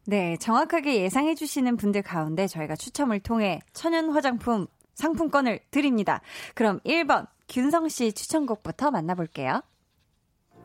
네, 0.06 0.36
정확하게 0.38 1.02
예상해 1.02 1.34
주시는 1.34 1.76
분들 1.76 2.02
가운데 2.02 2.46
저희가 2.46 2.76
추첨을 2.76 3.20
통해 3.20 3.60
천연 3.72 4.10
화장품 4.10 4.66
상품권을 4.94 5.60
드립니다. 5.70 6.20
그럼 6.54 6.80
1번 6.80 7.26
균성 7.48 7.88
씨 7.88 8.12
추천곡부터 8.12 8.90
만나볼게요. 8.90 9.60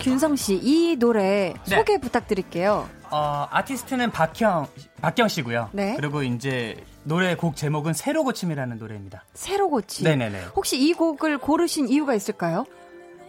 균성 0.00 0.36
씨, 0.36 0.58
이 0.62 0.96
노래 0.96 1.54
네. 1.68 1.76
소개 1.76 1.98
부탁드릴게요. 1.98 2.88
어, 3.10 3.46
아티스트는 3.50 4.10
박형, 4.10 4.66
박경 5.02 5.28
씨고요. 5.28 5.70
네. 5.72 5.94
그리고 5.96 6.22
이제 6.22 6.76
노래 7.04 7.34
곡 7.34 7.56
제목은 7.56 7.92
새로 7.92 8.24
고침이라는 8.24 8.78
노래입니다. 8.78 9.24
새로 9.34 9.68
고침. 9.68 10.04
네네네. 10.04 10.44
혹시 10.56 10.78
이 10.80 10.92
곡을 10.92 11.38
고르신 11.38 11.88
이유가 11.88 12.14
있을까요? 12.14 12.66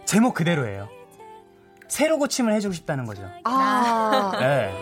제목 0.04 0.34
그대로예요. 0.34 0.88
새로 1.92 2.18
고침을 2.18 2.54
해주고 2.54 2.72
싶다는 2.72 3.04
거죠. 3.04 3.20
아. 3.44 4.32
네. 4.40 4.74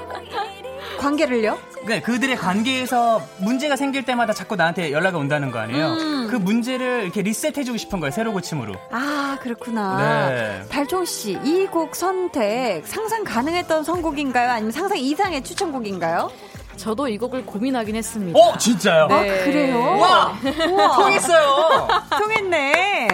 관계를요? 1.00 1.58
네, 1.86 2.00
그들의 2.00 2.36
관계에서 2.36 3.20
문제가 3.38 3.74
생길 3.74 4.04
때마다 4.04 4.32
자꾸 4.32 4.54
나한테 4.54 4.92
연락이 4.92 5.16
온다는 5.16 5.50
거 5.50 5.58
아니에요? 5.58 5.86
음. 5.88 6.28
그 6.30 6.36
문제를 6.36 7.02
이렇게 7.02 7.22
리셋해주고 7.22 7.78
싶은 7.78 7.98
거예요, 7.98 8.12
새로 8.12 8.32
고침으로. 8.32 8.74
아, 8.92 9.36
그렇구나. 9.40 9.96
네. 10.28 10.62
달총 10.68 11.04
씨, 11.04 11.32
이 11.42 11.66
곡 11.66 11.96
선택 11.96 12.86
상상 12.86 13.24
가능했던 13.24 13.82
선곡인가요? 13.82 14.48
아니면 14.52 14.70
상상 14.70 14.96
이상의 14.98 15.42
추천곡인가요? 15.42 16.30
저도 16.76 17.08
이 17.08 17.18
곡을 17.18 17.44
고민하긴 17.44 17.96
했습니다. 17.96 18.38
어, 18.38 18.56
진짜요? 18.56 19.08
네. 19.08 19.14
아, 19.14 19.44
그래요? 19.44 19.98
와! 19.98 20.32
우와. 20.68 20.96
통했어요! 20.96 21.88
통했네. 22.16 23.08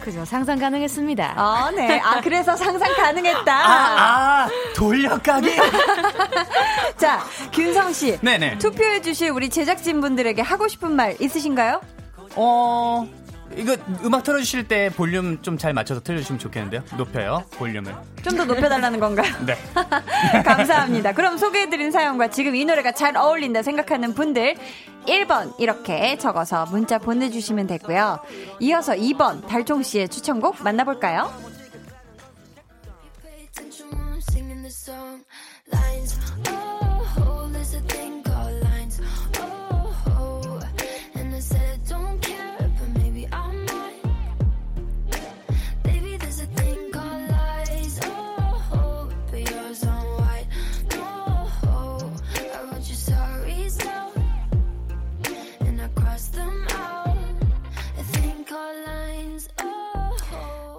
그죠. 0.00 0.24
상상 0.24 0.58
가능했습니다. 0.58 1.34
아, 1.36 1.70
네. 1.74 2.00
아, 2.00 2.20
그래서 2.20 2.56
상상 2.56 2.92
가능했다. 2.94 3.52
아, 3.52 4.44
아 4.44 4.48
돌려가기? 4.74 5.56
자, 6.96 7.24
균성 7.52 7.92
씨. 7.92 8.18
네네. 8.20 8.58
투표해주실 8.58 9.30
우리 9.30 9.50
제작진분들에게 9.50 10.40
하고 10.42 10.68
싶은 10.68 10.92
말 10.92 11.16
있으신가요? 11.20 11.80
어, 12.36 13.06
이거 13.56 13.76
음악 14.04 14.22
틀어주실 14.22 14.68
때 14.68 14.90
볼륨 14.90 15.42
좀 15.42 15.58
잘 15.58 15.72
맞춰서 15.74 16.00
틀어주시면 16.00 16.38
좋겠는데요. 16.38 16.82
높여요, 16.96 17.44
볼륨을. 17.52 17.94
좀 18.22 18.36
더 18.36 18.44
높여달라는 18.44 19.00
건가요? 19.00 19.30
네. 19.44 19.54
감사합니다. 20.44 21.12
그럼 21.12 21.36
소개해드린 21.36 21.90
사연과 21.90 22.28
지금 22.30 22.54
이 22.54 22.64
노래가 22.64 22.92
잘 22.92 23.16
어울린다 23.16 23.62
생각하는 23.62 24.14
분들 24.14 24.54
1번 25.06 25.52
이렇게 25.58 26.16
적어서 26.18 26.66
문자 26.66 26.98
보내주시면 26.98 27.66
되고요. 27.66 28.20
이어서 28.60 28.92
2번 28.94 29.46
달총 29.46 29.82
씨의 29.82 30.08
추천곡 30.08 30.62
만나볼까요? 30.62 31.32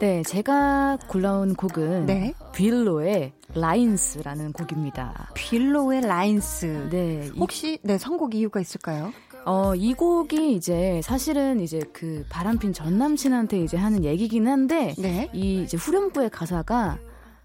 네, 0.02 0.24
제가 0.24 0.98
골라온 1.08 1.54
곡은 1.54 2.08
네. 2.08 2.34
빌로의 2.56 3.34
라인스라는 3.54 4.52
곡입니다. 4.52 5.30
빌로의 5.36 6.02
라인스. 6.02 6.90
네. 6.90 7.30
혹시 7.38 7.78
네 7.84 8.00
선곡 8.00 8.34
이유가 8.34 8.60
있을까요? 8.60 9.14
어, 9.46 9.76
이 9.76 9.94
곡이 9.94 10.56
이제 10.56 11.02
사실은 11.04 11.60
이제 11.60 11.82
그 11.94 12.26
바람핀 12.30 12.74
전 12.74 12.98
남친한테 12.98 13.60
이제 13.60 13.78
하는 13.78 14.04
얘기긴 14.04 14.48
한데 14.48 14.96
네. 14.98 15.30
이 15.34 15.62
이제 15.62 15.78
후렴구의 15.78 16.32
가사가 16.32 16.98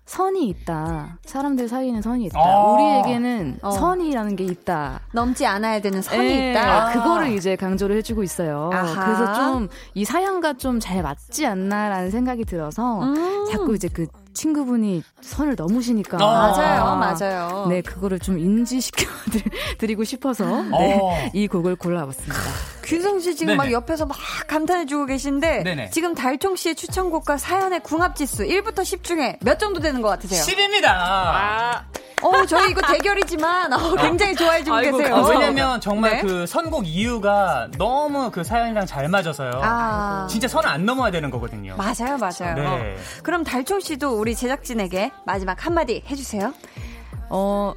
선이 0.07 0.49
있다. 0.49 1.19
사람들 1.25 1.69
사이에는 1.69 2.01
선이 2.01 2.27
있다. 2.27 2.39
아~ 2.39 2.73
우리에게는 2.73 3.59
어. 3.63 3.71
선이라는 3.73 4.37
게 4.37 4.45
있다. 4.45 5.01
넘지 5.13 5.45
않아야 5.45 5.81
되는 5.81 6.01
선이 6.01 6.25
에, 6.25 6.29
네. 6.29 6.51
있다. 6.53 6.87
아~ 6.89 6.93
그거를 6.93 7.33
이제 7.33 7.57
강조를 7.57 7.97
해주고 7.97 8.23
있어요. 8.23 8.71
아하. 8.73 9.05
그래서 9.05 9.35
좀 9.35 9.69
이 9.95 10.05
사연과 10.05 10.55
좀 10.55 10.79
잘 10.79 11.03
맞지 11.03 11.45
않나라는 11.47 12.11
생각이 12.13 12.45
들어서 12.45 13.03
음~ 13.03 13.47
자꾸 13.51 13.75
이제 13.75 13.89
그 13.89 14.07
친구분이 14.37 15.03
선을 15.23 15.57
넘으시니까. 15.57 16.19
아, 16.21 16.53
맞아요, 16.53 16.97
맞아요. 16.97 17.67
네, 17.69 17.81
그거를 17.81 18.19
좀 18.21 18.39
인지시켜 18.39 19.07
드리고 19.79 20.05
싶어서 20.05 20.45
네, 20.63 21.01
어. 21.03 21.31
이 21.33 21.49
곡을 21.49 21.77
골라봤습니다. 21.77 22.37
균성 22.85 23.19
씨 23.19 23.35
지금 23.35 23.57
네네. 23.57 23.57
막 23.57 23.73
옆에서 23.73 24.07
막 24.07 24.17
감탄해주고 24.47 25.07
계신데 25.07 25.65
네네. 25.65 25.91
지금 25.91 26.15
달총 26.15 26.55
씨의 26.55 26.77
추천곡과 26.77 27.39
사연의 27.39 27.81
궁합 27.81 28.15
지수 28.15 28.45
1부터 28.45 28.85
10 28.85 29.03
중에 29.03 29.39
몇 29.41 29.59
정도 29.59 29.81
되는 29.81 30.03
것 30.03 30.09
같으세요? 30.09 30.41
10입니다. 30.41 30.85
아. 30.87 31.85
어, 32.23 32.47
저희 32.47 32.71
이거 32.71 32.81
대결이지만 32.81 33.73
어, 33.73 33.95
굉장히 33.97 34.35
좋아해 34.35 34.65
주고 34.65 34.77
아이고, 34.77 34.99
계세요. 34.99 35.17
어, 35.17 35.29
왜냐면 35.29 35.81
정말 35.81 36.13
네? 36.13 36.23
그 36.23 36.47
선곡 36.47 36.87
이유가 36.87 37.69
너무 37.77 38.31
그 38.31 38.43
사연이랑 38.43 38.87
잘 38.87 39.09
맞아서요. 39.09 39.61
아. 39.63 40.27
진짜 40.31 40.49
선안 40.49 40.87
넘어야 40.87 41.11
되는 41.11 41.31
거거든요. 41.31 41.77
맞아요, 41.77 42.17
맞아요. 42.19 42.55
네. 42.55 42.97
그럼 43.23 43.45
달총 43.45 43.81
씨도 43.81 44.19
우리 44.19 44.35
제작진에게 44.35 45.13
마지막 45.25 45.67
한마디 45.67 46.03
해주세요. 46.09 46.55
어. 47.29 47.75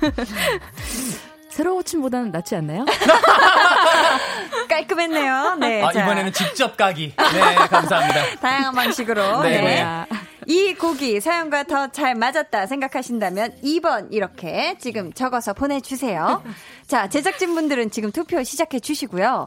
새로 1.48 1.76
고침보다는 1.76 2.32
낫지 2.32 2.56
않나요? 2.56 2.84
깔끔했네요. 4.68 5.54
네. 5.60 5.84
아, 5.84 5.92
이번에는 5.92 6.32
직접 6.32 6.76
가기. 6.76 7.14
네, 7.16 7.54
감사합니다. 7.54 8.40
다양한 8.42 8.74
방식으로. 8.74 9.42
네. 9.42 9.60
네. 9.60 10.06
이 10.46 10.74
곡이 10.74 11.20
사연과 11.20 11.64
더 11.64 11.88
잘 11.88 12.14
맞았다 12.14 12.66
생각하신다면 12.66 13.52
2번 13.62 14.08
이렇게 14.12 14.76
지금 14.78 15.12
적어서 15.12 15.52
보내주세요. 15.52 16.42
자, 16.86 17.08
제작진분들은 17.08 17.90
지금 17.90 18.10
투표 18.10 18.42
시작해 18.42 18.80
주시고요. 18.80 19.46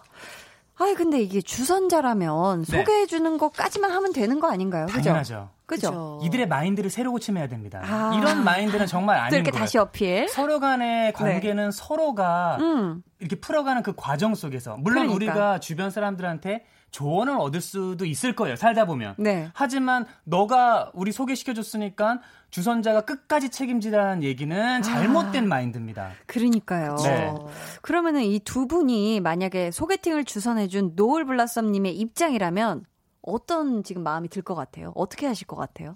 아이, 0.79 0.93
근데 0.93 1.19
이게 1.19 1.41
주선자라면 1.41 2.63
네. 2.65 2.77
소개해 2.77 3.07
주는 3.07 3.37
것까지만 3.37 3.89
하면 3.91 4.13
되는 4.13 4.39
거 4.39 4.49
아닌가요? 4.51 4.85
그죠? 4.85 4.99
당연하죠. 5.01 5.49
그죠? 5.65 6.19
이들의 6.23 6.47
마인드를 6.47 6.89
새로 6.89 7.11
고침해야 7.11 7.47
됩니다. 7.47 7.81
아. 7.83 8.13
이런 8.15 8.43
마인드는 8.43 8.85
정말 8.85 9.17
아닌 9.17 9.33
이렇게 9.39 9.51
거예요. 9.51 9.63
다시 9.63 9.77
어필. 9.79 10.29
서로 10.29 10.59
간의 10.59 11.05
네. 11.07 11.11
관계는 11.11 11.71
네. 11.71 11.71
서로가 11.73 12.57
음. 12.61 13.01
이렇게 13.19 13.35
풀어가는 13.39 13.81
그 13.83 13.93
과정 13.97 14.35
속에서 14.35 14.77
물론 14.77 15.07
그러니까. 15.07 15.15
우리가 15.15 15.59
주변 15.59 15.89
사람들한테 15.89 16.63
조언을 16.91 17.37
얻을 17.37 17.61
수도 17.61 18.05
있을 18.05 18.33
거예요. 18.35 18.55
살다 18.55 18.85
보면. 18.85 19.15
네. 19.17 19.49
하지만 19.53 20.05
너가 20.23 20.91
우리 20.93 21.11
소개시켜 21.11 21.53
줬으니까 21.53 22.21
주선자가 22.49 23.01
끝까지 23.01 23.49
책임지라는 23.49 24.23
얘기는 24.23 24.81
잘못된 24.81 25.43
아, 25.45 25.47
마인드입니다. 25.47 26.11
그러니까요. 26.25 26.95
네. 27.03 27.33
그러면은 27.81 28.23
이 28.23 28.39
두 28.39 28.67
분이 28.67 29.19
만약에 29.19 29.71
소개팅을 29.71 30.23
주선해준 30.23 30.93
노을 30.95 31.25
블라썸님의 31.25 31.97
입장이라면 31.97 32.85
어떤 33.21 33.83
지금 33.83 34.03
마음이 34.03 34.29
들 34.29 34.41
것 34.41 34.55
같아요? 34.55 34.93
어떻게 34.95 35.27
하실 35.27 35.45
것 35.47 35.57
같아요? 35.57 35.95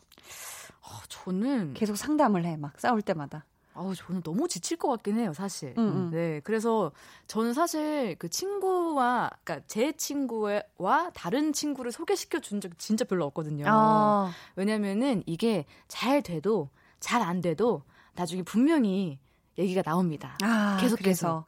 어, 0.81 0.89
저는 1.07 1.73
계속 1.73 1.95
상담을 1.95 2.43
해, 2.45 2.57
막 2.57 2.77
싸울 2.79 3.01
때마다. 3.01 3.45
아우 3.81 3.95
저는 3.95 4.21
너무 4.21 4.47
지칠 4.47 4.77
것 4.77 4.87
같긴 4.89 5.17
해요, 5.19 5.33
사실. 5.33 5.73
음, 5.77 5.83
음. 5.87 6.09
네, 6.11 6.39
그래서 6.43 6.91
저는 7.27 7.53
사실 7.53 8.15
그 8.19 8.29
친구와, 8.29 9.31
그러니까 9.43 9.65
제 9.67 9.91
친구와 9.93 11.09
다른 11.13 11.51
친구를 11.53 11.91
소개시켜 11.91 12.39
준 12.39 12.61
적 12.61 12.77
진짜 12.77 13.03
별로 13.05 13.25
없거든요. 13.25 13.65
아. 13.67 14.31
왜냐면은 14.55 15.23
이게 15.25 15.65
잘 15.87 16.21
돼도 16.21 16.69
잘 16.99 17.21
안 17.23 17.41
돼도 17.41 17.81
나중에 18.13 18.43
분명히 18.43 19.17
얘기가 19.57 19.81
나옵니다. 19.81 20.37
아, 20.43 20.77
계속해서. 20.79 21.45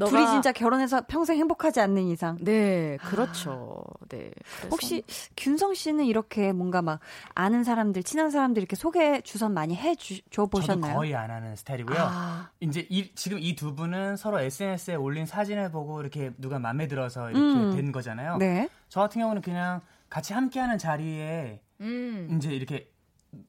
너가... 0.00 0.10
둘이 0.10 0.26
진짜 0.26 0.50
결혼해서 0.52 1.02
평생 1.06 1.36
행복하지 1.36 1.80
않는 1.80 2.02
이상. 2.04 2.38
네, 2.40 2.96
그렇죠. 3.02 3.84
아... 3.86 4.06
네. 4.08 4.30
그래서... 4.56 4.68
혹시 4.70 5.04
균성 5.36 5.74
씨는 5.74 6.06
이렇게 6.06 6.52
뭔가 6.52 6.82
막 6.82 7.00
아는 7.34 7.62
사람들, 7.62 8.02
친한 8.02 8.30
사람들 8.30 8.60
이렇게 8.62 8.74
소개 8.76 9.20
주선 9.20 9.52
많이 9.52 9.76
해줘 9.76 10.46
보셨나요? 10.50 10.92
저도 10.92 10.98
거의 10.98 11.14
안 11.14 11.30
하는 11.30 11.54
스타일이고요. 11.54 11.98
아... 12.00 12.50
이제 12.60 12.86
이, 12.88 13.14
지금 13.14 13.38
이 13.38 13.54
두 13.60 13.74
분은 13.74 14.16
서로 14.16 14.40
SNS에 14.40 14.94
올린 14.94 15.26
사진을 15.26 15.70
보고 15.70 16.00
이렇게 16.00 16.30
누가 16.38 16.58
마음에 16.58 16.86
들어서 16.86 17.30
이렇게 17.30 17.60
음... 17.60 17.76
된 17.76 17.92
거잖아요. 17.92 18.38
네. 18.38 18.70
저 18.88 19.00
같은 19.00 19.20
경우는 19.20 19.42
그냥 19.42 19.82
같이 20.08 20.32
함께하는 20.32 20.78
자리에 20.78 21.60
음... 21.82 22.38
이제 22.38 22.50
이렇게 22.50 22.88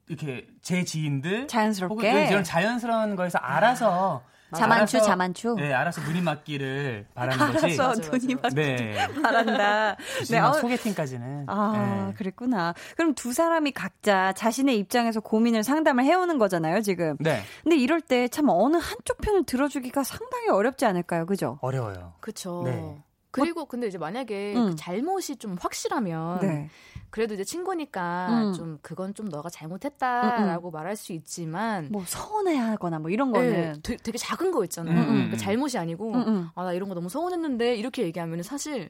이렇게 0.09 0.45
제 0.61 0.83
지인들 0.83 1.47
자연스럽게 1.47 2.09
혹은 2.09 2.27
이런 2.27 2.43
자연스러운 2.43 3.15
거에서 3.15 3.39
알아서 3.39 4.21
자만추, 4.55 4.97
알아서, 4.97 5.09
자만추. 5.11 5.55
네, 5.57 5.73
알아서 5.73 6.01
눈이 6.01 6.21
맞기를 6.21 7.07
바라는 7.13 7.53
거지. 7.53 7.79
알아서 7.81 8.09
눈이 8.11 8.35
맞기 8.35 8.55
네. 8.55 9.07
바란다. 9.21 9.95
네, 10.29 10.39
어, 10.39 10.53
소개팅까지는. 10.53 11.45
아, 11.47 12.07
네. 12.07 12.13
그랬구나. 12.15 12.73
그럼 12.97 13.13
두 13.15 13.33
사람이 13.33 13.71
각자 13.71 14.33
자신의 14.33 14.77
입장에서 14.77 15.19
고민을 15.19 15.63
상담을 15.63 16.03
해오는 16.03 16.37
거잖아요, 16.37 16.81
지금. 16.81 17.15
네. 17.19 17.41
근데 17.63 17.77
이럴 17.77 18.01
때 18.01 18.27
참 18.31 18.47
어느 18.49 18.77
한쪽 18.77 19.17
편을 19.21 19.45
들어주기가 19.45 20.03
상당히 20.03 20.47
어렵지 20.49 20.85
않을까요, 20.85 21.25
그죠? 21.25 21.57
어려워요. 21.61 22.13
그쵸. 22.21 22.61
네. 22.65 22.97
그리고 23.31 23.65
근데 23.65 23.87
이제 23.87 23.97
만약에 23.97 24.53
음. 24.55 24.69
그 24.71 24.75
잘못이 24.75 25.37
좀 25.37 25.55
확실하면 25.59 26.39
네. 26.41 26.69
그래도 27.11 27.33
이제 27.35 27.43
친구니까 27.43 28.27
음. 28.29 28.53
좀 28.53 28.79
그건 28.81 29.13
좀 29.13 29.27
너가 29.29 29.49
잘못했다라고 29.49 30.69
음, 30.69 30.71
음. 30.71 30.73
말할 30.73 30.95
수 30.95 31.13
있지만 31.13 31.89
뭐 31.91 32.03
서운해하거나 32.07 32.99
뭐 32.99 33.09
이런 33.11 33.31
거는 33.31 33.51
네, 33.51 33.73
되게, 33.83 33.97
되게, 34.01 34.17
작은 34.17 34.51
거 34.51 34.63
있잖아요. 34.63 34.95
음, 34.97 35.01
음. 35.09 35.13
그러니까 35.15 35.37
잘못이 35.37 35.77
아니고 35.77 36.15
아 36.55 36.63
나 36.63 36.73
이런 36.73 36.89
거 36.89 36.95
너무 36.95 37.09
서운했는데 37.09 37.75
이렇게 37.75 38.03
얘기하면 38.03 38.43
사실 38.43 38.89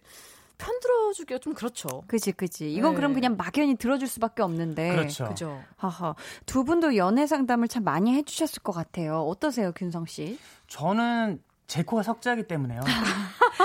편 0.58 0.80
들어주기가 0.80 1.40
좀 1.40 1.56
그렇죠. 1.56 2.04
그지, 2.06 2.34
그지. 2.34 2.72
이건 2.72 2.92
네. 2.92 2.98
그럼 2.98 3.14
그냥 3.16 3.36
막연히 3.36 3.76
들어줄 3.76 4.08
수밖에 4.08 4.44
없는데. 4.44 4.92
그렇죠. 4.92 5.28
그죠. 5.30 5.60
하하. 5.76 6.14
두 6.46 6.64
분도 6.64 6.96
연애 6.98 7.26
상담을 7.26 7.68
참 7.68 7.84
많이 7.84 8.14
해주셨을 8.14 8.62
것 8.62 8.72
같아요. 8.72 9.22
어떠세요, 9.22 9.72
균성 9.72 10.06
씨? 10.06 10.38
저는 10.68 11.42
제 11.72 11.84
코가 11.84 12.04
석자기 12.04 12.44
때문에요. 12.44 12.82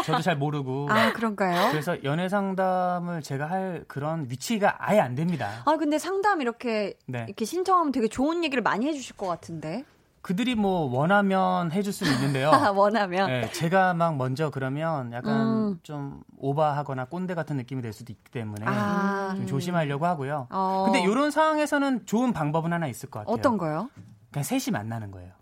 저도 0.04 0.22
잘 0.22 0.36
모르고. 0.36 0.86
아, 0.92 1.12
그런가요? 1.12 1.72
그래서 1.72 2.04
연애 2.04 2.28
상담을 2.28 3.20
제가 3.20 3.50
할 3.50 3.84
그런 3.88 4.26
위치가 4.30 4.76
아예 4.78 5.00
안 5.00 5.16
됩니다. 5.16 5.50
아, 5.64 5.76
근데 5.76 5.98
상담 5.98 6.40
이렇게, 6.40 6.94
네. 7.06 7.24
이렇게 7.26 7.44
신청하면 7.44 7.90
되게 7.90 8.06
좋은 8.06 8.44
얘기를 8.44 8.62
많이 8.62 8.86
해 8.86 8.92
주실 8.92 9.16
것 9.16 9.26
같은데. 9.26 9.84
그들이 10.22 10.54
뭐 10.54 10.88
원하면 10.88 11.72
해줄 11.72 11.92
수는 11.92 12.12
있는데요. 12.12 12.52
원하면. 12.76 13.26
네, 13.26 13.50
제가 13.50 13.94
막 13.94 14.16
먼저 14.16 14.50
그러면 14.50 15.12
약간 15.12 15.40
음. 15.40 15.80
좀 15.82 16.22
오바하거나 16.38 17.06
꼰대 17.06 17.34
같은 17.34 17.56
느낌이 17.56 17.82
될 17.82 17.92
수도 17.92 18.12
있기 18.12 18.30
때문에 18.30 18.66
아. 18.68 19.32
좀 19.34 19.46
조심하려고 19.48 20.06
하고요. 20.06 20.46
어. 20.50 20.84
근데 20.84 21.02
이런 21.02 21.32
상황에서는 21.32 22.06
좋은 22.06 22.32
방법은 22.32 22.72
하나 22.72 22.86
있을 22.86 23.10
것 23.10 23.20
같아요. 23.20 23.34
어떤 23.34 23.58
거요? 23.58 23.90
그냥 24.30 24.44
셋이 24.44 24.70
만나는 24.70 25.10
거예요. 25.10 25.32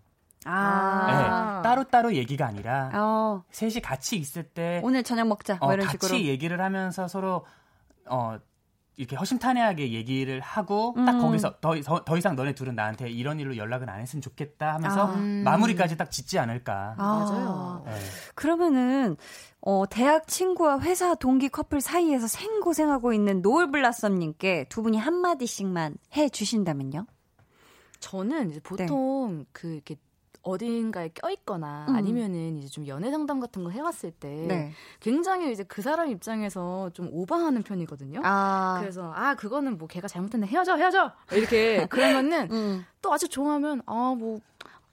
아. 0.44 1.60
네, 1.62 1.68
따로따로 1.68 2.14
얘기가 2.14 2.46
아니라 2.46 2.90
어. 2.94 3.44
셋이 3.50 3.80
같이 3.80 4.16
있을 4.16 4.42
때 4.44 4.80
오늘 4.84 5.02
저녁 5.02 5.26
먹자 5.28 5.56
뭐 5.60 5.70
어, 5.70 5.74
이런 5.74 5.86
같이 5.86 6.06
식으로. 6.06 6.20
얘기를 6.22 6.60
하면서 6.60 7.08
서로 7.08 7.44
어 8.06 8.38
이렇게 8.96 9.16
허심탄회하게 9.16 9.92
얘기를 9.92 10.40
하고 10.40 10.94
딱 10.96 11.16
음. 11.16 11.20
거기서 11.20 11.56
더, 11.60 11.74
더, 11.80 12.04
더, 12.04 12.16
이상 12.16 12.36
너네 12.36 12.54
둘은 12.54 12.76
나한테 12.76 13.10
이런 13.10 13.40
일로 13.40 13.56
연락은 13.56 13.88
안 13.88 14.00
했으면 14.00 14.22
좋겠다 14.22 14.74
하면서 14.74 15.08
아. 15.08 15.14
음. 15.14 15.42
마무리까지 15.44 15.96
딱 15.96 16.10
짓지 16.10 16.38
않을까. 16.38 16.94
아. 16.96 17.02
맞아요. 17.02 17.82
네. 17.86 17.92
그러면은 18.36 19.16
어, 19.60 19.84
대학 19.90 20.28
친구와 20.28 20.80
회사 20.80 21.14
동기 21.14 21.48
커플 21.48 21.80
사이에서 21.80 22.28
생고생하고 22.28 23.12
있는 23.12 23.42
노을블라썸님께 23.42 24.66
두 24.68 24.82
분이 24.82 24.98
한마디씩만 24.98 25.96
해 26.16 26.28
주신다면요? 26.28 27.06
저는 27.98 28.50
이제 28.50 28.60
보통 28.60 29.38
네. 29.38 29.44
그 29.52 29.72
이렇게 29.72 29.96
어딘가에 30.44 31.10
껴있거나 31.14 31.86
음. 31.88 31.96
아니면은 31.96 32.58
이제 32.58 32.68
좀 32.68 32.86
연애 32.86 33.10
상담 33.10 33.40
같은 33.40 33.64
거 33.64 33.70
해왔을 33.70 34.12
때 34.12 34.28
네. 34.28 34.72
굉장히 35.00 35.50
이제 35.50 35.64
그 35.64 35.82
사람 35.82 36.08
입장에서 36.08 36.90
좀 36.92 37.08
오버하는 37.10 37.62
편이거든요. 37.62 38.20
아. 38.22 38.76
그래서 38.80 39.12
아 39.14 39.34
그거는 39.34 39.78
뭐 39.78 39.88
걔가 39.88 40.06
잘못했네 40.06 40.46
헤어져 40.46 40.76
헤어져 40.76 41.12
이렇게 41.32 41.86
그러면은 41.88 42.48
음. 42.52 42.86
또 43.02 43.12
아주 43.12 43.28
좋아하면 43.28 43.82
아뭐 43.86 44.40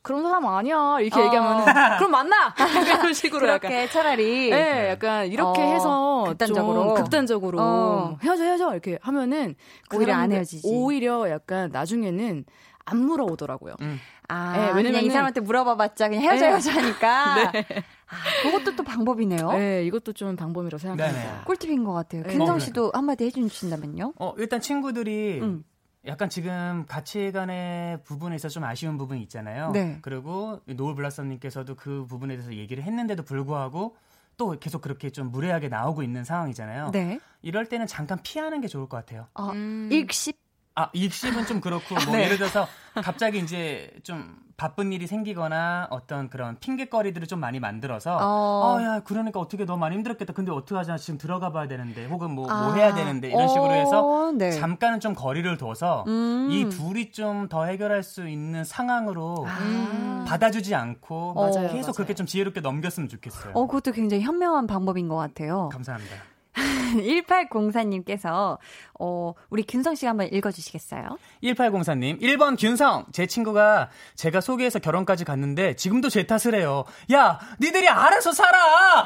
그런 0.02 0.24
사람 0.24 0.46
아니야 0.48 1.00
이렇게 1.00 1.20
어. 1.20 1.26
얘기하면은 1.26 1.66
그럼 2.00 2.12
만나 2.12 2.56
이런 2.88 3.14
식으로 3.14 3.42
그렇게 3.42 3.68
약간 3.68 3.90
차라리 3.90 4.50
네 4.50 4.90
약간 4.90 5.28
이렇게 5.28 5.62
어. 5.62 5.74
해서 5.74 6.24
극단적으로 6.28 6.94
극단적으로 6.96 7.58
어. 7.62 8.18
헤어져 8.24 8.44
헤어져 8.44 8.72
이렇게 8.72 8.98
하면은 9.02 9.56
오히려 9.94 10.16
안 10.16 10.32
헤어지지 10.32 10.68
오히려 10.68 11.30
약간 11.30 11.70
나중에는 11.72 12.46
안 12.86 12.98
물어오더라고요. 12.98 13.76
음. 13.82 14.00
아, 14.32 14.58
네, 14.58 14.72
왜냐면 14.74 15.04
이 15.04 15.10
사람한테 15.10 15.42
물어봐봤자 15.42 16.08
그냥 16.08 16.24
헤어져 16.24 16.46
네. 16.46 16.52
헤어져 16.52 16.72
하니까. 16.72 17.52
네. 17.52 17.66
아, 18.08 18.44
그것도 18.44 18.78
또 18.78 18.84
방법이네요. 18.84 19.52
네, 19.52 19.84
이것도 19.86 20.14
좀 20.14 20.38
방법이라고 20.38 20.78
생각합니다. 20.78 21.30
네네. 21.30 21.44
꿀팁인 21.44 21.84
것 21.84 21.92
같아요. 21.92 22.24
김성 22.24 22.58
네. 22.58 22.66
씨도 22.66 22.92
한마디 22.94 23.26
해주신다면요? 23.26 24.14
어, 24.18 24.34
일단 24.38 24.62
친구들이 24.62 25.40
음. 25.42 25.66
약간 26.08 26.30
지금 26.30 26.86
가치관의 26.88 28.04
부분에 28.04 28.38
있어서 28.38 28.54
좀 28.54 28.64
아쉬운 28.64 28.98
부분이 28.98 29.22
있잖아요. 29.24 29.72
네. 29.72 30.00
그리고 30.02 30.62
노을 30.66 30.96
블라썸님께서도 30.96 31.76
그 31.76 32.06
부분에 32.08 32.36
대해서 32.36 32.54
얘기를 32.54 32.84
했는데도 32.84 33.24
불구하고 33.24 33.98
또 34.38 34.58
계속 34.60 34.82
그렇게 34.82 35.10
좀 35.10 35.30
무례하게 35.30 35.68
나오고 35.68 36.04
있는 36.04 36.24
상황이잖아요. 36.24 36.92
네. 36.92 37.20
이럴 37.42 37.68
때는 37.68 37.86
잠깐 37.86 38.18
피하는 38.24 38.62
게 38.62 38.68
좋을 38.68 38.88
것 38.88 38.98
같아요. 38.98 39.28
어, 39.34 39.52
음. 39.52 39.90
일십 39.92 40.41
아, 40.76 40.90
입심은 40.94 41.46
좀 41.46 41.60
그렇고, 41.62 41.96
뭐, 42.06 42.16
네. 42.16 42.24
예를 42.26 42.38
들어서, 42.38 42.68
갑자기 42.96 43.40
이제 43.40 43.92
좀 44.04 44.38
바쁜 44.56 44.94
일이 44.94 45.08
생기거나 45.08 45.88
어떤 45.90 46.30
그런 46.30 46.56
핑계거리들을 46.60 47.28
좀 47.28 47.40
많이 47.40 47.60
만들어서, 47.60 48.18
어, 48.22 48.78
아, 48.78 48.84
야, 48.84 49.00
그러니까 49.04 49.40
어떻게 49.40 49.66
너무 49.66 49.80
많이 49.80 49.96
힘들었겠다. 49.96 50.34
근데 50.34 50.52
어떡하냐. 50.52 50.98
지금 50.98 51.18
들어가 51.18 51.52
봐야 51.52 51.68
되는데, 51.68 52.06
혹은 52.06 52.32
뭐, 52.32 52.46
뭐 52.46 52.56
아. 52.56 52.64
뭐 52.68 52.74
해야 52.76 52.94
되는데, 52.94 53.30
이런 53.30 53.48
식으로 53.50 53.72
해서, 53.72 54.06
어, 54.28 54.32
네. 54.32 54.52
잠깐은 54.52 55.00
좀 55.00 55.14
거리를 55.16 55.58
둬서, 55.58 56.06
음. 56.08 56.48
이 56.52 56.70
둘이 56.70 57.12
좀 57.12 57.48
더 57.50 57.66
해결할 57.66 58.04
수 58.04 58.30
있는 58.30 58.64
상황으로 58.64 59.46
아. 59.50 60.26
받아주지 60.28 60.74
않고, 60.76 61.34
맞아요, 61.34 61.70
계속 61.70 61.88
맞아요. 61.88 61.94
그렇게 61.94 62.14
좀 62.14 62.26
지혜롭게 62.28 62.62
넘겼으면 62.62 63.10
좋겠어요. 63.10 63.54
어, 63.56 63.66
그것도 63.68 63.92
굉장히 63.92 64.24
현명한 64.24 64.68
방법인 64.68 65.08
것 65.10 65.16
같아요. 65.18 65.70
감사합니다. 65.74 66.16
1804님께서, 66.96 68.58
어, 69.00 69.34
우리 69.50 69.64
균성 69.64 69.96
씨가 69.96 70.10
한번 70.12 70.28
읽어주시겠어요? 70.32 71.18
1804님, 71.44 72.22
1번 72.22 72.60
균성. 72.60 73.06
제 73.12 73.26
친구가 73.26 73.90
제가 74.16 74.42
소개해서 74.42 74.80
결혼까지 74.80 75.26
갔는데 75.26 75.76
지금도 75.76 76.10
제 76.10 76.28
탓을 76.28 76.56
해요. 76.56 76.84
야, 77.14 77.40
니들이 77.60 77.88
알아서 77.88 78.32
살아! 78.32 79.06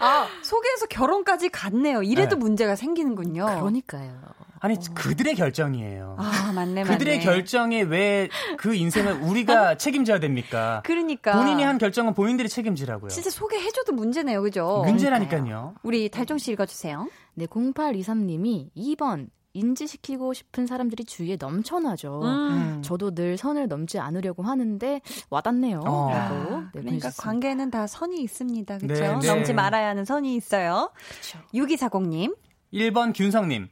아, 0.00 0.26
소개해서 0.42 0.86
결혼까지 0.86 1.50
갔네요. 1.50 2.02
이래도 2.02 2.36
네. 2.36 2.40
문제가 2.40 2.74
생기는군요. 2.74 3.46
그러니까요. 3.46 4.18
아니 4.60 4.74
어. 4.76 4.78
그들의 4.94 5.34
결정이에요. 5.34 6.16
아 6.18 6.52
맞네 6.54 6.84
그들의 6.84 7.16
맞네. 7.18 7.24
결정에 7.24 7.82
왜 7.82 8.28
그 8.58 8.74
인생을 8.74 9.14
우리가 9.22 9.76
책임져야 9.78 10.20
됩니까? 10.20 10.82
그러니까 10.84 11.32
본인이 11.32 11.62
한 11.62 11.78
결정은 11.78 12.12
본인들이 12.14 12.48
책임지라고요. 12.48 13.08
진짜 13.08 13.30
소개해줘도 13.30 13.92
문제네요, 13.92 14.42
그죠? 14.42 14.82
문제라니까요. 14.86 15.74
우리 15.82 16.08
달종 16.10 16.36
씨 16.38 16.52
읽어주세요. 16.52 17.08
네, 17.34 17.46
0823님이 17.46 18.70
2번 18.76 19.28
인지시키고 19.52 20.32
싶은 20.32 20.66
사람들이 20.66 21.04
주위에 21.04 21.36
넘쳐나죠. 21.40 22.20
음. 22.22 22.82
저도 22.84 23.14
늘 23.14 23.36
선을 23.36 23.66
넘지 23.66 23.98
않으려고 23.98 24.42
하는데 24.44 25.00
와닿네요. 25.28 25.80
어. 25.84 26.10
라고 26.12 26.34
네, 26.34 26.40
그러니까 26.44 26.70
보내주셨습니다. 26.72 27.22
관계는 27.22 27.70
다 27.70 27.86
선이 27.86 28.20
있습니다. 28.22 28.78
그렇죠? 28.78 29.02
네, 29.02 29.18
네. 29.18 29.26
넘지 29.26 29.52
말아야 29.54 29.88
하는 29.88 30.04
선이 30.04 30.36
있어요. 30.36 30.92
그쵸. 31.20 31.38
6240님. 31.54 32.36
1번 32.72 33.12
균성님. 33.14 33.68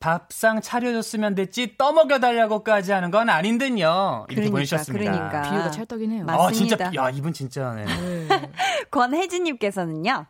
밥상 0.00 0.60
차려줬으면 0.60 1.34
됐지 1.34 1.76
떠먹여 1.76 2.20
달라고까지 2.20 2.92
하는 2.92 3.10
건 3.10 3.28
아닌 3.28 3.58
듯요. 3.58 4.26
이렇게 4.28 4.48
그러니까, 4.48 4.52
보내주셨습니다. 4.52 5.12
그러니까. 5.12 5.42
비유가 5.50 5.70
찰떡이네요. 5.70 6.24
맞습니다. 6.24 6.44
아, 6.44 6.52
진짜, 6.52 7.02
야, 7.02 7.10
이분 7.10 7.32
진짜, 7.32 7.74
네. 7.74 7.84
네. 7.84 8.28
권혜진 8.90 9.44
님께서는요. 9.44 10.26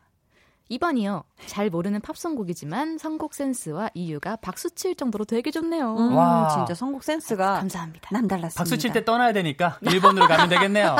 2번이요. 0.70 1.24
잘 1.46 1.70
모르는 1.70 2.00
팝송 2.00 2.34
곡이지만 2.34 2.98
선곡 2.98 3.34
센스와 3.34 3.90
이유가 3.94 4.36
박수 4.36 4.70
칠 4.74 4.94
정도로 4.94 5.24
되게 5.24 5.50
좋네요. 5.50 5.96
음, 5.96 6.16
와. 6.16 6.48
진짜 6.54 6.74
선곡 6.74 7.02
센스가 7.04 7.56
아, 7.56 7.58
감사합니다. 7.60 8.10
남달랐습니다. 8.12 8.58
박수 8.58 8.76
칠 8.78 8.92
때 8.92 9.04
떠나야 9.04 9.32
되니까 9.32 9.78
1번으로 9.82 10.28
가면 10.28 10.48
되겠네요. 10.48 10.94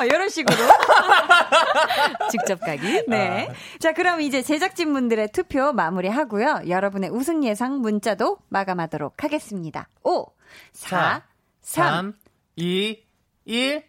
아, 0.00 0.04
이런 0.06 0.28
식으로. 0.28 0.56
직접 2.30 2.60
가기. 2.60 3.04
네. 3.08 3.48
아. 3.50 3.54
자, 3.78 3.92
그럼 3.92 4.20
이제 4.20 4.42
제작진 4.42 4.92
분들의 4.92 5.28
투표 5.32 5.72
마무리하고요. 5.72 6.62
여러분의 6.68 7.10
우승 7.10 7.44
예상 7.44 7.80
문자도 7.80 8.38
마감하도록 8.48 9.22
하겠습니다. 9.24 9.88
5, 10.04 10.26
4, 10.72 11.22
3, 11.62 11.84
3 11.84 12.14
2, 12.56 13.02
1. 13.46 13.84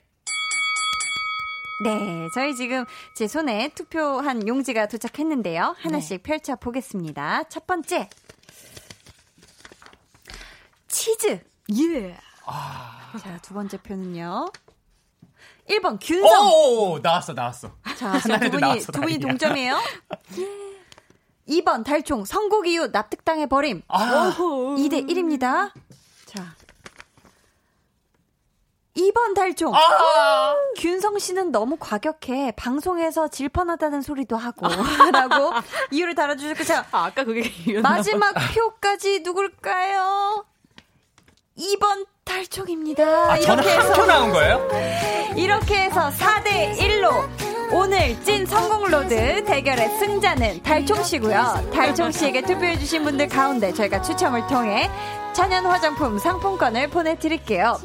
네, 1.82 2.28
저희 2.34 2.56
지금 2.56 2.86
제 3.16 3.28
손에 3.28 3.70
투표한 3.70 4.48
용지가 4.48 4.88
도착했는데요. 4.88 5.76
하나씩 5.80 6.22
네. 6.22 6.24
펼쳐 6.24 6.56
보겠습니다. 6.58 7.44
첫 7.50 7.66
번째. 7.66 8.10
치즈. 10.90 11.42
예. 11.80 12.18
아. 12.46 13.14
자, 13.20 13.38
두 13.42 13.54
번째 13.54 13.78
표는요. 13.78 14.52
1번 15.70 16.00
균성. 16.02 16.48
오, 16.48 17.00
나왔어, 17.00 17.34
나왔어. 17.34 17.72
자, 17.98 18.20
두 18.20 18.50
분이 18.50 18.62
나왔어, 18.62 18.92
두 18.92 19.00
분이 19.02 19.20
동점이에요. 19.20 19.80
예. 20.38 21.62
2번 21.62 21.84
달총 21.86 22.26
선곡 22.26 22.68
이후 22.68 22.88
납득당해 22.88 23.46
버림. 23.48 23.84
아. 23.88 24.36
2대 24.38 25.08
1입니다. 25.08 25.72
자, 26.26 26.56
2번 29.00 29.34
달총. 29.34 29.74
아~ 29.74 30.56
균성 30.78 31.20
씨는 31.20 31.52
너무 31.52 31.78
과격해. 31.80 32.54
방송에서 32.56 33.28
질펀하다는 33.30 34.02
소리도 34.02 34.36
하고. 34.36 34.68
라고 35.12 35.54
이유를 35.92 36.16
달아주셨고, 36.16 36.64
자. 36.66 36.86
아, 36.92 37.06
아까 37.06 37.24
그게 37.24 37.50
마지막 37.82 38.34
표까지 38.54 39.22
누굴까요? 39.22 40.46
2번 41.58 42.06
달총입니다. 42.24 43.32
아, 43.32 43.38
이렇게 43.38 43.70
해서. 43.70 43.94
표 43.94 44.06
나온 44.06 44.32
거예요? 44.32 44.68
이렇게 45.36 45.84
해서 45.84 46.10
4대 46.10 46.78
1로 46.78 47.28
오늘 47.72 48.22
찐 48.24 48.46
성공 48.46 48.90
road 48.90 49.46
대결의 49.46 49.90
승자는 50.00 50.64
달총 50.64 51.04
씨고요. 51.04 51.70
달총 51.74 52.12
씨에게 52.12 52.42
투표해 52.42 52.80
주신 52.80 53.04
분들 53.04 53.28
가운데 53.28 53.72
저희가 53.74 54.02
추첨을 54.02 54.48
통해 54.48 54.90
천연 55.34 55.66
화장품 55.66 56.18
상품권을 56.18 56.90
보내 56.90 57.18
드릴게요. 57.18 57.78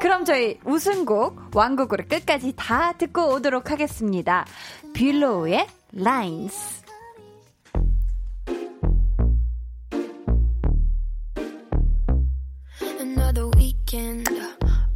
그럼 0.00 0.24
저희 0.24 0.58
우승곡 0.64 1.54
왕곡으로 1.54 2.04
끝까지 2.08 2.54
다 2.56 2.92
듣고 2.92 3.34
오도록 3.34 3.70
하겠습니다. 3.70 4.44
빌로우의 4.92 5.66
Lines. 5.94 6.84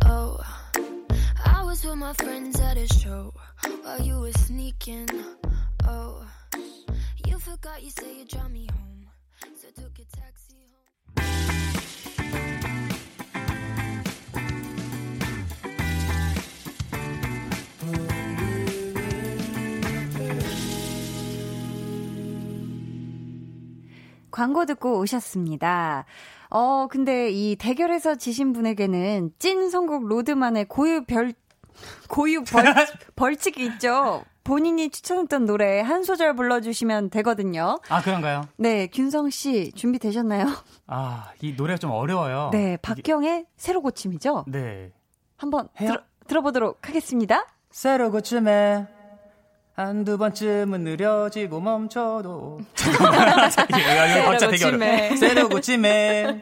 Oh. 0.07 0.40
Oh, 5.86 6.22
광고 24.39 24.66
듣고 24.66 25.01
오셨습니다. 25.01 26.05
어, 26.51 26.86
근데 26.89 27.28
이 27.28 27.57
대결에서 27.57 28.14
지신 28.14 28.53
분에게는 28.53 29.32
찐 29.41 29.68
선곡 29.68 30.07
로드만의 30.07 30.66
고유 30.66 31.05
별, 31.07 31.34
고유 32.09 32.45
벌, 32.45 32.64
벌칙이 33.16 33.66
있죠. 33.66 34.22
본인이 34.45 34.91
추천했던 34.91 35.45
노래 35.45 35.80
한 35.80 36.05
소절 36.05 36.36
불러주시면 36.36 37.11
되거든요. 37.11 37.80
아, 37.89 38.01
그런가요? 38.01 38.43
네, 38.57 38.86
균성 38.86 39.30
씨 39.30 39.72
준비되셨나요? 39.72 40.47
아, 40.86 41.32
이 41.41 41.55
노래가 41.55 41.76
좀 41.76 41.91
어려워요. 41.91 42.51
네, 42.53 42.76
박경의 42.76 43.39
이게... 43.41 43.49
새로 43.57 43.82
고침이죠? 43.82 44.45
네. 44.47 44.93
한번 45.36 45.68
들어, 45.76 45.99
들어보도록 46.28 46.86
하겠습니다. 46.89 47.45
새로 47.72 48.12
고침에 48.12 48.86
한두 49.78 50.18
번쯤은 50.18 50.80
느려지고 50.82 51.60
멈춰도. 51.60 52.58
박자 52.74 54.48
되게 54.48 54.64
어려 54.64 55.16
새로 55.16 55.48
고침에 55.48 56.40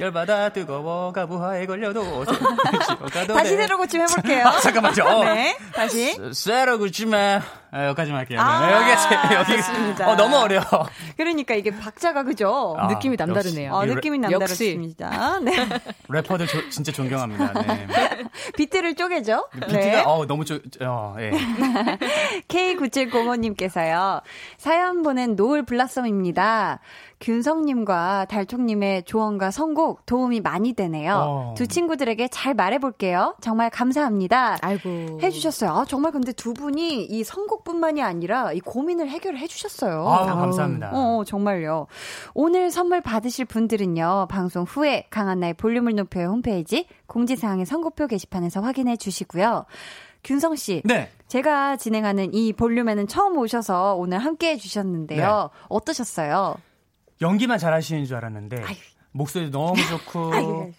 열받아 0.00 0.48
뜨거워가 0.54 1.26
부하에 1.26 1.66
걸려도. 1.66 2.24
다시 3.28 3.56
새로 3.56 3.76
고 3.76 3.84
침 3.86 4.00
해볼게요. 4.00 4.46
아, 4.46 4.58
잠깐만요. 4.60 5.04
어. 5.04 5.24
네 5.24 5.58
다시. 5.74 6.16
새로 6.32 6.78
고침에 6.78 7.40
아, 7.70 7.84
여기까지만 7.88 8.20
할게요. 8.20 8.40
아, 8.40 8.66
네, 8.66 8.72
여기 9.34 9.52
여기. 9.52 9.62
습니다. 9.62 10.08
어, 10.08 10.16
너무 10.16 10.36
어려워. 10.36 10.64
그러니까 11.18 11.54
이게 11.54 11.70
박자가 11.70 12.22
그죠? 12.22 12.74
아, 12.78 12.86
느낌이 12.86 13.16
남다르네요. 13.18 13.72
어, 13.74 13.84
느낌이 13.84 14.18
남다릅니다. 14.18 15.38
네. 15.40 15.68
래퍼들 16.08 16.46
조, 16.46 16.68
진짜 16.70 16.92
존경합니다. 16.92 17.52
네. 17.62 17.86
비트를 18.56 18.94
쪼개죠? 18.94 19.48
비트가 19.52 19.72
네. 19.78 20.02
어, 20.06 20.24
너무 20.26 20.46
쪼 20.46 20.58
어, 20.80 21.16
예. 21.18 21.32
K 22.48 22.76
9705님께서요. 22.78 24.22
사연 24.56 25.02
보낸 25.02 25.36
노을 25.36 25.64
블라썸입니다. 25.64 26.80
균성님과 27.20 28.26
달총님의 28.26 29.04
조언과 29.04 29.50
선곡 29.50 30.06
도움이 30.06 30.40
많이 30.40 30.72
되네요. 30.72 31.14
어. 31.16 31.54
두 31.56 31.66
친구들에게 31.66 32.28
잘 32.28 32.54
말해볼게요. 32.54 33.34
정말 33.40 33.70
감사합니다. 33.70 34.58
아이고. 34.62 35.18
해주셨어요. 35.20 35.70
아, 35.70 35.84
정말 35.84 36.12
근데 36.12 36.32
두 36.32 36.54
분이 36.54 37.04
이 37.04 37.24
선곡뿐만이 37.24 38.02
아니라 38.02 38.52
이 38.52 38.60
고민을 38.60 39.08
해결해 39.08 39.46
주셨어요. 39.48 40.06
아, 40.08 40.26
감사합니다. 40.26 40.90
어, 40.92 41.24
정말요. 41.24 41.88
오늘 42.34 42.70
선물 42.70 43.00
받으실 43.00 43.44
분들은요. 43.44 44.28
방송 44.30 44.62
후에 44.62 45.06
강한나의 45.10 45.54
볼륨을 45.54 45.96
높여요 45.96 46.28
홈페이지 46.28 46.86
공지사항의 47.06 47.66
선곡표 47.66 48.06
게시판에서 48.06 48.60
확인해 48.60 48.96
주시고요. 48.96 49.64
균성 50.24 50.56
씨. 50.56 50.82
네. 50.84 51.10
제가 51.28 51.76
진행하는 51.76 52.32
이 52.34 52.52
볼륨에는 52.52 53.06
처음 53.06 53.36
오셔서 53.36 53.94
오늘 53.94 54.18
함께 54.18 54.50
해주셨는데요. 54.52 55.50
네. 55.52 55.60
어떠셨어요? 55.68 56.56
연기만 57.20 57.58
잘하시는 57.58 58.04
줄 58.04 58.16
알았는데 58.16 58.62
아유. 58.64 58.76
목소리도 59.12 59.50
너무 59.58 59.76
좋고 59.86 60.32
아유. 60.34 60.72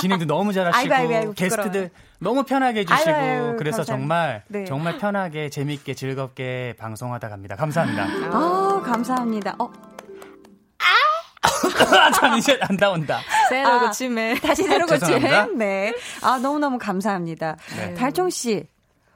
진행도 0.00 0.26
너무 0.26 0.52
잘하시고 0.54 0.94
아이고, 0.94 1.14
아이고, 1.14 1.32
게스트들 1.32 1.90
너무 2.18 2.44
편하게 2.44 2.80
해주시고 2.80 3.10
아이고, 3.10 3.56
그래서 3.56 3.78
감사합니다. 3.78 3.84
정말 3.86 4.42
네. 4.48 4.64
정말 4.64 4.98
편하게 4.98 5.48
재밌게 5.50 5.94
즐겁게 5.94 6.74
방송하다 6.78 7.28
갑니다. 7.28 7.56
감사합니다. 7.56 8.04
아 8.32 8.82
감사합니다. 8.84 9.56
어. 9.58 9.70
아, 10.78 10.84
참 12.14 12.38
이제 12.38 12.58
안 12.62 12.76
나온다. 12.76 13.20
새로 13.48 13.68
아, 13.68 13.80
고침에 13.80 14.34
다시 14.40 14.62
새로 14.64 14.86
고침. 14.86 15.18
네. 15.58 15.94
아 16.22 16.38
너무 16.38 16.58
너무 16.58 16.78
감사합니다. 16.78 17.56
네. 17.76 17.94
달총 17.94 18.30
씨. 18.30 18.66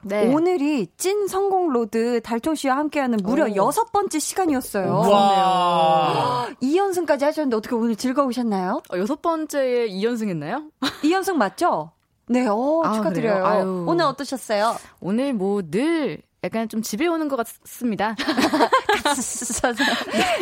네. 0.01 0.33
오늘이 0.33 0.87
찐 0.95 1.27
성공 1.27 1.73
road 1.73 2.21
달총 2.21 2.55
씨와 2.55 2.77
함께하는 2.77 3.19
무려 3.21 3.45
오. 3.45 3.55
여섯 3.55 3.91
번째 3.91 4.17
시간이었어요. 4.17 4.97
와. 5.09 6.47
2연승까지 6.63 7.21
하셨는데 7.23 7.57
어떻게 7.57 7.75
오늘 7.75 7.95
즐거우셨나요? 7.97 8.81
어, 8.93 8.97
여섯 8.97 9.21
번째에 9.21 9.89
2연승 9.89 10.29
했나요? 10.29 10.63
2연승 11.03 11.33
맞죠? 11.33 11.91
네, 12.27 12.47
어, 12.47 12.81
아, 12.85 12.93
축하드려요. 12.93 13.85
오늘 13.87 14.05
어떠셨어요? 14.05 14.77
오늘 15.01 15.33
뭐 15.33 15.61
늘 15.69 16.21
약간 16.43 16.69
좀 16.69 16.81
집에 16.81 17.07
오는 17.07 17.27
것 17.27 17.35
같습니다. 17.35 18.15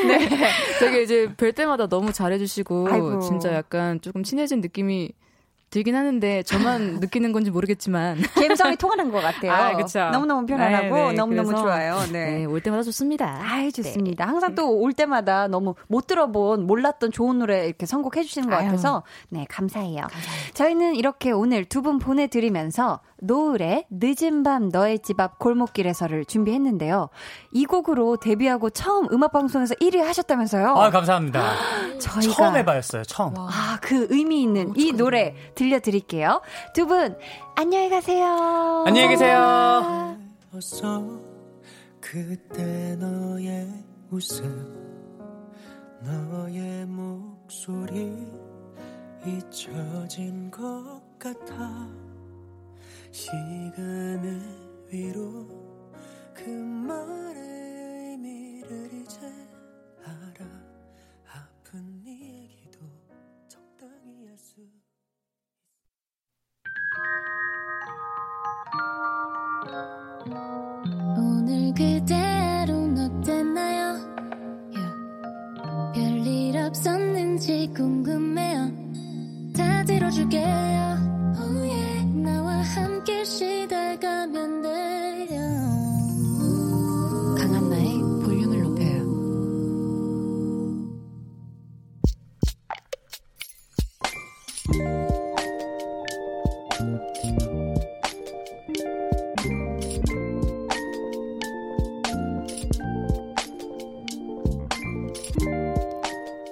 네. 0.07 0.29
되게 0.79 1.01
이제 1.03 1.33
뵐 1.35 1.53
때마다 1.53 1.87
너무 1.87 2.13
잘해주시고, 2.13 2.87
아이고. 2.91 3.19
진짜 3.21 3.53
약간 3.53 3.99
조금 4.01 4.23
친해진 4.23 4.61
느낌이 4.61 5.11
들긴 5.69 5.95
하는데 5.95 6.43
저만 6.43 6.99
느끼는 7.01 7.33
건지 7.33 7.51
모르겠지만 7.51 8.19
감성이 8.35 8.77
통하는 8.77 9.11
것 9.11 9.19
같아요. 9.19 9.51
아, 9.51 9.75
그렇죠. 9.75 9.99
너무너무 10.11 10.45
편안하고 10.45 10.95
네, 10.95 11.07
네. 11.09 11.13
너무너무 11.13 11.53
좋아요. 11.57 11.99
네. 12.13 12.37
네. 12.37 12.45
올 12.45 12.61
때마다 12.61 12.83
좋습니다. 12.83 13.41
아, 13.43 13.69
좋습니다. 13.71 14.23
네. 14.25 14.29
항상 14.31 14.55
또 14.55 14.69
올 14.69 14.93
때마다 14.93 15.49
너무 15.49 15.75
못 15.87 16.07
들어본 16.07 16.67
몰랐던 16.67 17.11
좋은 17.11 17.39
노래 17.39 17.65
이렇게 17.65 17.85
선곡해 17.85 18.23
주시는 18.23 18.49
것 18.49 18.55
같아서 18.55 19.03
네, 19.27 19.45
감사해요. 19.49 20.03
감사합니다. 20.07 20.53
저희는 20.53 20.95
이렇게 20.95 21.31
오늘 21.31 21.65
두 21.65 21.81
분 21.81 21.99
보내 21.99 22.27
드리면서 22.27 23.01
노을의 23.21 23.85
늦은 23.89 24.43
밤 24.43 24.69
너의 24.69 24.99
집 24.99 25.19
앞 25.19 25.39
골목길에서를 25.39 26.25
준비했는데요. 26.25 27.09
이 27.51 27.65
곡으로 27.65 28.17
데뷔하고 28.17 28.69
처음 28.69 29.07
음악 29.11 29.31
방송에서 29.31 29.73
1위 29.75 29.97
하셨다면서요? 29.99 30.67
아, 30.75 30.89
감사합니다. 30.91 31.53
저희가 31.99 32.33
처음 32.33 32.55
해봐였어요. 32.57 33.03
처음. 33.03 33.33
아, 33.37 33.79
그 33.81 34.07
의미 34.11 34.43
있는 34.43 34.73
이 34.75 34.91
노래 34.93 35.35
들려드릴게요. 35.55 36.41
두 36.73 36.85
분, 36.85 37.17
안녕히 37.55 37.89
가세요. 37.89 38.83
안녕히 38.85 39.09
계세요. 39.09 40.17
그때 41.99 42.95
너의 42.95 43.67
웃음 44.11 44.87
너의 46.01 46.85
목소리 46.85 48.27
잊혀진 49.25 50.49
것 50.51 51.01
같아 51.19 51.87
시간의 53.11 54.41
위로 54.91 55.47
그 56.33 56.49
말의 56.49 57.41
의미를 58.11 58.89
이제 58.93 59.19
알아. 60.05 60.45
아픈 61.25 62.03
네 62.03 62.11
얘기도 62.43 62.79
적당히 63.47 64.27
할 64.27 64.37
수 64.37 64.61
오늘 71.17 71.73
그대로는 71.73 73.19
어땠나요? 73.19 73.97
별일 75.93 76.57
없었는지 76.57 77.71
궁금해요. 77.75 78.71
다 79.55 79.83
들어줄게요 79.85 80.96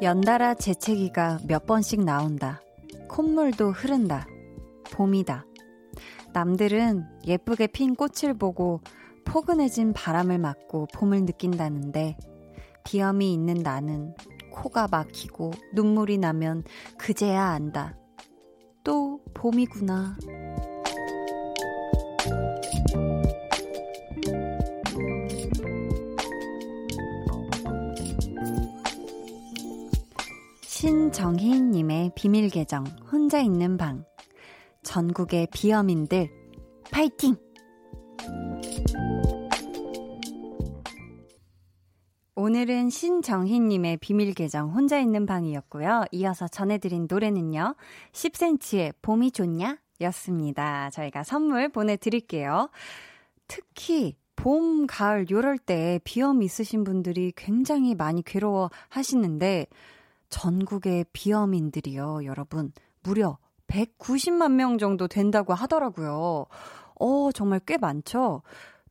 연달아 0.06 0.54
재채기가 0.54 1.40
몇 1.48 1.66
번씩 1.66 2.04
나온다. 2.04 2.62
콧물도 3.10 3.72
흐른다. 3.72 4.28
봄이다. 4.92 5.48
남들은 6.32 7.04
예쁘게 7.26 7.66
핀 7.66 7.96
꽃을 7.96 8.36
보고 8.38 8.82
포근해진 9.26 9.94
바람을 9.94 10.38
맞고 10.38 10.90
봄을 10.94 11.26
느낀다는데 11.26 12.18
비염이 12.84 13.34
있는 13.34 13.56
나는 13.56 14.14
코가 14.52 14.90
막히고 14.92 15.50
눈물이 15.74 16.20
나면 16.20 16.66
그제야 17.00 17.44
안다. 17.44 17.98
또 18.84 19.22
봄이구나. 19.34 20.18
신정희님의 30.78 32.12
비밀 32.16 32.50
계정 32.50 32.84
혼자 33.10 33.40
있는 33.40 33.78
방 33.78 34.04
전국의 34.84 35.48
비염인들 35.54 36.30
파이팅! 36.92 37.38
오늘은 42.36 42.90
신정희님의 42.90 43.98
비밀 44.02 44.34
계정 44.34 44.72
혼자 44.72 45.00
있는 45.00 45.26
방이었고요. 45.26 46.04
이어서 46.12 46.50
전해드린 46.50 47.08
노래는요. 47.10 47.76
10cm의 48.12 48.96
봄이 49.02 49.32
좋냐? 49.32 49.78
였습니다. 50.02 50.90
저희가 50.90 51.24
선물 51.24 51.70
보내드릴게요. 51.70 52.70
특히 53.48 54.18
봄, 54.36 54.88
가을, 54.88 55.30
요럴 55.30 55.58
때 55.58 56.02
비염 56.04 56.44
있으신 56.44 56.84
분들이 56.84 57.32
굉장히 57.34 57.96
많이 57.96 58.22
괴로워 58.22 58.70
하시는데, 58.90 59.68
전국의 60.30 61.06
비염인들이요, 61.14 62.26
여러분, 62.26 62.72
무려 63.04 63.38
190만 63.68 64.54
명 64.54 64.78
정도 64.78 65.08
된다고 65.08 65.54
하더라고요. 65.54 66.46
어, 67.00 67.32
정말 67.34 67.60
꽤 67.66 67.78
많죠? 67.78 68.42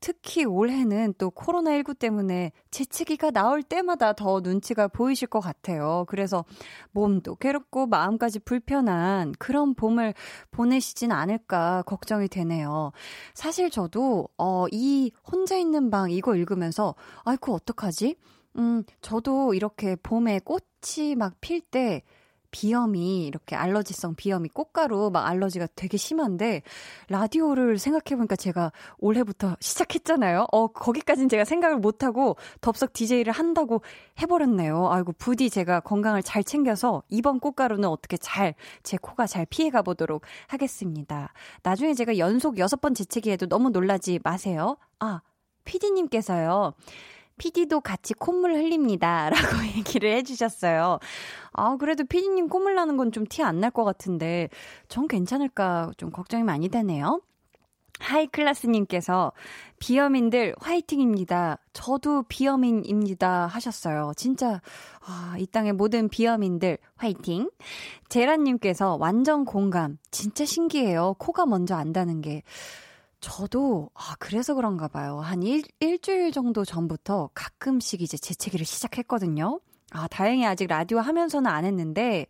특히 0.05 0.45
올해는 0.45 1.15
또 1.17 1.31
코로나19 1.31 1.99
때문에 1.99 2.53
재채기가 2.71 3.31
나올 3.31 3.63
때마다 3.63 4.13
더 4.13 4.41
눈치가 4.41 4.87
보이실 4.87 5.29
것 5.29 5.41
같아요. 5.41 6.05
그래서 6.09 6.45
몸도 6.91 7.37
괴롭고 7.37 7.87
마음까지 7.87 8.41
불편한 8.41 9.33
그런 9.39 9.75
봄을 9.75 10.13
보내시진 10.51 11.11
않을까 11.11 11.85
걱정이 11.87 12.29
되네요. 12.29 12.93
사실 13.33 13.71
저도, 13.71 14.29
어, 14.37 14.67
이 14.71 15.11
혼자 15.27 15.57
있는 15.57 15.91
방 15.91 16.11
이거 16.11 16.37
읽으면서, 16.37 16.95
아이고, 17.25 17.55
어떡하지? 17.55 18.17
음, 18.59 18.85
저도 19.01 19.55
이렇게 19.55 19.97
봄에 19.97 20.41
꽃 20.45 20.65
이 21.01 21.15
막 21.17 21.35
필 21.41 21.61
때, 21.61 22.03
비염이 22.51 23.27
이렇게 23.27 23.57
알러지성 23.57 24.15
비염이 24.15 24.49
꽃가루 24.51 25.11
막 25.13 25.27
알러지가 25.27 25.67
되게 25.75 25.97
심한데 25.97 26.63
라디오를 27.09 27.79
생각해 27.79 28.17
보니까 28.17 28.37
제가 28.37 28.71
올해부터 28.99 29.57
시작했잖아요. 29.59 30.47
어 30.53 30.69
거기까지는 30.69 31.29
제가 31.29 31.45
생각을 31.45 31.79
못 31.79 32.05
하고 32.05 32.37
덥석 32.61 32.93
DJ를 32.93 33.33
한다고 33.33 33.83
해 34.21 34.27
버렸네요. 34.27 34.89
아이고 34.93 35.13
부디 35.19 35.51
제가 35.51 35.81
건강을 35.81 36.23
잘 36.23 36.45
챙겨서 36.45 37.03
이번 37.09 37.41
꽃가루는 37.41 37.89
어떻게 37.89 38.17
잘 38.17 38.55
제 38.85 38.97
코가 38.99 39.27
잘 39.27 39.47
피해 39.47 39.69
가 39.71 39.83
보도록 39.83 40.23
하겠습니다. 40.47 41.33
나중에 41.65 41.93
제가 41.95 42.19
연속 42.19 42.59
여섯 42.59 42.81
번 42.81 42.95
재채기해도 42.95 43.47
너무 43.49 43.71
놀라지 43.71 44.21
마세요. 44.23 44.77
아, 45.01 45.23
피디님께서요. 45.65 46.75
PD도 47.39 47.81
같이 47.81 48.15
콧물 48.15 48.55
흘립니다. 48.55 49.29
라고 49.31 49.65
얘기를 49.77 50.13
해주셨어요. 50.17 50.99
아, 51.53 51.77
그래도 51.77 52.05
PD님 52.05 52.49
콧물 52.49 52.75
나는 52.75 52.97
건 52.97 53.11
좀 53.11 53.25
티 53.27 53.43
안 53.43 53.61
날 53.61 53.71
것 53.71 53.85
같은데, 53.85 54.49
전 54.89 55.09
괜찮을까 55.09 55.93
좀 55.97 56.11
걱정이 56.11 56.43
많이 56.45 56.69
되네요. 56.69 57.21
하이클라스님께서 58.01 59.33
비염인들 59.79 60.57
화이팅입니다. 60.61 61.59
저도 61.73 62.25
비염인입니다. 62.25 63.47
하셨어요. 63.47 64.13
진짜, 64.17 64.61
아, 65.07 65.37
이 65.39 65.47
땅의 65.47 65.75
모든 65.75 66.09
비염인들 66.09 66.79
화이팅. 66.97 67.51
제란님께서 68.09 68.97
완전 68.97 69.45
공감. 69.45 69.99
진짜 70.11 70.45
신기해요. 70.45 71.15
코가 71.19 71.47
먼저 71.47 71.77
안다는 71.77 72.21
게. 72.21 72.43
저도, 73.25 73.89
아, 73.95 74.15
그래서 74.19 74.53
그런가 74.53 74.87
봐요. 74.87 75.19
한 75.19 75.43
일, 75.43 75.63
일주일 75.81 76.31
정도 76.31 76.63
전부터 76.63 77.31
가끔씩 77.33 78.03
이제 78.03 78.19
재채기를 78.19 78.67
시작했거든요. 78.67 79.61
아, 79.93 80.07
다행히 80.09 80.45
아직 80.45 80.67
라디오 80.67 80.99
하면서는 80.99 81.51
안 81.51 81.65
했는데, 81.65 82.27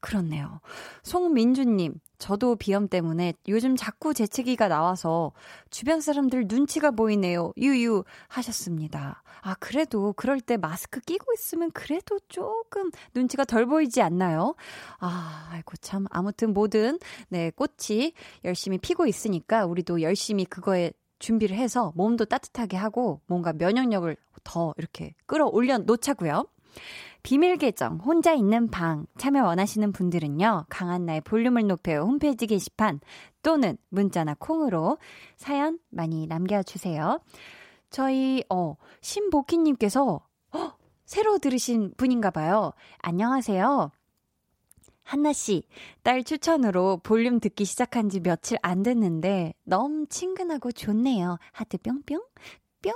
그렇네요. 0.00 0.58
송민주님, 1.04 1.94
저도 2.18 2.56
비염 2.56 2.88
때문에 2.88 3.34
요즘 3.46 3.76
자꾸 3.76 4.14
재채기가 4.14 4.66
나와서 4.66 5.30
주변 5.70 6.00
사람들 6.00 6.46
눈치가 6.48 6.90
보이네요. 6.90 7.52
유유 7.56 8.02
하셨습니다. 8.26 9.21
아, 9.42 9.54
그래도 9.58 10.12
그럴 10.14 10.40
때 10.40 10.56
마스크 10.56 11.00
끼고 11.00 11.32
있으면 11.34 11.70
그래도 11.72 12.18
조금 12.28 12.90
눈치가 13.14 13.44
덜 13.44 13.66
보이지 13.66 14.00
않나요? 14.00 14.54
아, 15.00 15.48
아이고 15.50 15.76
참 15.80 16.06
아무튼 16.10 16.54
뭐든 16.54 16.98
네, 17.28 17.50
꽃이 17.50 18.14
열심히 18.44 18.78
피고 18.78 19.06
있으니까 19.06 19.66
우리도 19.66 20.00
열심히 20.00 20.44
그거에 20.44 20.92
준비를 21.18 21.56
해서 21.56 21.92
몸도 21.96 22.26
따뜻하게 22.26 22.76
하고 22.76 23.20
뭔가 23.26 23.52
면역력을 23.52 24.16
더 24.44 24.74
이렇게 24.76 25.14
끌어올려 25.26 25.78
놓자고요. 25.78 26.46
비밀 27.22 27.56
계정 27.56 27.98
혼자 27.98 28.32
있는 28.32 28.68
방 28.68 29.06
참여 29.18 29.44
원하시는 29.44 29.92
분들은요. 29.92 30.66
강한나의 30.68 31.20
볼륨을 31.20 31.66
높여 31.66 32.00
홈페이지 32.00 32.46
게시판 32.46 33.00
또는 33.42 33.76
문자나 33.90 34.34
콩으로 34.38 34.98
사연 35.36 35.78
많이 35.90 36.26
남겨주세요. 36.26 37.20
저희 37.92 38.42
어 38.48 38.76
신복희 39.02 39.58
님께서 39.58 40.26
어, 40.52 40.72
새로 41.04 41.38
들으신 41.38 41.92
분인가 41.96 42.30
봐요. 42.30 42.72
안녕하세요. 42.98 43.92
한나 45.04 45.32
씨, 45.32 45.64
딸 46.02 46.24
추천으로 46.24 47.00
볼륨 47.02 47.38
듣기 47.38 47.64
시작한 47.64 48.08
지 48.08 48.20
며칠 48.20 48.56
안 48.62 48.82
됐는데 48.82 49.52
너무 49.64 50.06
친근하고 50.08 50.72
좋네요. 50.72 51.38
하트 51.52 51.76
뿅뿅 51.78 52.22
뿅. 52.82 52.92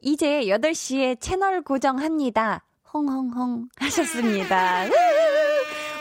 이제 0.00 0.44
8시에 0.44 1.20
채널 1.20 1.62
고정합니다. 1.62 2.64
홍홍홍 2.92 3.68
하셨습니다. 3.76 4.84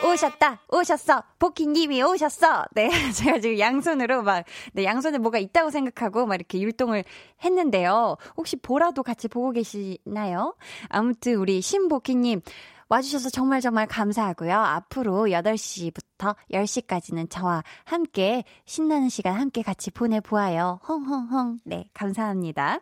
오셨다, 0.04 0.62
오셨어, 0.72 1.24
복희님이 1.40 2.02
오셨어. 2.04 2.66
네, 2.72 2.90
제가 3.12 3.40
지금 3.40 3.60
양손으로 3.60 4.24
막, 4.24 4.46
네, 4.74 4.86
양손에 4.86 5.18
뭐가 5.18 5.38
있다고 5.40 5.70
생각하고 5.70 6.26
막 6.26 6.36
이렇게 6.36 6.60
율동을 6.62 7.04
했는데요. 7.44 8.16
혹시 8.38 8.56
보라도 8.56 9.04
같이 9.04 9.28
보고 9.28 9.52
계시나요? 9.52 10.56
아무튼 10.88 11.36
우리 11.36 11.60
신복희님, 11.62 12.42
와주셔서 12.90 13.30
정말 13.30 13.62
정말 13.62 13.86
감사하고요. 13.88 14.54
앞으로 14.54 15.26
8시부터 15.28 16.36
10시까지는 16.52 17.30
저와 17.30 17.64
함께 17.86 18.44
신나는 18.66 19.10
시간 19.10 19.36
함께 19.40 19.62
같이 19.62 19.92
보내보아요. 19.92 20.80
헝헝헝. 20.88 21.60
네, 21.66 21.88
감사합니다. 21.94 22.80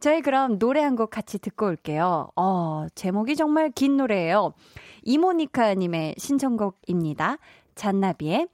저희 0.00 0.20
그럼 0.22 0.58
노래 0.58 0.80
한 0.82 0.96
곡 0.96 1.10
같이 1.10 1.38
듣고 1.38 1.66
올게요. 1.66 2.28
어, 2.36 2.86
제목이 2.94 3.36
정말 3.36 3.70
긴 3.70 3.96
노래예요. 3.96 4.52
이모니카님의 5.04 6.14
신청곡입니다. 6.18 7.38
잔나비의 7.74 8.48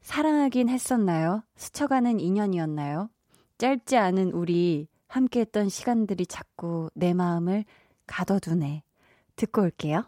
사랑하긴 0.00 0.68
했었나요? 0.68 1.42
스쳐가는 1.56 2.20
인연이었나요? 2.20 3.08
짧지 3.58 3.96
않은 3.96 4.32
우리 4.32 4.86
함께 5.08 5.40
했던 5.40 5.68
시간들이 5.68 6.26
자꾸 6.26 6.90
내 6.94 7.14
마음을 7.14 7.64
가둬두네. 8.06 8.83
듣고 9.36 9.62
올게요. 9.62 10.04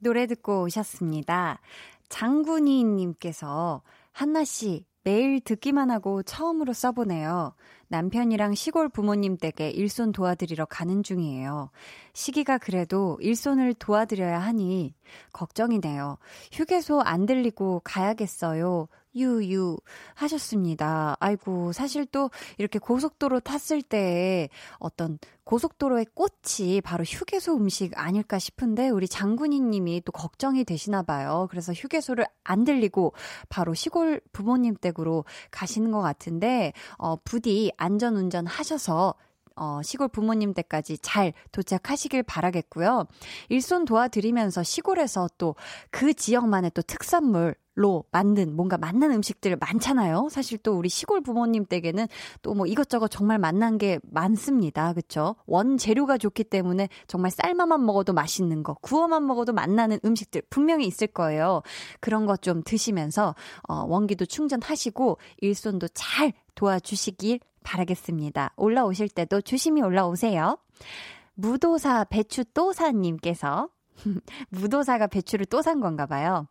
노래 0.00 0.26
듣고 0.26 0.62
오셨습니다. 0.62 1.60
장군이님께서 2.08 3.82
한나 4.12 4.44
씨, 4.44 4.84
매일 5.02 5.40
듣기만 5.40 5.90
하고 5.90 6.22
처음으로 6.22 6.72
써보네요. 6.72 7.54
남편이랑 7.88 8.54
시골 8.54 8.88
부모님 8.88 9.36
댁에 9.36 9.70
일손 9.70 10.12
도와드리러 10.12 10.66
가는 10.66 11.02
중이에요. 11.02 11.70
시기가 12.12 12.58
그래도 12.58 13.18
일손을 13.20 13.74
도와드려야 13.74 14.38
하니 14.38 14.94
걱정이네요. 15.32 16.18
휴게소 16.52 17.00
안 17.00 17.26
들리고 17.26 17.80
가야겠어요. 17.84 18.88
유유 19.16 19.76
하셨습니다. 20.14 21.16
아이고, 21.20 21.72
사실 21.72 22.04
또 22.06 22.30
이렇게 22.58 22.78
고속도로 22.78 23.40
탔을 23.40 23.80
때 23.80 24.48
어떤 24.78 25.18
고속도로의 25.44 26.06
꽃이 26.14 26.80
바로 26.80 27.04
휴게소 27.04 27.54
음식 27.54 27.96
아닐까 27.98 28.38
싶은데 28.38 28.88
우리 28.88 29.06
장군이 29.06 29.60
님이 29.60 30.00
또 30.04 30.10
걱정이 30.10 30.64
되시나 30.64 31.02
봐요. 31.02 31.46
그래서 31.50 31.72
휴게소를 31.72 32.26
안 32.42 32.64
들리고 32.64 33.12
바로 33.50 33.74
시골 33.74 34.20
부모님 34.32 34.74
댁으로 34.74 35.24
가시는 35.50 35.90
것 35.92 36.00
같은데 36.00 36.72
어 36.96 37.16
부디 37.16 37.72
안전 37.76 38.16
운전 38.16 38.46
하셔서 38.46 39.14
어, 39.56 39.80
시골 39.84 40.08
부모님 40.08 40.52
댁까지 40.52 40.98
잘 40.98 41.32
도착하시길 41.52 42.24
바라겠고요. 42.24 43.06
일손 43.48 43.84
도와드리면서 43.84 44.62
시골에서 44.62 45.28
또 45.38 45.54
그 45.90 46.12
지역만의 46.12 46.72
또 46.74 46.82
특산물 46.82 47.54
로 47.76 48.04
만든 48.12 48.54
뭔가 48.54 48.78
맛난 48.78 49.10
음식들 49.10 49.56
많잖아요. 49.56 50.28
사실 50.30 50.58
또 50.58 50.76
우리 50.78 50.88
시골 50.88 51.20
부모님 51.20 51.64
댁에는 51.66 52.06
또 52.42 52.54
뭐 52.54 52.66
이것저것 52.66 53.08
정말 53.08 53.38
맛난 53.38 53.78
게 53.78 53.98
많습니다. 54.04 54.92
그쵸? 54.92 55.34
원재료가 55.46 56.18
좋기 56.18 56.44
때문에 56.44 56.88
정말 57.08 57.32
삶아만 57.32 57.84
먹어도 57.84 58.12
맛있는 58.12 58.62
거, 58.62 58.74
구워만 58.74 59.26
먹어도 59.26 59.52
맛나는 59.52 59.98
음식들 60.04 60.42
분명히 60.50 60.86
있을 60.86 61.08
거예요. 61.08 61.62
그런 61.98 62.26
거좀 62.26 62.62
드시면서 62.64 63.34
어, 63.68 63.84
원기도 63.88 64.24
충전하시고 64.24 65.18
일손도 65.38 65.88
잘 65.94 66.32
도와주시길 66.54 67.40
바라겠습니다. 67.64 68.52
올라오실 68.56 69.08
때도 69.08 69.40
조심히 69.40 69.82
올라오세요. 69.82 70.58
무도사 71.34 72.04
배추 72.04 72.44
도사님께서 72.54 73.68
무도사가 74.50 75.08
배추를 75.08 75.46
또 75.46 75.62
산 75.62 75.80
건가 75.80 76.06
봐요. 76.06 76.46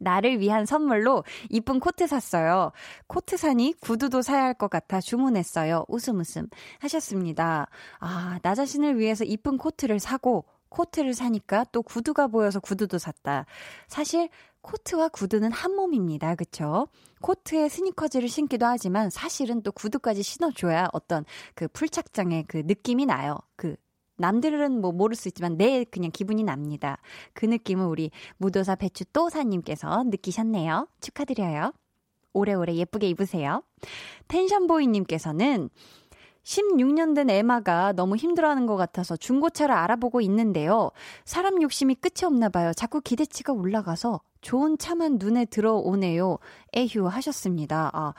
나를 0.00 0.38
위한 0.38 0.64
선물로 0.64 1.24
이쁜 1.50 1.80
코트 1.80 2.06
샀어요. 2.06 2.70
코트 3.08 3.36
사니 3.36 3.74
구두도 3.80 4.22
사야 4.22 4.44
할 4.44 4.54
것 4.54 4.70
같아 4.70 5.00
주문했어요. 5.00 5.84
웃음 5.88 6.20
웃음 6.20 6.46
하셨습니다. 6.78 7.66
아, 7.98 8.38
나 8.42 8.54
자신을 8.54 8.98
위해서 8.98 9.24
이쁜 9.24 9.56
코트를 9.58 9.98
사고 9.98 10.44
코트를 10.68 11.14
사니까 11.14 11.64
또 11.72 11.82
구두가 11.82 12.28
보여서 12.28 12.60
구두도 12.60 12.98
샀다. 12.98 13.46
사실 13.88 14.28
코트와 14.62 15.08
구두는 15.08 15.52
한 15.52 15.74
몸입니다. 15.74 16.34
그쵸? 16.34 16.88
코트에 17.20 17.68
스니커즈를 17.68 18.28
신기도 18.28 18.66
하지만 18.66 19.10
사실은 19.10 19.62
또 19.62 19.72
구두까지 19.72 20.22
신어줘야 20.22 20.88
어떤 20.92 21.24
그 21.54 21.68
풀착장의 21.68 22.44
그 22.48 22.62
느낌이 22.64 23.06
나요. 23.06 23.38
그 23.56 23.76
남들은 24.18 24.80
뭐 24.80 24.92
모를 24.92 25.16
수 25.16 25.28
있지만 25.28 25.56
내 25.56 25.84
그냥 25.84 26.10
기분이 26.10 26.42
납니다. 26.42 26.98
그 27.32 27.46
느낌을 27.46 27.86
우리 27.86 28.10
무도사 28.36 28.74
배추 28.74 29.04
또사님께서 29.12 30.04
느끼셨네요. 30.04 30.88
축하드려요. 31.00 31.72
오래오래 32.32 32.74
예쁘게 32.74 33.08
입으세요. 33.08 33.62
텐션보이님께서는 34.28 35.70
16년 36.48 37.14
된 37.14 37.28
에마가 37.28 37.92
너무 37.92 38.16
힘들어하는 38.16 38.64
것 38.64 38.76
같아서 38.76 39.16
중고차를 39.16 39.74
알아보고 39.74 40.22
있는데요. 40.22 40.90
사람 41.26 41.60
욕심이 41.60 41.94
끝이 41.94 42.24
없나 42.24 42.48
봐요. 42.48 42.72
자꾸 42.72 43.02
기대치가 43.02 43.52
올라가서 43.52 44.20
좋은 44.40 44.78
차만 44.78 45.18
눈에 45.20 45.44
들어오네요. 45.44 46.38
에휴 46.74 47.06
하셨습니다. 47.06 47.90
아, 47.92 48.14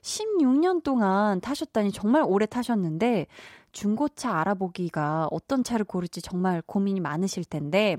16년 0.00 0.82
동안 0.82 1.40
타셨다니 1.42 1.92
정말 1.92 2.22
오래 2.26 2.46
타셨는데 2.46 3.26
중고차 3.72 4.38
알아보기가 4.38 5.28
어떤 5.30 5.62
차를 5.62 5.84
고를지 5.84 6.22
정말 6.22 6.62
고민이 6.64 7.00
많으실 7.00 7.44
텐데 7.44 7.96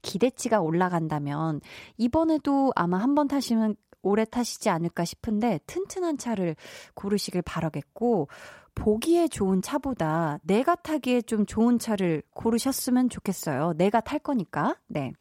기대치가 0.00 0.60
올라간다면 0.60 1.60
이번에도 1.98 2.72
아마 2.74 2.98
한 2.98 3.14
번 3.14 3.28
타시면 3.28 3.76
오래 4.02 4.24
타시지 4.24 4.70
않을까 4.70 5.04
싶은데 5.04 5.58
튼튼한 5.66 6.16
차를 6.16 6.54
고르시길 6.94 7.42
바라겠고 7.42 8.28
보기에 8.76 9.26
좋은 9.26 9.62
차보다 9.62 10.38
내가 10.42 10.76
타기에 10.76 11.22
좀 11.22 11.44
좋은 11.44 11.80
차를 11.80 12.22
고르셨으면 12.34 13.08
좋겠어요. 13.08 13.72
내가 13.76 14.00
탈 14.00 14.20
거니까. 14.20 14.76
네. 14.86 15.12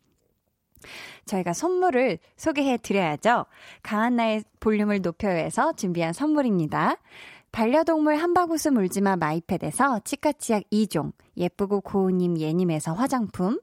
저희가 1.25 1.53
선물을 1.53 2.19
소개해 2.37 2.77
드려야죠. 2.77 3.45
강한나의 3.81 4.43
볼륨을 4.59 5.01
높여서 5.01 5.73
준비한 5.73 6.13
선물입니다. 6.13 6.97
반려동물 7.51 8.17
한바구스 8.17 8.67
물지마 8.67 9.15
마이패드에서 9.15 10.01
치카치약 10.03 10.63
2종, 10.71 11.13
예쁘고 11.37 11.81
고운님 11.81 12.37
예님에서 12.37 12.93
화장품, 12.93 13.59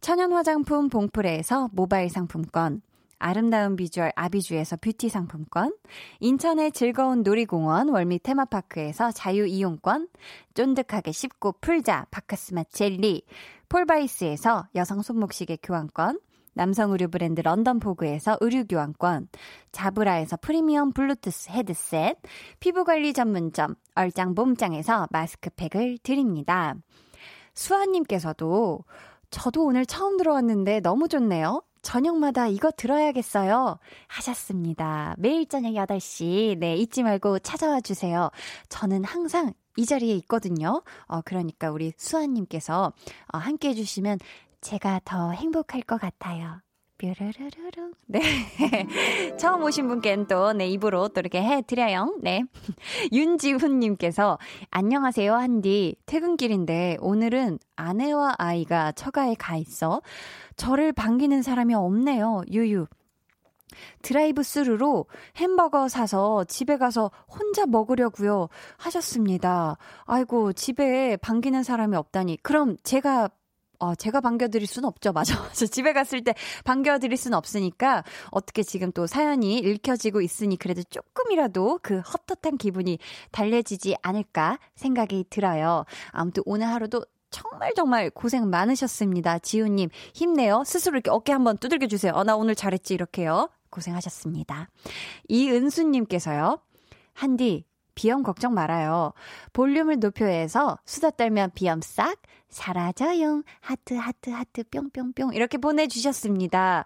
천연 0.00 0.32
화장품 0.32 0.88
봉프레에서 0.88 1.70
모바일 1.72 2.08
상품권, 2.08 2.82
아름다운 3.22 3.76
비주얼 3.76 4.12
아비주에서 4.16 4.76
뷰티 4.76 5.08
상품권, 5.08 5.74
인천의 6.20 6.72
즐거운 6.72 7.22
놀이공원 7.22 7.88
월미 7.88 8.18
테마파크에서 8.18 9.12
자유이용권, 9.12 10.08
쫀득하게 10.54 11.12
씹고 11.12 11.56
풀자 11.60 12.06
바카스마 12.10 12.64
젤리, 12.64 13.22
폴바이스에서 13.68 14.66
여성 14.74 15.02
손목시계 15.02 15.58
교환권, 15.62 16.18
남성 16.54 16.90
의류 16.90 17.08
브랜드 17.08 17.40
런던포그에서 17.40 18.38
의류 18.40 18.66
교환권, 18.66 19.28
자브라에서 19.70 20.36
프리미엄 20.38 20.92
블루투스 20.92 21.50
헤드셋, 21.50 22.18
피부관리 22.60 23.12
전문점 23.12 23.76
얼짱 23.94 24.34
몸짱에서 24.34 25.06
마스크팩을 25.10 25.98
드립니다. 26.02 26.74
수아님께서도 27.54 28.84
저도 29.30 29.64
오늘 29.64 29.86
처음 29.86 30.18
들어왔는데 30.18 30.80
너무 30.80 31.08
좋네요. 31.08 31.62
저녁마다 31.82 32.46
이거 32.46 32.70
들어야겠어요. 32.70 33.78
하셨습니다. 34.06 35.14
매일 35.18 35.46
저녁 35.46 35.72
8시, 35.72 36.58
네, 36.58 36.76
잊지 36.76 37.02
말고 37.02 37.40
찾아와 37.40 37.80
주세요. 37.80 38.30
저는 38.68 39.04
항상 39.04 39.52
이 39.76 39.84
자리에 39.84 40.14
있거든요. 40.16 40.82
어, 41.06 41.20
그러니까 41.22 41.70
우리 41.70 41.92
수아님께서 41.96 42.92
어, 43.32 43.38
함께 43.38 43.70
해주시면 43.70 44.18
제가 44.60 45.00
더 45.04 45.32
행복할 45.32 45.82
것 45.82 46.00
같아요. 46.00 46.60
뾰르르르르. 47.02 47.92
네. 48.06 48.20
처음 49.36 49.64
오신 49.64 49.88
분께는 49.88 50.28
또, 50.28 50.52
네, 50.52 50.68
입으로 50.68 51.08
또 51.08 51.20
이렇게 51.20 51.42
해드려요. 51.42 52.16
네. 52.22 52.44
윤지훈님께서, 53.12 54.38
안녕하세요, 54.70 55.34
한디. 55.34 55.96
퇴근길인데, 56.06 56.98
오늘은 57.00 57.58
아내와 57.74 58.36
아이가 58.38 58.92
처가에 58.92 59.34
가 59.34 59.56
있어. 59.56 60.00
저를 60.54 60.92
반기는 60.92 61.42
사람이 61.42 61.74
없네요. 61.74 62.42
유유. 62.52 62.86
드라이브 64.02 64.42
스루로 64.42 65.06
햄버거 65.36 65.88
사서 65.88 66.44
집에 66.44 66.76
가서 66.76 67.10
혼자 67.26 67.64
먹으려고요 67.64 68.48
하셨습니다. 68.76 69.78
아이고 70.04 70.52
집에 70.52 71.16
반기는 71.16 71.62
사람이 71.62 71.96
없다니. 71.96 72.36
그럼 72.42 72.76
제가 72.84 73.30
어, 73.82 73.96
제가 73.96 74.20
반겨드릴 74.20 74.68
수는 74.68 74.86
없죠. 74.88 75.10
맞아. 75.12 75.34
저 75.52 75.66
집에 75.66 75.92
갔을 75.92 76.22
때 76.22 76.34
반겨드릴 76.64 77.16
수는 77.16 77.36
없으니까 77.36 78.04
어떻게 78.30 78.62
지금 78.62 78.92
또 78.92 79.08
사연이 79.08 79.58
읽혀지고 79.58 80.20
있으니 80.20 80.56
그래도 80.56 80.84
조금이라도 80.84 81.80
그 81.82 81.98
헛헛한 81.98 82.58
기분이 82.58 83.00
달래지지 83.32 83.96
않을까 84.02 84.60
생각이 84.76 85.24
들어요. 85.30 85.84
아무튼 86.12 86.44
오늘 86.46 86.68
하루도 86.68 87.04
정말 87.30 87.72
정말 87.74 88.10
고생 88.10 88.48
많으셨습니다. 88.50 89.40
지우님, 89.40 89.88
힘내요. 90.14 90.62
스스로 90.64 90.96
이렇게 90.96 91.10
어깨 91.10 91.32
한번 91.32 91.56
두들겨 91.56 91.88
주세요. 91.88 92.12
어, 92.14 92.22
나 92.22 92.36
오늘 92.36 92.54
잘했지. 92.54 92.94
이렇게요. 92.94 93.48
고생하셨습니다. 93.70 94.68
이은수님께서요. 95.28 96.60
한디, 97.14 97.64
비염 97.94 98.22
걱정 98.22 98.54
말아요. 98.54 99.12
볼륨을 99.52 99.98
높여서 99.98 100.78
수다 100.84 101.10
떨면 101.10 101.52
비염 101.54 101.80
싹 101.82 102.16
사라져요. 102.48 103.42
하트, 103.60 103.94
하트, 103.94 104.30
하트, 104.30 104.64
뿅뿅뿅. 104.64 105.34
이렇게 105.34 105.58
보내주셨습니다. 105.58 106.84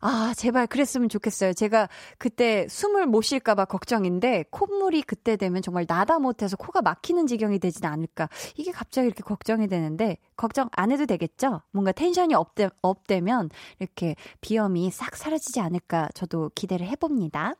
아, 0.00 0.34
제발 0.36 0.66
그랬으면 0.66 1.08
좋겠어요. 1.08 1.52
제가 1.52 1.88
그때 2.18 2.66
숨을 2.68 3.06
못 3.06 3.22
쉴까봐 3.22 3.64
걱정인데, 3.64 4.44
콧물이 4.50 5.02
그때 5.02 5.36
되면 5.36 5.62
정말 5.62 5.84
나다 5.88 6.18
못해서 6.18 6.56
코가 6.56 6.82
막히는 6.82 7.26
지경이 7.26 7.58
되진 7.58 7.86
않을까. 7.86 8.28
이게 8.56 8.72
갑자기 8.72 9.06
이렇게 9.06 9.22
걱정이 9.22 9.68
되는데, 9.68 10.18
걱정 10.36 10.68
안 10.72 10.92
해도 10.92 11.06
되겠죠? 11.06 11.62
뭔가 11.72 11.92
텐션이 11.92 12.34
up되, 12.34 12.68
up되면 12.82 13.50
이렇게 13.78 14.16
비염이 14.40 14.90
싹 14.90 15.16
사라지지 15.16 15.60
않을까. 15.60 16.08
저도 16.14 16.50
기대를 16.54 16.86
해봅니다. 16.86 17.54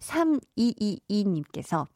3222님께서 0.00 1.86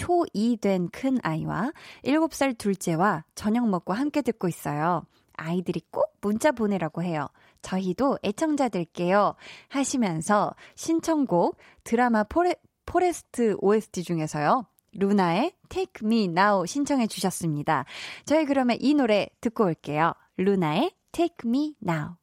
초2 0.00 0.60
된 0.60 0.88
큰 0.90 1.18
아이와 1.22 1.72
7살 2.04 2.56
둘째와 2.56 3.24
저녁 3.34 3.68
먹고 3.68 3.92
함께 3.92 4.22
듣고 4.22 4.48
있어요. 4.48 5.04
아이들이 5.34 5.82
꼭 5.90 6.16
문자 6.20 6.52
보내라고 6.52 7.02
해요. 7.02 7.28
저희도 7.62 8.18
애청자 8.24 8.79
될게요. 8.79 9.34
하시면서 9.68 10.54
신청곡 10.74 11.58
드라마 11.84 12.24
포레, 12.24 12.54
포레스트 12.86 13.56
OST 13.60 14.02
중에서요. 14.02 14.66
루나의 14.92 15.52
Take 15.68 16.06
Me 16.06 16.24
Now 16.24 16.66
신청해 16.66 17.06
주셨습니다. 17.06 17.84
저희 18.24 18.44
그러면 18.44 18.76
이 18.80 18.94
노래 18.94 19.28
듣고 19.40 19.64
올게요. 19.64 20.14
루나의 20.36 20.92
Take 21.12 21.48
Me 21.48 21.74
Now. 21.86 22.16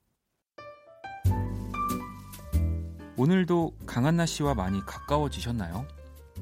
오늘도 3.18 3.74
강한나 3.86 4.26
씨와 4.26 4.54
많이 4.54 4.80
가까워지셨나요? 4.86 5.88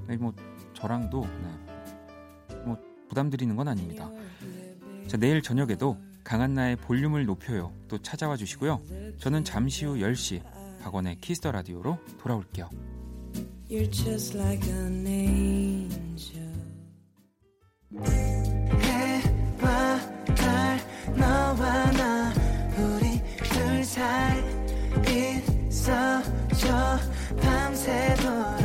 네, 0.08 0.18
뭐 0.18 0.34
저랑도 0.86 1.28
네. 1.42 2.56
뭐 2.64 2.78
부담드리는 3.10 3.56
건 3.56 3.68
아닙니다. 3.68 4.08
자, 5.08 5.18
내일 5.18 5.42
저녁에도 5.42 5.98
강한나의 6.24 6.76
볼륨을 6.76 7.26
높여요. 7.26 7.74
또 7.88 7.98
찾아와 7.98 8.38
주시고요. 8.38 8.80
저는 9.18 9.44
잠시 9.44 9.86
후 9.86 9.96
10시 9.96 10.44
박원의 10.84 11.22
Kiss 11.22 11.39
the 11.39 11.52
Radio로 11.52 11.98
돌아올게요. 12.20 12.70
An 28.28 28.64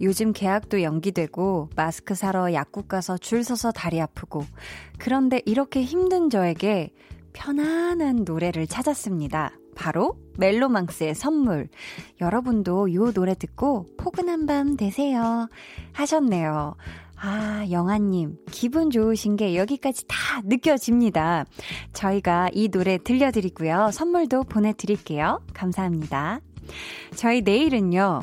요즘 0.00 0.32
계약도 0.32 0.82
연기되고 0.82 1.70
마스크 1.76 2.14
사러 2.14 2.52
약국 2.52 2.88
가서 2.88 3.18
줄 3.18 3.44
서서 3.44 3.72
다리 3.72 4.00
아프고 4.00 4.44
그런데 4.98 5.40
이렇게 5.46 5.82
힘든 5.82 6.30
저에게 6.30 6.92
편안한 7.32 8.24
노래를 8.24 8.66
찾았습니다. 8.66 9.52
바로 9.74 10.18
멜로망스의 10.38 11.14
선물. 11.14 11.68
여러분도 12.20 12.94
요 12.94 13.12
노래 13.12 13.34
듣고 13.34 13.86
포근한 13.98 14.46
밤 14.46 14.76
되세요. 14.76 15.48
하셨네요. 15.92 16.76
아, 17.18 17.66
영아님, 17.70 18.38
기분 18.50 18.90
좋으신 18.90 19.36
게 19.36 19.56
여기까지 19.56 20.04
다 20.06 20.16
느껴집니다. 20.44 21.46
저희가 21.92 22.50
이 22.52 22.68
노래 22.68 22.98
들려드리고요. 22.98 23.90
선물도 23.92 24.44
보내드릴게요. 24.44 25.42
감사합니다. 25.54 26.40
저희 27.14 27.40
내일은요, 27.42 28.20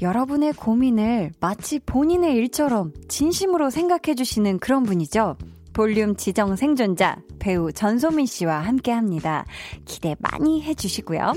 여러분의 0.00 0.52
고민을 0.52 1.32
마치 1.40 1.78
본인의 1.80 2.34
일처럼 2.36 2.92
진심으로 3.08 3.70
생각해 3.70 4.14
주시는 4.14 4.58
그런 4.58 4.84
분이죠. 4.84 5.36
볼륨 5.72 6.16
지정 6.16 6.56
생존자 6.56 7.18
배우 7.38 7.72
전소민 7.72 8.26
씨와 8.26 8.58
함께 8.58 8.90
합니다. 8.90 9.44
기대 9.84 10.16
많이 10.18 10.62
해주시고요. 10.62 11.34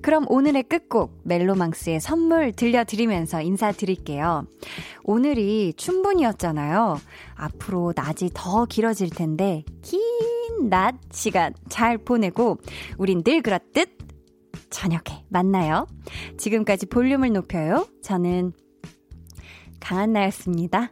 그럼 0.00 0.24
오늘의 0.28 0.64
끝곡 0.64 1.20
멜로망스의 1.24 2.00
선물 2.00 2.52
들려드리면서 2.52 3.42
인사드릴게요. 3.42 4.46
오늘이 5.02 5.74
춘분이었잖아요. 5.76 6.98
앞으로 7.34 7.92
낮이 7.94 8.30
더 8.32 8.64
길어질 8.64 9.10
텐데 9.10 9.64
긴 9.82 10.00
낮 10.68 10.96
시간 11.12 11.52
잘 11.68 11.98
보내고 11.98 12.58
우린 12.98 13.22
늘 13.22 13.42
그렇듯 13.42 14.03
저녁에 14.74 15.24
만나요. 15.28 15.86
지금까지 16.36 16.86
볼륨을 16.86 17.32
높여요. 17.32 17.86
저는 18.02 18.52
강한나였습니다. 19.78 20.90